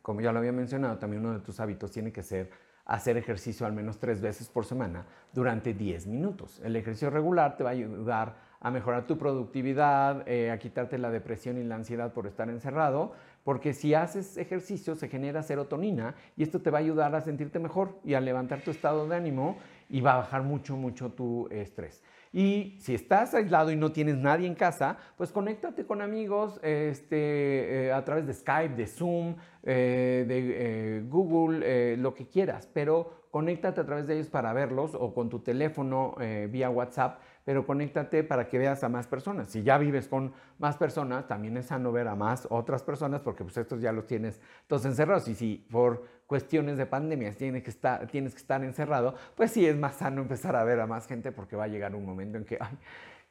Como 0.00 0.20
ya 0.20 0.32
lo 0.32 0.38
había 0.38 0.52
mencionado, 0.52 0.98
también 0.98 1.24
uno 1.24 1.34
de 1.34 1.44
tus 1.44 1.60
hábitos 1.60 1.90
tiene 1.90 2.12
que 2.12 2.22
ser 2.22 2.50
hacer 2.84 3.16
ejercicio 3.16 3.64
al 3.64 3.72
menos 3.72 3.98
tres 3.98 4.20
veces 4.20 4.48
por 4.48 4.64
semana 4.64 5.06
durante 5.32 5.72
10 5.72 6.08
minutos. 6.08 6.60
El 6.64 6.74
ejercicio 6.74 7.10
regular 7.10 7.56
te 7.56 7.62
va 7.62 7.70
a 7.70 7.74
ayudar 7.74 8.34
a 8.58 8.72
mejorar 8.72 9.06
tu 9.06 9.16
productividad, 9.16 10.24
a 10.28 10.58
quitarte 10.58 10.98
la 10.98 11.10
depresión 11.10 11.58
y 11.58 11.64
la 11.64 11.76
ansiedad 11.76 12.12
por 12.12 12.26
estar 12.26 12.48
encerrado 12.48 13.12
porque 13.44 13.74
si 13.74 13.94
haces 13.94 14.36
ejercicio 14.36 14.94
se 14.94 15.08
genera 15.08 15.42
serotonina 15.42 16.14
y 16.36 16.42
esto 16.42 16.60
te 16.60 16.70
va 16.70 16.78
a 16.78 16.80
ayudar 16.80 17.14
a 17.14 17.20
sentirte 17.20 17.58
mejor 17.58 17.98
y 18.04 18.14
a 18.14 18.20
levantar 18.20 18.62
tu 18.62 18.70
estado 18.70 19.08
de 19.08 19.16
ánimo 19.16 19.58
y 19.88 20.00
va 20.00 20.14
a 20.14 20.16
bajar 20.18 20.42
mucho, 20.42 20.76
mucho 20.76 21.10
tu 21.10 21.48
estrés. 21.50 22.02
Y 22.32 22.78
si 22.80 22.94
estás 22.94 23.34
aislado 23.34 23.70
y 23.70 23.76
no 23.76 23.92
tienes 23.92 24.16
nadie 24.16 24.46
en 24.46 24.54
casa, 24.54 24.96
pues 25.18 25.30
conéctate 25.30 25.84
con 25.84 26.00
amigos 26.00 26.58
este, 26.62 27.88
eh, 27.88 27.92
a 27.92 28.02
través 28.04 28.26
de 28.26 28.32
Skype, 28.32 28.74
de 28.74 28.86
Zoom, 28.86 29.36
eh, 29.62 30.24
de 30.26 30.96
eh, 30.96 31.02
Google, 31.06 31.98
lo 31.98 32.14
que 32.14 32.26
quieras, 32.26 32.66
pero 32.72 33.26
conéctate 33.30 33.82
a 33.82 33.84
través 33.84 34.06
de 34.06 34.14
ellos 34.14 34.28
para 34.28 34.54
verlos 34.54 34.94
o 34.94 35.12
con 35.12 35.28
tu 35.28 35.40
teléfono 35.40 36.16
vía 36.48 36.70
WhatsApp 36.70 37.18
pero 37.44 37.66
conéctate 37.66 38.24
para 38.24 38.48
que 38.48 38.58
veas 38.58 38.84
a 38.84 38.88
más 38.88 39.06
personas. 39.06 39.48
Si 39.48 39.62
ya 39.62 39.78
vives 39.78 40.08
con 40.08 40.32
más 40.58 40.76
personas, 40.76 41.26
también 41.26 41.56
es 41.56 41.66
sano 41.66 41.92
ver 41.92 42.08
a 42.08 42.14
más 42.14 42.46
otras 42.50 42.82
personas 42.82 43.20
porque 43.20 43.44
pues 43.44 43.56
estos 43.56 43.80
ya 43.80 43.92
los 43.92 44.06
tienes 44.06 44.40
todos 44.66 44.84
encerrados. 44.84 45.28
Y 45.28 45.34
si 45.34 45.66
por 45.70 46.04
cuestiones 46.26 46.78
de 46.78 46.86
pandemia 46.86 47.32
tienes 47.32 47.62
que 47.62 47.70
estar, 47.70 48.06
tienes 48.06 48.32
que 48.34 48.40
estar 48.40 48.62
encerrado, 48.62 49.14
pues 49.34 49.50
sí 49.50 49.66
es 49.66 49.76
más 49.76 49.96
sano 49.96 50.22
empezar 50.22 50.56
a 50.56 50.64
ver 50.64 50.80
a 50.80 50.86
más 50.86 51.06
gente 51.06 51.32
porque 51.32 51.56
va 51.56 51.64
a 51.64 51.68
llegar 51.68 51.94
un 51.94 52.04
momento 52.04 52.38
en 52.38 52.44
que, 52.44 52.58
ay, 52.60 52.78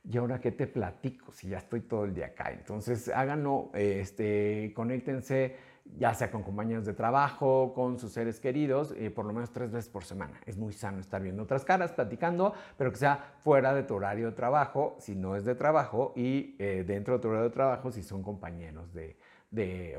¿y 0.04 0.18
ahora 0.18 0.40
qué 0.40 0.52
te 0.52 0.68
platico 0.68 1.32
si 1.32 1.50
ya 1.50 1.58
estoy 1.58 1.82
todo 1.82 2.06
el 2.06 2.14
día 2.14 2.28
acá? 2.28 2.52
Entonces 2.52 3.10
háganlo, 3.10 3.72
este, 3.74 4.72
conéctense 4.76 5.71
ya 5.98 6.14
sea 6.14 6.32
con 6.32 6.44
compañeros 6.44 6.86
de 6.86 6.94
trabajo, 6.94 7.74
con 7.74 8.00
sus 8.00 8.12
seres 8.12 8.40
queridos, 8.40 8.94
eh, 8.98 9.12
por 9.12 9.26
lo 9.26 9.34
menos 9.34 9.52
tres 9.52 9.72
veces 9.72 9.90
por 9.90 10.04
semana. 10.04 10.40
Es 10.46 10.58
muy 10.58 10.74
sano 10.74 11.00
estar 11.00 11.22
viendo 11.22 11.44
otras 11.44 11.66
caras, 11.66 11.92
platicando, 11.92 12.54
pero 12.78 12.92
que 12.92 12.98
sea 12.98 13.36
fuera 13.44 13.74
de 13.74 13.84
tu 13.84 13.96
horario 13.96 14.28
de 14.28 14.32
trabajo, 14.32 14.96
si 15.00 15.16
no 15.16 15.36
es 15.36 15.46
de 15.46 15.56
trabajo, 15.56 16.14
y 16.16 16.56
eh, 16.60 16.84
dentro 16.86 17.16
de 17.16 17.20
tu 17.20 17.28
horario 17.30 17.50
de 17.50 17.54
trabajo, 17.54 17.92
si 17.92 18.04
son 18.04 18.24
compañeros 18.24 18.94
de, 18.94 19.18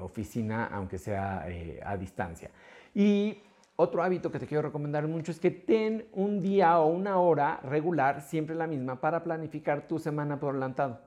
oficina, 0.01 0.67
aunque 0.73 0.99
sea 0.99 1.45
eh, 1.47 1.79
a 1.85 1.97
distancia. 1.97 2.51
Y 2.95 3.39
otro 3.77 4.03
hábito 4.03 4.33
que 4.33 4.39
te 4.39 4.47
quiero 4.47 4.63
recomendar 4.63 5.07
mucho 5.07 5.31
es 5.31 5.39
que 5.39 5.51
ten 5.51 6.07
un 6.13 6.41
día 6.41 6.79
o 6.81 6.87
una 6.87 7.19
hora 7.19 7.61
regular, 7.63 8.23
siempre 8.23 8.55
la 8.55 8.67
misma, 8.67 9.01
para 9.01 9.23
planificar 9.23 9.87
tu 9.87 9.99
semana 9.99 10.41
por 10.41 10.51
adelantado. 10.51 11.01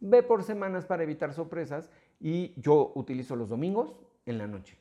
Ve 0.00 0.22
por 0.22 0.42
semanas 0.42 0.84
para 0.84 1.02
evitar 1.02 1.32
sorpresas 1.32 1.90
y 2.20 2.52
yo 2.60 2.92
utilizo 2.94 3.34
los 3.36 3.48
domingos, 3.48 3.94
en 4.26 4.38
la 4.38 4.46
noche. 4.46 4.76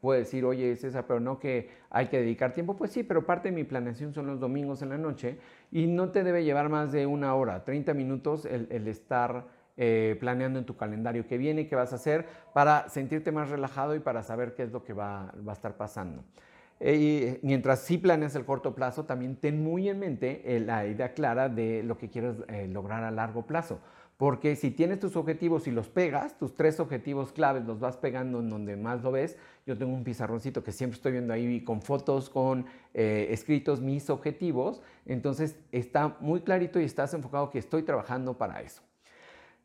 Puede 0.00 0.20
decir, 0.20 0.44
oye, 0.44 0.74
César, 0.74 1.04
pero 1.06 1.20
no 1.20 1.38
que 1.38 1.70
hay 1.88 2.08
que 2.08 2.18
dedicar 2.18 2.52
tiempo. 2.52 2.76
Pues 2.76 2.90
sí, 2.90 3.04
pero 3.04 3.24
parte 3.24 3.50
de 3.50 3.54
mi 3.54 3.62
planeación 3.62 4.12
son 4.12 4.26
los 4.26 4.40
domingos 4.40 4.82
en 4.82 4.88
la 4.88 4.98
noche 4.98 5.38
y 5.70 5.86
no 5.86 6.10
te 6.10 6.24
debe 6.24 6.42
llevar 6.42 6.68
más 6.68 6.90
de 6.90 7.06
una 7.06 7.36
hora, 7.36 7.62
30 7.62 7.94
minutos 7.94 8.44
el, 8.44 8.88
estar 8.88 9.46
eh, 9.76 10.16
planeando 10.18 10.58
en 10.58 10.64
tu 10.64 10.76
calendario 10.76 11.28
qué 11.28 11.38
viene, 11.38 11.68
qué 11.68 11.76
vas 11.76 11.92
a 11.92 11.96
hacer, 11.96 12.26
para 12.52 12.88
sentirte 12.88 13.30
más 13.30 13.48
relajado 13.48 13.94
y 13.94 14.00
para 14.00 14.24
saber 14.24 14.54
qué 14.54 14.64
es 14.64 14.72
lo 14.72 14.82
que 14.82 14.92
va, 14.92 15.32
a 15.46 15.52
estar 15.52 15.76
pasando. 15.76 16.24
Eh, 16.80 17.38
mientras 17.42 17.78
sí 17.82 17.96
planeas 17.96 18.34
el 18.34 18.44
corto 18.44 18.74
plazo, 18.74 19.04
también 19.04 19.36
ten 19.36 19.62
muy 19.62 19.88
en 19.88 20.00
mente 20.00 20.42
eh, 20.44 20.58
la 20.58 20.84
idea 20.84 21.14
clara 21.14 21.48
de 21.48 21.84
lo 21.84 21.96
que 21.96 22.10
quieres 22.10 22.34
lograr 22.70 23.04
a 23.04 23.12
largo 23.12 23.46
plazo. 23.46 23.78
Porque 24.22 24.54
si 24.54 24.70
tienes 24.70 25.00
tus 25.00 25.16
objetivos 25.16 25.66
y 25.66 25.72
los 25.72 25.88
pegas, 25.88 26.38
tus 26.38 26.54
tres 26.54 26.78
objetivos 26.78 27.32
claves 27.32 27.64
los 27.64 27.80
vas 27.80 27.96
pegando 27.96 28.38
en 28.38 28.50
donde 28.50 28.76
más 28.76 29.02
lo 29.02 29.10
ves. 29.10 29.36
Yo 29.66 29.76
tengo 29.76 29.92
un 29.92 30.04
pizarroncito 30.04 30.62
que 30.62 30.70
siempre 30.70 30.94
estoy 30.94 31.10
viendo 31.10 31.32
ahí 31.32 31.64
con 31.64 31.82
fotos, 31.82 32.30
con 32.30 32.64
eh, 32.94 33.26
escritos 33.30 33.80
mis 33.80 34.10
objetivos. 34.10 34.80
Entonces 35.06 35.58
está 35.72 36.18
muy 36.20 36.42
clarito 36.42 36.78
y 36.78 36.84
estás 36.84 37.12
enfocado 37.14 37.50
que 37.50 37.58
estoy 37.58 37.82
trabajando 37.82 38.38
para 38.38 38.62
eso. 38.62 38.80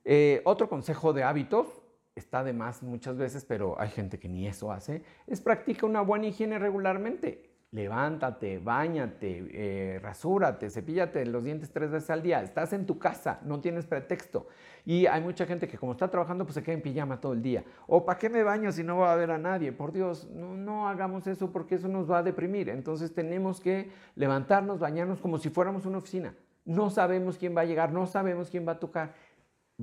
Eh, 0.04 0.42
otro 0.44 0.68
consejo 0.68 1.14
de 1.14 1.22
hábitos, 1.22 1.68
está 2.16 2.44
de 2.44 2.54
más 2.54 2.82
muchas 2.82 3.16
veces, 3.16 3.46
pero 3.46 3.80
hay 3.80 3.90
gente 3.90 4.18
que 4.18 4.28
ni 4.28 4.48
eso 4.48 4.72
hace, 4.72 5.04
es 5.28 5.40
practica 5.40 5.86
una 5.86 6.02
buena 6.02 6.26
higiene 6.26 6.58
regularmente 6.58 7.47
levántate, 7.72 8.60
bañate, 8.60 9.46
eh, 9.52 10.00
rasúrate, 10.00 10.70
cepíllate 10.70 11.26
los 11.26 11.44
dientes 11.44 11.72
tres 11.72 11.92
veces 11.92 12.10
al 12.10 12.24
día. 12.24 12.42
Estás 12.42 12.74
en 12.74 12.86
tu 12.86 12.98
casa, 12.98 13.40
no 13.44 13.60
tienes 13.60 13.86
pretexto. 13.86 14.48
Y 14.86 15.06
hay 15.06 15.22
mucha 15.22 15.46
gente 15.46 15.68
que 15.68 15.78
como 15.78 15.92
está 15.92 16.10
trabajando, 16.10 16.46
pues 16.46 16.56
se 16.56 16.64
queda 16.64 16.76
en 16.76 16.82
pijama 16.82 17.20
todo 17.20 17.34
el 17.34 17.42
día. 17.42 17.66
O 17.88 18.06
¿para 18.06 18.18
qué 18.18 18.30
me 18.30 18.44
baño 18.44 18.72
si 18.72 18.84
no 18.84 18.98
va 18.98 19.12
a 19.12 19.16
ver 19.16 19.32
a 19.32 19.38
nadie? 19.38 19.72
Por 19.74 19.92
Dios, 19.92 20.30
no, 20.30 20.88
hagamos 20.88 21.28
eso 21.28 21.52
porque 21.52 21.76
eso 21.76 21.90
nos 21.90 22.10
va 22.10 22.20
a 22.20 22.24
deprimir. 22.24 22.70
Entonces 22.70 23.14
tenemos 23.14 23.60
que 23.60 23.92
levantarnos, 24.16 24.80
bañarnos 24.80 25.20
como 25.20 25.38
si 25.38 25.50
fuéramos 25.50 25.86
una 25.86 25.98
oficina. 25.98 26.34
No 26.64 26.90
sabemos 26.90 27.38
quién 27.38 27.56
va 27.56 27.62
a 27.62 27.66
llegar, 27.66 27.92
no 27.92 28.08
sabemos 28.08 28.50
quién 28.50 28.68
va 28.68 28.74
a 28.74 28.80
tocar. 28.80 29.14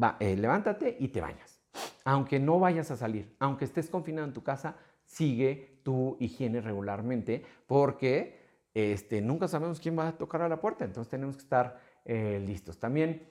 Va, 0.02 0.16
eh, 0.20 0.36
levántate 0.36 0.96
y 0.98 1.08
te 1.08 1.20
bañas. 1.20 1.60
Aunque 2.04 2.38
no 2.38 2.58
vayas 2.58 2.90
a 2.90 2.96
salir, 2.96 3.34
aunque 3.38 3.64
estés 3.64 3.90
confinado 3.90 4.26
en 4.26 4.34
tu 4.34 4.42
casa, 4.42 4.76
sigue 5.04 5.73
tu 5.84 6.16
higiene 6.18 6.60
regularmente 6.60 7.44
porque 7.68 8.42
este, 8.74 9.20
nunca 9.20 9.46
sabemos 9.46 9.78
quién 9.78 9.96
va 9.96 10.08
a 10.08 10.18
tocar 10.18 10.42
a 10.42 10.48
la 10.48 10.60
puerta, 10.60 10.84
entonces 10.84 11.08
tenemos 11.08 11.36
que 11.36 11.42
estar 11.42 11.78
eh, 12.04 12.42
listos. 12.44 12.78
También, 12.78 13.22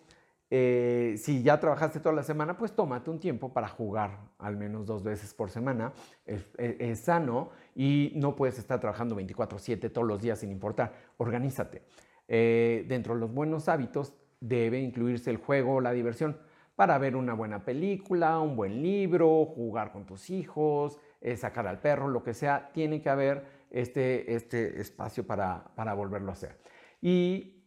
eh, 0.49 1.15
si 1.17 1.43
ya 1.43 1.59
trabajaste 1.59 1.99
toda 1.99 2.15
la 2.15 2.23
semana, 2.23 2.57
pues 2.57 2.73
tómate 2.73 3.09
un 3.09 3.19
tiempo 3.19 3.51
para 3.51 3.67
jugar 3.67 4.19
al 4.37 4.55
menos 4.55 4.85
dos 4.85 5.03
veces 5.03 5.33
por 5.33 5.49
semana. 5.49 5.91
Es, 6.25 6.99
sano 6.99 7.49
y 7.75 8.13
no 8.15 8.35
puedes 8.35 8.57
estar 8.57 8.79
trabajando 8.79 9.15
24/7 9.15 9.91
todos 9.91 10.07
los 10.07 10.21
días 10.21 10.39
sin 10.39 10.51
importar. 10.51 10.93
Organízate. 11.17 11.83
Eh, 12.27 12.85
dentro 12.87 13.15
de 13.15 13.19
los 13.19 13.33
buenos 13.33 13.67
hábitos 13.67 14.13
debe 14.39 14.79
incluirse 14.79 15.29
el 15.29 15.37
juego 15.37 15.75
o 15.75 15.81
la 15.81 15.91
diversión 15.91 16.37
para 16.75 16.97
ver 16.97 17.15
una 17.15 17.33
buena 17.33 17.65
película, 17.65 18.39
un 18.39 18.55
buen 18.55 18.81
libro, 18.81 19.45
jugar 19.45 19.91
con 19.91 20.05
tus 20.05 20.29
hijos, 20.29 20.99
sacar 21.37 21.67
al 21.67 21.79
perro, 21.79 22.07
lo 22.07 22.23
que 22.23 22.33
sea, 22.33 22.71
tiene 22.73 23.01
que 23.01 23.09
haber 23.09 23.45
este, 23.71 24.35
este 24.35 24.79
espacio 24.79 25.25
para, 25.25 25.71
volverlo 25.95 26.29
a 26.29 26.33
hacer. 26.33 26.57
Y 27.01 27.63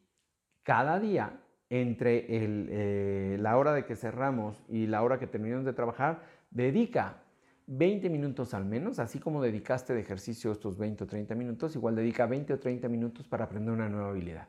cada 0.62 1.00
día, 1.00 1.40
entre 1.68 2.26
eh, 2.28 3.36
la 3.38 3.57
hora 3.59 3.72
de 3.72 3.84
que 3.84 3.96
cerramos 3.96 4.62
y 4.68 4.86
la 4.86 5.02
hora 5.02 5.18
que 5.18 5.26
terminamos 5.26 5.64
de 5.64 5.72
trabajar, 5.72 6.22
dedica 6.50 7.22
20 7.66 8.09
minutos 8.11 8.54
al 8.54 8.64
menos, 8.64 9.00
así 9.00 9.18
como 9.18 9.42
dedicaste 9.42 9.92
de 9.92 10.00
ejercicio 10.00 10.52
estos 10.52 10.78
20 10.78 11.04
o 11.04 11.07
30 11.07 11.34
minutos, 11.34 11.74
igual 11.74 11.96
dedica 11.96 12.26
20 12.26 12.54
o 12.54 12.59
30 12.61 12.88
minutos 12.88 13.26
para 13.26 13.44
aprender 13.44 13.74
una 13.74 13.88
nueva 13.88 14.11
habilidad. 14.11 14.48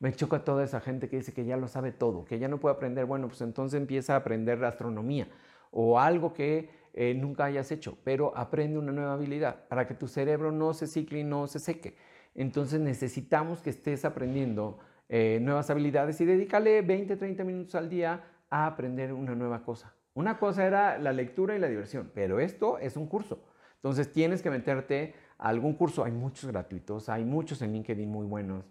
Me 0.00 0.12
choca 0.12 0.44
toda 0.44 0.62
esa 0.62 0.80
gente 0.80 1.08
que 1.08 1.16
dice 1.16 1.32
que 1.32 1.44
ya 1.44 1.56
lo 1.56 1.66
sabe 1.66 1.90
todo, 1.90 2.24
que 2.24 2.38
ya 2.38 2.46
no 2.46 2.60
puede 2.60 2.76
aprender. 2.76 3.06
Bueno, 3.06 3.26
pues 3.28 3.40
entonces 3.40 3.80
empieza 3.80 4.14
a 4.14 4.18
aprender 4.18 4.62
astronomía 4.64 5.26
o 5.70 5.98
algo 5.98 6.32
que 6.32 6.70
eh, 7.00 7.14
nunca 7.14 7.44
hayas 7.44 7.70
hecho, 7.70 7.96
pero 8.02 8.36
aprende 8.36 8.76
una 8.76 8.90
nueva 8.90 9.12
habilidad 9.12 9.68
para 9.68 9.86
que 9.86 9.94
tu 9.94 10.08
cerebro 10.08 10.50
no 10.50 10.74
se 10.74 10.88
cicle 10.88 11.20
y 11.20 11.22
no 11.22 11.46
se 11.46 11.60
seque. 11.60 11.94
Entonces 12.34 12.80
necesitamos 12.80 13.62
que 13.62 13.70
estés 13.70 14.04
aprendiendo 14.04 14.80
eh, 15.08 15.38
nuevas 15.40 15.70
habilidades 15.70 16.20
y 16.20 16.24
dedícale 16.24 16.82
20, 16.82 17.16
30 17.16 17.44
minutos 17.44 17.76
al 17.76 17.88
día 17.88 18.24
a 18.50 18.66
aprender 18.66 19.12
una 19.12 19.36
nueva 19.36 19.62
cosa. 19.62 19.94
Una 20.14 20.40
cosa 20.40 20.66
era 20.66 20.98
la 20.98 21.12
lectura 21.12 21.54
y 21.54 21.60
la 21.60 21.68
diversión, 21.68 22.10
pero 22.12 22.40
esto 22.40 22.80
es 22.80 22.96
un 22.96 23.06
curso. 23.06 23.44
Entonces 23.76 24.10
tienes 24.12 24.42
que 24.42 24.50
meterte 24.50 25.14
a 25.38 25.50
algún 25.50 25.74
curso. 25.74 26.02
Hay 26.02 26.10
muchos 26.10 26.50
gratuitos, 26.50 27.08
hay 27.08 27.24
muchos 27.24 27.62
en 27.62 27.74
LinkedIn 27.74 28.10
muy 28.10 28.26
buenos. 28.26 28.64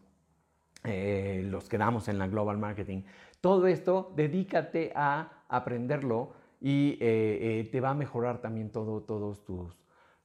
Eh, 0.83 1.43
los 1.45 1.69
que 1.69 1.77
damos 1.77 2.09
en 2.09 2.19
la 2.19 2.27
Global 2.27 2.57
Marketing. 2.57 3.03
Todo 3.39 3.67
esto, 3.67 4.11
dedícate 4.17 4.91
a 4.95 5.45
aprenderlo 5.47 6.33
y 6.59 6.93
eh, 6.93 7.59
eh, 7.59 7.69
te 7.71 7.81
va 7.81 7.91
a 7.91 7.93
mejorar 7.93 8.41
también 8.41 8.71
todo, 8.71 9.01
todos 9.01 9.43
tus, 9.43 9.75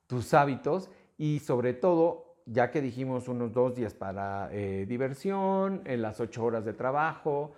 tus 0.07 0.35
hábitos 0.35 0.91
y 1.19 1.41
sobre 1.41 1.75
todo, 1.75 2.37
ya 2.47 2.71
que 2.71 2.81
dijimos 2.81 3.29
unos 3.29 3.53
dos 3.53 3.75
días 3.75 3.95
para 3.95 4.49
eh, 4.53 4.87
diversión, 4.87 5.83
en 5.85 6.03
las 6.03 6.21
ocho 6.21 6.45
horas 6.45 6.65
de 6.65 6.73
trabajo, 6.73 7.53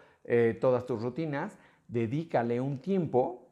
todas 0.59 0.87
tus 0.87 1.03
rutinas, 1.03 1.59
dedícale 1.87 2.59
un 2.59 2.79
tiempo, 2.79 3.47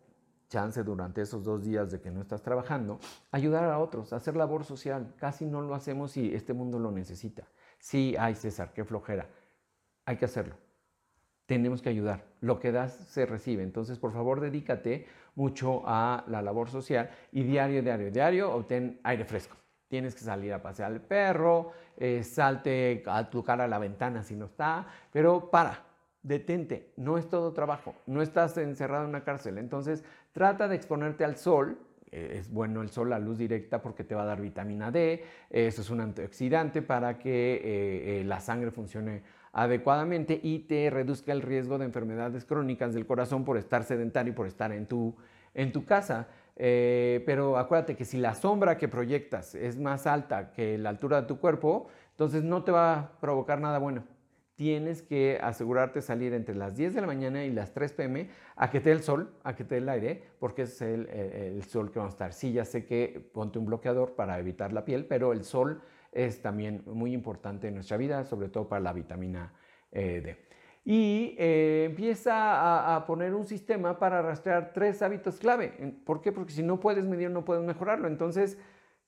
chance 0.48 0.82
durante 0.82 1.20
esos 1.20 1.44
dos 1.44 1.62
días 1.62 1.90
de 1.90 2.00
que 2.00 2.10
no 2.10 2.22
estás 2.22 2.40
trabajando, 2.40 2.98
ayudar 3.30 3.64
a 3.64 3.78
otros, 3.78 4.14
hacer 4.14 4.36
labor 4.36 4.64
social. 4.64 5.12
Casi 5.18 5.44
no 5.44 5.60
lo 5.60 5.74
hacemos 5.74 6.16
y 6.16 6.34
este 6.34 6.54
mundo 6.54 6.78
lo 6.78 6.90
necesita. 6.90 7.46
Sí, 7.78 8.14
ay 8.18 8.34
César, 8.36 8.72
qué 8.72 8.84
flojera. 8.84 9.28
Hay 10.06 10.16
que 10.16 10.24
hacerlo 10.24 10.61
tenemos 11.46 11.82
que 11.82 11.88
ayudar. 11.88 12.24
Lo 12.40 12.58
que 12.58 12.72
das 12.72 12.92
se 12.92 13.26
recibe. 13.26 13.62
Entonces, 13.62 13.98
por 13.98 14.12
favor, 14.12 14.40
dedícate 14.40 15.06
mucho 15.34 15.82
a 15.86 16.24
la 16.28 16.42
labor 16.42 16.68
social 16.68 17.10
y 17.32 17.42
diario, 17.42 17.82
diario, 17.82 18.10
diario, 18.10 18.52
obtén 18.52 19.00
aire 19.02 19.24
fresco. 19.24 19.56
Tienes 19.88 20.14
que 20.14 20.22
salir 20.22 20.52
a 20.52 20.62
pasear 20.62 20.90
al 20.90 21.00
perro, 21.00 21.72
eh, 21.96 22.22
salte 22.22 23.02
a 23.06 23.28
tu 23.28 23.42
cara 23.42 23.64
a 23.64 23.68
la 23.68 23.78
ventana 23.78 24.22
si 24.22 24.34
no 24.34 24.46
está, 24.46 24.86
pero 25.12 25.50
para, 25.50 25.84
detente, 26.22 26.92
no 26.96 27.18
es 27.18 27.28
todo 27.28 27.52
trabajo, 27.52 27.94
no 28.06 28.22
estás 28.22 28.56
encerrado 28.56 29.04
en 29.04 29.10
una 29.10 29.24
cárcel. 29.24 29.58
Entonces, 29.58 30.02
trata 30.32 30.68
de 30.68 30.76
exponerte 30.76 31.24
al 31.24 31.36
sol, 31.36 31.78
eh, 32.10 32.36
es 32.38 32.50
bueno 32.50 32.80
el 32.80 32.88
sol, 32.88 33.10
la 33.10 33.18
luz 33.18 33.36
directa, 33.36 33.82
porque 33.82 34.04
te 34.04 34.14
va 34.14 34.22
a 34.22 34.26
dar 34.26 34.40
vitamina 34.40 34.90
D, 34.90 35.24
eso 35.50 35.82
es 35.82 35.90
un 35.90 36.00
antioxidante 36.00 36.80
para 36.80 37.18
que 37.18 37.60
eh, 38.20 38.24
la 38.24 38.40
sangre 38.40 38.70
funcione 38.70 39.22
adecuadamente 39.52 40.40
y 40.42 40.60
te 40.60 40.88
reduzca 40.90 41.32
el 41.32 41.42
riesgo 41.42 41.78
de 41.78 41.84
enfermedades 41.84 42.44
crónicas 42.44 42.94
del 42.94 43.06
corazón 43.06 43.44
por 43.44 43.58
estar 43.58 43.84
sedentario 43.84 44.32
y 44.32 44.36
por 44.36 44.46
estar 44.46 44.72
en 44.72 44.86
tu, 44.86 45.14
en 45.54 45.72
tu 45.72 45.84
casa. 45.84 46.28
Eh, 46.56 47.22
pero 47.26 47.56
acuérdate 47.58 47.96
que 47.96 48.04
si 48.04 48.18
la 48.18 48.34
sombra 48.34 48.76
que 48.76 48.88
proyectas 48.88 49.54
es 49.54 49.78
más 49.78 50.06
alta 50.06 50.52
que 50.52 50.78
la 50.78 50.90
altura 50.90 51.22
de 51.22 51.26
tu 51.26 51.38
cuerpo, 51.38 51.88
entonces 52.10 52.42
no 52.42 52.64
te 52.64 52.72
va 52.72 52.94
a 52.94 53.20
provocar 53.20 53.60
nada 53.60 53.78
bueno. 53.78 54.04
tienes 54.54 55.02
que 55.02 55.40
asegurarte 55.42 56.02
salir 56.02 56.34
entre 56.34 56.54
las 56.54 56.76
10 56.76 56.94
de 56.94 57.00
la 57.00 57.06
mañana 57.06 57.44
y 57.44 57.50
las 57.50 57.72
3 57.72 57.92
pm 57.94 58.28
a 58.54 58.70
que 58.70 58.80
te 58.80 58.90
dé 58.90 58.96
el 58.96 59.02
sol, 59.02 59.34
a 59.42 59.56
que 59.56 59.64
te 59.64 59.74
dé 59.74 59.80
el 59.80 59.88
aire, 59.88 60.22
porque 60.38 60.62
es 60.62 60.80
el, 60.82 61.08
el, 61.08 61.62
sol 61.64 61.90
que 61.90 61.98
va 61.98 62.06
a 62.06 62.10
estar. 62.10 62.32
Sí, 62.32 62.52
ya 62.52 62.64
sé 62.64 62.84
que 62.84 63.28
ponte 63.32 63.58
un 63.58 63.64
bloqueador 63.64 64.14
para 64.14 64.38
evitar 64.38 64.72
la 64.72 64.84
piel, 64.84 65.06
pero 65.06 65.32
el 65.32 65.42
sol 65.42 65.82
es 66.12 66.42
también 66.42 66.82
muy 66.86 67.12
importante 67.12 67.68
en 67.68 67.74
nuestra 67.74 67.96
vida, 67.96 68.24
sobre 68.24 68.48
todo 68.48 68.68
para 68.68 68.80
la 68.80 68.92
vitamina 68.92 69.52
eh, 69.90 70.20
D. 70.20 70.52
Y 70.84 71.36
eh, 71.38 71.84
empieza 71.88 72.94
a, 72.94 73.06
poner 73.06 73.34
un 73.34 73.46
sistema 73.46 73.98
para 73.98 74.20
rastrear 74.20 74.72
tres 74.72 75.00
hábitos 75.00 75.38
clave. 75.38 75.94
¿Por 76.04 76.20
qué? 76.20 76.32
Porque 76.32 76.52
si 76.52 76.62
no 76.62 76.80
puedes 76.80 77.04
medir, 77.04 77.30
no 77.30 77.44
puedes 77.44 77.64
mejorarlo. 77.64 78.08
Entonces, 78.08 78.58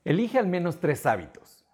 elige 0.05 0.39
al 0.39 0.47
menos 0.47 0.79
tres 0.79 1.05
hábitos. 1.05 1.67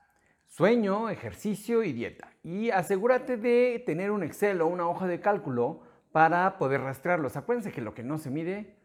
Sueño, 0.46 1.10
ejercicio 1.10 1.82
y 1.82 1.92
dieta. 1.92 2.32
Y 2.42 2.70
asegúrate 2.70 3.36
de 3.36 3.82
tener 3.84 4.10
un 4.10 4.22
Excel 4.22 4.62
o 4.62 4.66
una 4.66 4.88
hoja 4.88 5.06
de 5.06 5.20
cálculo 5.20 5.82
para 6.12 6.58
poder 6.58 6.80
rastrearlos. 6.80 7.36
Acuérdense 7.36 7.70
que 7.70 7.82
lo 7.82 7.94
que 7.94 8.02
no 8.02 8.18
se 8.18 8.30
mide, 8.30 8.76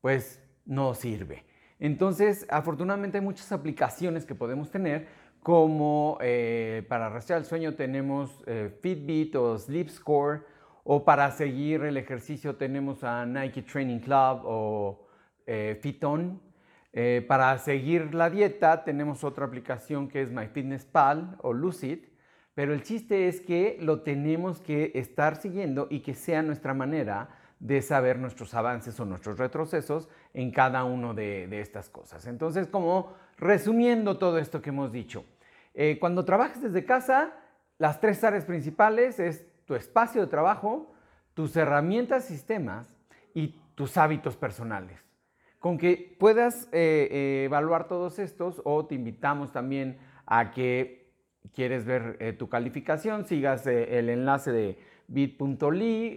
pues 0.00 0.42
no 0.66 0.94
sirve. 0.94 1.44
Entonces, 1.78 2.46
afortunadamente 2.50 3.18
hay 3.18 3.24
muchas 3.24 3.52
aplicaciones 3.52 4.24
que 4.24 4.34
podemos 4.34 4.70
tener 4.70 5.08
como 5.46 6.18
eh, 6.22 6.84
para 6.88 7.08
rastrear 7.08 7.38
el 7.38 7.46
sueño 7.46 7.76
tenemos 7.76 8.42
eh, 8.46 8.76
Fitbit 8.82 9.36
o 9.36 9.56
Sleep 9.56 9.88
Score, 9.90 10.40
o 10.82 11.04
para 11.04 11.30
seguir 11.30 11.84
el 11.84 11.96
ejercicio 11.96 12.56
tenemos 12.56 13.04
a 13.04 13.24
Nike 13.24 13.62
Training 13.62 14.00
Club 14.00 14.40
o 14.42 15.06
eh, 15.46 15.78
Fiton. 15.80 16.42
para 17.28 17.56
seguir 17.58 18.12
la 18.12 18.28
dieta 18.28 18.82
tenemos 18.82 19.22
otra 19.22 19.46
aplicación 19.46 20.08
que 20.08 20.20
es 20.20 20.32
MyFitnessPal 20.32 21.36
o 21.40 21.52
Lucid, 21.52 22.00
pero 22.54 22.74
el 22.74 22.82
chiste 22.82 23.28
es 23.28 23.40
que 23.40 23.78
lo 23.80 24.00
tenemos 24.00 24.60
que 24.60 24.90
estar 24.96 25.36
siguiendo 25.36 25.86
y 25.90 26.00
que 26.00 26.14
sea 26.14 26.42
nuestra 26.42 26.74
manera 26.74 27.28
de 27.60 27.82
saber 27.82 28.18
nuestros 28.18 28.52
avances 28.52 28.98
o 28.98 29.04
nuestros 29.04 29.38
retrocesos 29.38 30.08
en 30.34 30.50
cada 30.50 30.82
una 30.82 31.14
de, 31.14 31.46
de 31.46 31.60
estas 31.60 31.88
cosas. 31.88 32.26
Entonces, 32.26 32.66
como 32.66 33.12
resumiendo 33.38 34.18
todo 34.18 34.38
esto 34.38 34.60
que 34.60 34.70
hemos 34.70 34.90
dicho, 34.90 35.24
eh, 35.78 35.98
cuando 36.00 36.24
trabajes 36.24 36.62
desde 36.62 36.86
casa, 36.86 37.34
las 37.76 38.00
tres 38.00 38.24
áreas 38.24 38.46
principales 38.46 39.20
es 39.20 39.46
tu 39.66 39.74
espacio 39.74 40.22
de 40.22 40.26
trabajo, 40.26 40.94
tus 41.34 41.54
herramientas, 41.54 42.24
sistemas 42.24 42.96
y 43.34 43.60
tus 43.74 43.98
hábitos 43.98 44.38
personales. 44.38 44.98
Con 45.58 45.76
que 45.76 46.16
puedas 46.18 46.64
eh, 46.72 47.08
eh, 47.10 47.44
evaluar 47.44 47.88
todos 47.88 48.18
estos 48.18 48.62
o 48.64 48.86
te 48.86 48.94
invitamos 48.94 49.52
también 49.52 49.98
a 50.24 50.50
que 50.50 51.12
quieres 51.54 51.84
ver 51.84 52.36
tu 52.38 52.48
calificación, 52.48 53.26
sigas 53.26 53.66
el 53.66 54.08
enlace 54.08 54.52
de 54.52 54.78
bit.ly, 55.08 56.16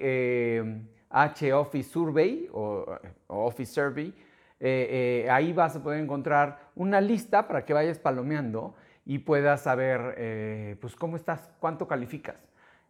H 1.09 1.53
Office 1.53 1.89
Survey 1.89 2.49
o, 2.53 2.85
o 3.27 3.45
Office 3.45 3.73
Survey. 3.73 4.13
ahí 5.29 5.53
vas 5.53 5.75
a 5.75 5.83
poder 5.83 5.99
encontrar 5.99 6.71
una 6.75 6.99
lista 7.01 7.47
para 7.47 7.65
que 7.65 7.73
vayas 7.73 7.99
palomeando 7.99 8.75
y 9.09 9.17
puedas 9.17 9.61
saber 9.63 10.13
eh, 10.17 10.77
pues 10.79 10.95
cómo 10.95 11.15
estás, 11.15 11.49
cuánto 11.59 11.87
calificas. 11.87 12.35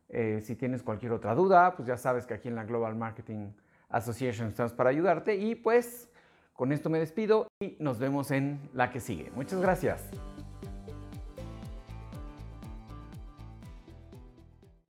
Eh, 0.10 0.42
si 0.44 0.54
tienes 0.54 0.84
cualquier 0.84 1.14
otra 1.14 1.34
duda, 1.34 1.78
pues 1.78 1.88
ya 1.88 1.96
sabes 1.96 2.26
que 2.26 2.34
aquí 2.34 2.50
en 2.50 2.56
la 2.56 2.66
Global 2.66 2.94
Marketing 2.94 3.54
Association 3.88 4.50
estamos 4.50 4.74
para 4.74 4.90
ayudarte 4.90 5.38
y 5.38 5.56
pues 5.56 6.10
con 6.52 6.74
esto 6.74 6.90
me 6.90 7.00
despido 7.00 7.48
y 7.62 7.78
nos 7.80 8.00
vemos 8.00 8.32
en 8.32 8.60
la 8.74 8.92
que 8.92 9.00
sigue. 9.00 9.32
Muchas 9.34 9.62
gracias. 9.62 10.10